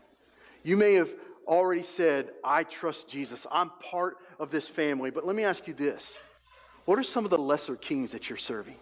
You 0.63 0.77
may 0.77 0.95
have 0.95 1.11
already 1.49 1.83
said, 1.83 2.31
I 2.45 2.63
trust 2.63 3.09
Jesus. 3.09 3.47
I'm 3.51 3.71
part 3.81 4.19
of 4.39 4.53
this 4.53 4.69
family. 4.69 5.11
But 5.11 5.27
let 5.27 5.35
me 5.35 5.43
ask 5.43 5.67
you 5.67 5.75
this 5.75 6.21
What 6.87 6.99
are 6.99 7.05
some 7.05 7.25
of 7.25 7.31
the 7.31 7.39
lesser 7.39 7.77
kings 7.77 8.13
that 8.13 8.31
you're 8.31 8.39
serving? 8.39 8.77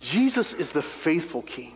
Jesus 0.00 0.52
is 0.52 0.70
the 0.70 0.82
faithful 0.82 1.42
king. 1.42 1.72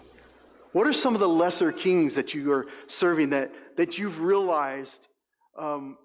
What 0.73 0.87
are 0.87 0.93
some 0.93 1.15
of 1.15 1.21
the 1.21 1.29
lesser 1.29 1.73
kings 1.73 2.15
that 2.15 2.35
you 2.35 2.53
are 2.53 2.67
serving 2.89 3.31
that, 3.31 3.51
that 3.77 3.97
you've 3.97 4.21
realized 4.21 5.09
um, 5.57 5.97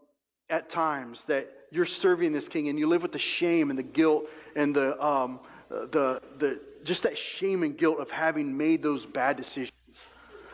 at 0.50 0.70
times 0.70 1.26
that 1.26 1.52
you're 1.70 1.86
serving 1.86 2.32
this 2.32 2.48
king 2.48 2.70
and 2.70 2.80
you 2.80 2.88
live 2.88 3.02
with 3.02 3.12
the 3.12 3.20
shame 3.20 3.70
and 3.70 3.78
the 3.78 3.84
guilt 3.84 4.30
and 4.56 4.74
the, 4.74 5.02
um, 5.04 5.42
the, 5.70 6.22
the, 6.38 6.62
just 6.86 7.04
that 7.04 7.18
shame 7.18 7.64
and 7.64 7.78
guilt 7.78 8.00
of 8.00 8.10
having 8.10 8.56
made 8.56 8.82
those 8.82 9.06
bad 9.06 9.36
decisions, 9.36 9.72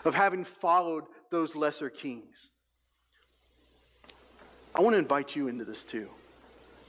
of 0.05 0.15
having 0.15 0.43
followed 0.43 1.03
those 1.29 1.55
lesser 1.55 1.89
kings. 1.91 2.49
I 4.73 4.81
want 4.81 4.95
to 4.95 4.99
invite 4.99 5.35
you 5.35 5.49
into 5.49 5.65
this 5.65 5.85
too. 5.85 6.09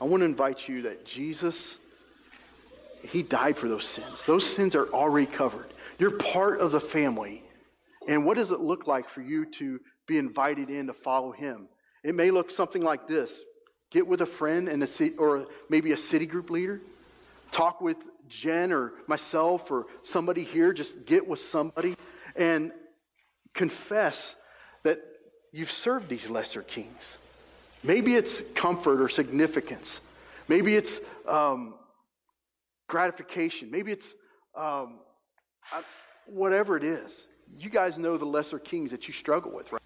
I 0.01 0.05
want 0.05 0.23
to 0.23 0.25
invite 0.25 0.69
you 0.69 0.83
that 0.83 1.05
Jesus, 1.05 1.77
He 3.09 3.23
died 3.23 3.57
for 3.57 3.69
those 3.69 3.85
sins. 3.87 4.25
Those 4.25 4.45
sins 4.45 4.75
are 4.75 4.89
already 4.89 5.27
covered. 5.27 5.67
You're 5.99 6.13
part 6.13 6.61
of 6.61 6.73
the 6.73 6.81
family. 6.81 7.43
And 8.09 8.25
what 8.25 8.37
does 8.37 8.51
it 8.51 8.61
look 8.61 8.87
like 8.87 9.11
for 9.11 9.21
you 9.21 9.45
to 9.53 9.79
be 10.07 10.17
invited 10.17 10.71
in 10.71 10.87
to 10.87 10.95
follow 10.95 11.33
Him? 11.33 11.69
It 12.03 12.15
may 12.15 12.31
look 12.31 12.51
something 12.51 12.83
like 12.83 13.07
this 13.07 13.43
Get 13.91 14.07
with 14.07 14.21
a 14.21 14.27
friend 14.27 14.69
and 14.69 14.83
a 14.83 15.17
or 15.17 15.49
maybe 15.69 15.93
a 15.93 15.97
city 15.97 16.27
group 16.27 16.49
leader. 16.49 16.81
Talk 17.51 17.81
with 17.81 17.97
Jen 18.29 18.73
or 18.73 18.93
myself 19.09 19.71
or 19.71 19.87
somebody 20.05 20.45
here. 20.45 20.73
Just 20.73 21.05
get 21.05 21.27
with 21.27 21.41
somebody 21.41 21.97
and 22.37 22.73
confess 23.53 24.37
that 24.85 25.01
you've 25.53 25.73
served 25.73 26.09
these 26.09 26.31
lesser 26.31 26.63
kings. 26.63 27.19
Maybe 27.83 28.15
it's 28.15 28.43
comfort 28.55 29.01
or 29.01 29.09
significance. 29.09 30.01
Maybe 30.49 30.77
it's 30.77 31.01
um, 31.27 31.75
gratification. 32.89 33.71
Maybe 33.71 33.93
it's 33.93 34.15
um, 34.57 35.01
whatever 36.27 36.77
it 36.77 36.85
is. 36.85 37.27
You 37.57 37.71
guys 37.71 37.99
know 37.99 38.17
the 38.17 38.27
lesser 38.27 38.59
kings 38.59 38.91
that 38.91 39.09
you 39.09 39.15
struggle 39.15 39.51
with, 39.53 39.73
right? 39.73 39.81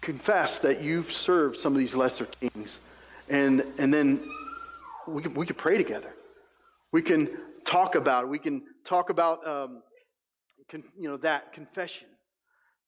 confess 0.00 0.58
that 0.58 0.80
you've 0.80 1.12
served 1.12 1.60
some 1.60 1.72
of 1.72 1.78
these 1.78 1.94
lesser 1.94 2.26
kings. 2.26 2.80
And, 3.28 3.64
and 3.78 3.92
then 3.92 4.20
we 5.06 5.22
can, 5.22 5.34
we 5.34 5.46
can 5.46 5.56
pray 5.56 5.76
together. 5.76 6.12
We 6.92 7.02
can 7.02 7.28
talk 7.64 7.94
about 7.94 8.24
it. 8.24 8.28
We 8.28 8.38
can 8.38 8.62
talk 8.84 9.10
about 9.10 9.46
um, 9.46 9.82
con, 10.68 10.82
you 10.98 11.08
know, 11.08 11.16
that 11.18 11.52
confession. 11.52 12.08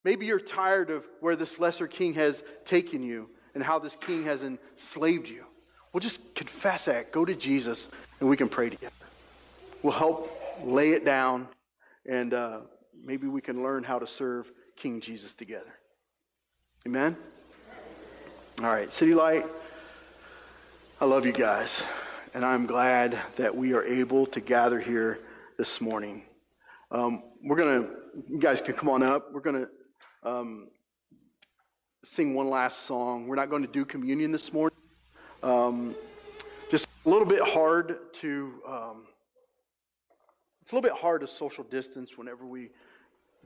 Maybe 0.03 0.25
you're 0.25 0.39
tired 0.39 0.89
of 0.89 1.05
where 1.21 1.35
this 1.35 1.59
lesser 1.59 1.87
king 1.87 2.15
has 2.15 2.43
taken 2.65 3.03
you 3.03 3.29
and 3.53 3.63
how 3.63 3.79
this 3.79 3.95
king 3.95 4.23
has 4.23 4.43
enslaved 4.43 5.27
you. 5.27 5.45
We'll 5.91 6.01
just 6.01 6.33
confess 6.35 6.85
that. 6.85 7.11
Go 7.11 7.23
to 7.23 7.35
Jesus 7.35 7.89
and 8.19 8.29
we 8.29 8.37
can 8.37 8.49
pray 8.49 8.69
together. 8.69 8.93
We'll 9.81 9.93
help 9.93 10.31
lay 10.63 10.91
it 10.91 11.05
down 11.05 11.47
and 12.05 12.33
uh, 12.33 12.59
maybe 13.03 13.27
we 13.27 13.41
can 13.41 13.63
learn 13.63 13.83
how 13.83 13.99
to 13.99 14.07
serve 14.07 14.51
King 14.75 15.01
Jesus 15.01 15.33
together. 15.33 15.73
Amen? 16.85 17.15
All 18.59 18.67
right, 18.67 18.91
City 18.91 19.13
Light, 19.13 19.45
I 20.99 21.05
love 21.05 21.25
you 21.25 21.31
guys, 21.31 21.81
and 22.33 22.45
I'm 22.45 22.65
glad 22.65 23.17
that 23.35 23.55
we 23.55 23.73
are 23.73 23.83
able 23.83 24.25
to 24.27 24.39
gather 24.39 24.79
here 24.79 25.19
this 25.57 25.81
morning. 25.81 26.23
Um, 26.91 27.23
we're 27.43 27.55
going 27.55 27.83
to, 27.83 27.89
you 28.27 28.39
guys 28.39 28.61
can 28.61 28.73
come 28.73 28.89
on 28.89 29.01
up. 29.01 29.33
We're 29.33 29.41
going 29.41 29.65
to 29.65 30.29
um, 30.29 30.69
sing 32.03 32.33
one 32.33 32.49
last 32.49 32.81
song. 32.81 33.27
We're 33.27 33.35
not 33.35 33.49
going 33.49 33.61
to 33.61 33.71
do 33.71 33.85
communion 33.85 34.31
this 34.31 34.51
morning. 34.51 34.77
Um, 35.41 35.95
just 36.69 36.87
a 37.05 37.09
little 37.09 37.25
bit 37.25 37.41
hard 37.41 37.97
to 38.13 38.53
um, 38.67 39.03
it's 40.61 40.71
a 40.71 40.75
little 40.75 40.89
bit 40.89 40.97
hard 40.97 41.21
to 41.21 41.27
social 41.27 41.63
distance 41.65 42.17
whenever 42.17 42.45
we 42.45 42.69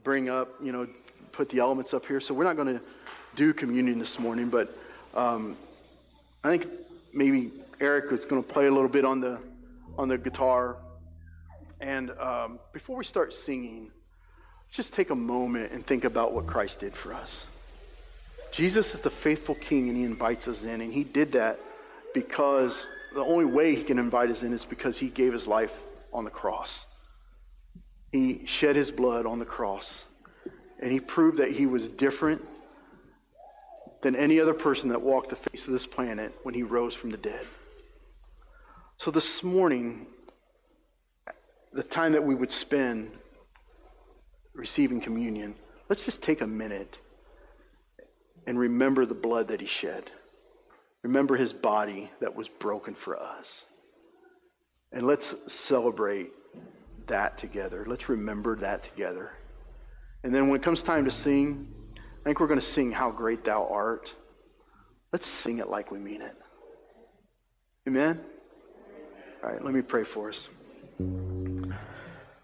bring 0.04 0.28
up, 0.28 0.48
you 0.62 0.70
know, 0.70 0.86
put 1.32 1.48
the 1.48 1.58
elements 1.58 1.92
up 1.92 2.06
here. 2.06 2.20
So 2.20 2.32
we're 2.32 2.44
not 2.44 2.56
going 2.56 2.78
to 2.78 2.80
do 3.34 3.52
communion 3.52 3.98
this 3.98 4.18
morning, 4.18 4.48
but 4.48 4.76
um, 5.14 5.56
I 6.44 6.56
think 6.56 6.70
maybe 7.12 7.50
Eric 7.80 8.12
is 8.12 8.24
going 8.24 8.42
to 8.42 8.48
play 8.48 8.66
a 8.66 8.70
little 8.70 8.88
bit 8.88 9.04
on 9.04 9.20
the 9.20 9.38
on 9.96 10.08
the 10.08 10.18
guitar. 10.18 10.76
And 11.80 12.10
um, 12.18 12.60
before 12.72 12.96
we 12.96 13.04
start 13.04 13.32
singing, 13.32 13.90
just 14.70 14.94
take 14.94 15.10
a 15.10 15.16
moment 15.16 15.72
and 15.72 15.84
think 15.84 16.04
about 16.04 16.32
what 16.32 16.46
Christ 16.46 16.80
did 16.80 16.94
for 16.94 17.14
us. 17.14 17.46
Jesus 18.52 18.94
is 18.94 19.00
the 19.00 19.10
faithful 19.10 19.54
King, 19.54 19.88
and 19.88 19.96
He 19.96 20.04
invites 20.04 20.48
us 20.48 20.64
in, 20.64 20.80
and 20.80 20.92
He 20.92 21.04
did 21.04 21.32
that 21.32 21.58
because 22.14 22.88
the 23.14 23.24
only 23.24 23.44
way 23.44 23.74
He 23.74 23.82
can 23.82 23.98
invite 23.98 24.30
us 24.30 24.42
in 24.42 24.52
is 24.52 24.64
because 24.64 24.98
He 24.98 25.08
gave 25.08 25.32
His 25.32 25.46
life 25.46 25.82
on 26.12 26.24
the 26.24 26.30
cross. 26.30 26.86
He 28.12 28.46
shed 28.46 28.76
his 28.76 28.90
blood 28.90 29.26
on 29.26 29.38
the 29.38 29.44
cross. 29.44 30.04
And 30.80 30.92
he 30.92 31.00
proved 31.00 31.38
that 31.38 31.50
he 31.50 31.66
was 31.66 31.88
different 31.88 32.42
than 34.00 34.14
any 34.14 34.40
other 34.40 34.54
person 34.54 34.88
that 34.90 35.02
walked 35.02 35.30
the 35.30 35.36
face 35.36 35.66
of 35.66 35.72
this 35.72 35.86
planet 35.86 36.32
when 36.44 36.54
he 36.54 36.62
rose 36.62 36.94
from 36.94 37.10
the 37.10 37.16
dead. 37.16 37.46
So 38.96 39.10
this 39.10 39.42
morning, 39.42 40.06
the 41.72 41.82
time 41.82 42.12
that 42.12 42.22
we 42.22 42.34
would 42.34 42.52
spend 42.52 43.10
receiving 44.54 45.00
communion, 45.00 45.54
let's 45.88 46.04
just 46.04 46.22
take 46.22 46.40
a 46.40 46.46
minute 46.46 46.98
and 48.48 48.58
remember 48.58 49.04
the 49.04 49.14
blood 49.14 49.48
that 49.48 49.60
he 49.60 49.66
shed. 49.66 50.10
Remember 51.02 51.36
his 51.36 51.52
body 51.52 52.10
that 52.20 52.34
was 52.34 52.48
broken 52.48 52.94
for 52.94 53.14
us. 53.20 53.66
And 54.90 55.06
let's 55.06 55.34
celebrate 55.46 56.30
that 57.08 57.36
together. 57.36 57.84
Let's 57.86 58.08
remember 58.08 58.56
that 58.56 58.84
together. 58.84 59.32
And 60.24 60.34
then 60.34 60.48
when 60.48 60.58
it 60.58 60.62
comes 60.62 60.82
time 60.82 61.04
to 61.04 61.10
sing, 61.10 61.68
I 61.94 62.24
think 62.24 62.40
we're 62.40 62.46
going 62.46 62.58
to 62.58 62.64
sing 62.64 62.90
How 62.90 63.10
Great 63.10 63.44
Thou 63.44 63.68
Art. 63.70 64.14
Let's 65.12 65.26
sing 65.26 65.58
it 65.58 65.68
like 65.68 65.90
we 65.90 65.98
mean 65.98 66.22
it. 66.22 66.34
Amen? 67.86 68.18
All 69.44 69.50
right, 69.50 69.62
let 69.62 69.74
me 69.74 69.82
pray 69.82 70.04
for 70.04 70.30
us. 70.30 70.48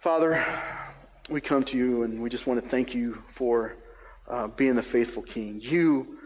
Father, 0.02 0.44
we 1.30 1.40
come 1.40 1.64
to 1.64 1.78
you 1.78 2.02
and 2.02 2.20
we 2.20 2.28
just 2.28 2.46
want 2.46 2.62
to 2.62 2.68
thank 2.68 2.94
you 2.94 3.22
for 3.30 3.74
uh, 4.28 4.48
being 4.48 4.74
the 4.74 4.82
faithful 4.82 5.22
King. 5.22 5.60
You, 5.60 6.18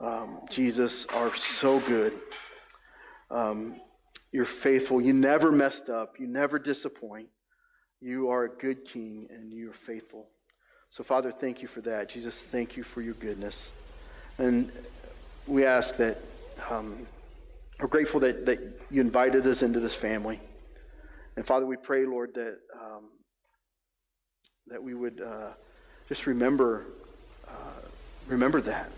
um, 0.00 0.40
Jesus, 0.50 1.06
are 1.06 1.34
so 1.36 1.80
good. 1.80 2.12
Um, 3.30 3.80
you're 4.30 4.44
faithful. 4.44 5.00
You 5.00 5.12
never 5.12 5.52
messed 5.52 5.90
up. 5.90 6.18
You 6.18 6.26
never 6.26 6.58
disappoint. 6.58 7.28
You 8.00 8.30
are 8.30 8.44
a 8.44 8.48
good 8.48 8.84
king 8.84 9.28
and 9.30 9.52
you 9.52 9.70
are 9.70 9.74
faithful. 9.74 10.26
So, 10.90 11.04
Father, 11.04 11.30
thank 11.30 11.62
you 11.62 11.68
for 11.68 11.80
that. 11.82 12.08
Jesus, 12.08 12.42
thank 12.42 12.76
you 12.76 12.82
for 12.82 13.00
your 13.00 13.14
goodness. 13.14 13.70
And 14.38 14.72
we 15.46 15.64
ask 15.64 15.96
that 15.96 16.18
um, 16.68 17.06
we're 17.78 17.86
grateful 17.88 18.20
that, 18.20 18.44
that 18.46 18.58
you 18.90 19.00
invited 19.00 19.46
us 19.46 19.62
into 19.62 19.80
this 19.80 19.94
family. 19.94 20.40
And 21.36 21.46
Father, 21.46 21.64
we 21.64 21.76
pray, 21.76 22.04
Lord, 22.04 22.34
that 22.34 22.58
um, 22.74 23.04
that 24.66 24.82
we 24.82 24.94
would 24.94 25.20
uh, 25.20 25.50
just 26.08 26.26
remember 26.26 26.86
remember 28.26 28.60
that. 28.62 28.90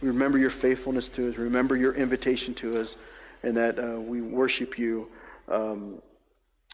We 0.00 0.08
remember 0.08 0.38
your 0.38 0.50
faithfulness 0.50 1.08
to 1.10 1.30
us. 1.30 1.36
Remember 1.36 1.76
your 1.76 1.94
invitation 1.94 2.54
to 2.54 2.80
us, 2.80 2.96
and 3.42 3.56
that 3.56 3.78
uh, 3.78 4.00
we 4.00 4.20
worship 4.20 4.78
you. 4.78 5.08
Um, 5.48 6.00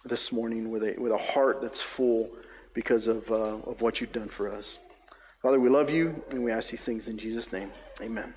this 0.04 0.32
morning 0.32 0.70
with 0.70 0.82
a, 0.82 0.94
with 0.98 1.12
a 1.12 1.18
heart 1.18 1.60
that's 1.60 1.80
full 1.80 2.30
because 2.74 3.06
of, 3.06 3.30
uh, 3.30 3.56
of 3.66 3.80
what 3.80 4.00
you've 4.00 4.12
done 4.12 4.28
for 4.28 4.52
us. 4.52 4.78
Father, 5.42 5.60
we 5.60 5.68
love 5.68 5.90
you 5.90 6.22
and 6.30 6.42
we 6.42 6.50
ask 6.50 6.70
these 6.70 6.84
things 6.84 7.08
in 7.08 7.18
Jesus' 7.18 7.52
name. 7.52 7.70
Amen. 8.00 8.34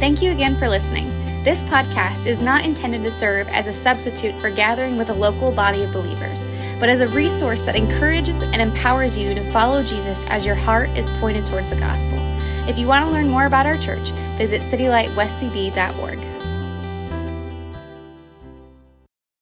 Thank 0.00 0.20
you 0.20 0.32
again 0.32 0.58
for 0.58 0.68
listening. 0.68 1.08
This 1.44 1.62
podcast 1.64 2.26
is 2.26 2.40
not 2.40 2.64
intended 2.64 3.02
to 3.04 3.10
serve 3.10 3.48
as 3.48 3.66
a 3.66 3.72
substitute 3.72 4.38
for 4.38 4.50
gathering 4.50 4.96
with 4.96 5.10
a 5.10 5.14
local 5.14 5.50
body 5.52 5.84
of 5.84 5.92
believers, 5.92 6.40
but 6.78 6.88
as 6.88 7.00
a 7.00 7.08
resource 7.08 7.62
that 7.62 7.76
encourages 7.76 8.42
and 8.42 8.60
empowers 8.60 9.16
you 9.16 9.34
to 9.34 9.52
follow 9.52 9.82
Jesus 9.82 10.24
as 10.28 10.44
your 10.44 10.54
heart 10.54 10.90
is 10.90 11.10
pointed 11.10 11.44
towards 11.44 11.70
the 11.70 11.76
gospel. 11.76 12.18
If 12.68 12.78
you 12.78 12.86
want 12.86 13.04
to 13.04 13.10
learn 13.10 13.28
more 13.28 13.46
about 13.46 13.66
our 13.66 13.78
church, 13.78 14.10
visit 14.36 14.62
citylightwestcb.org. 14.62 16.43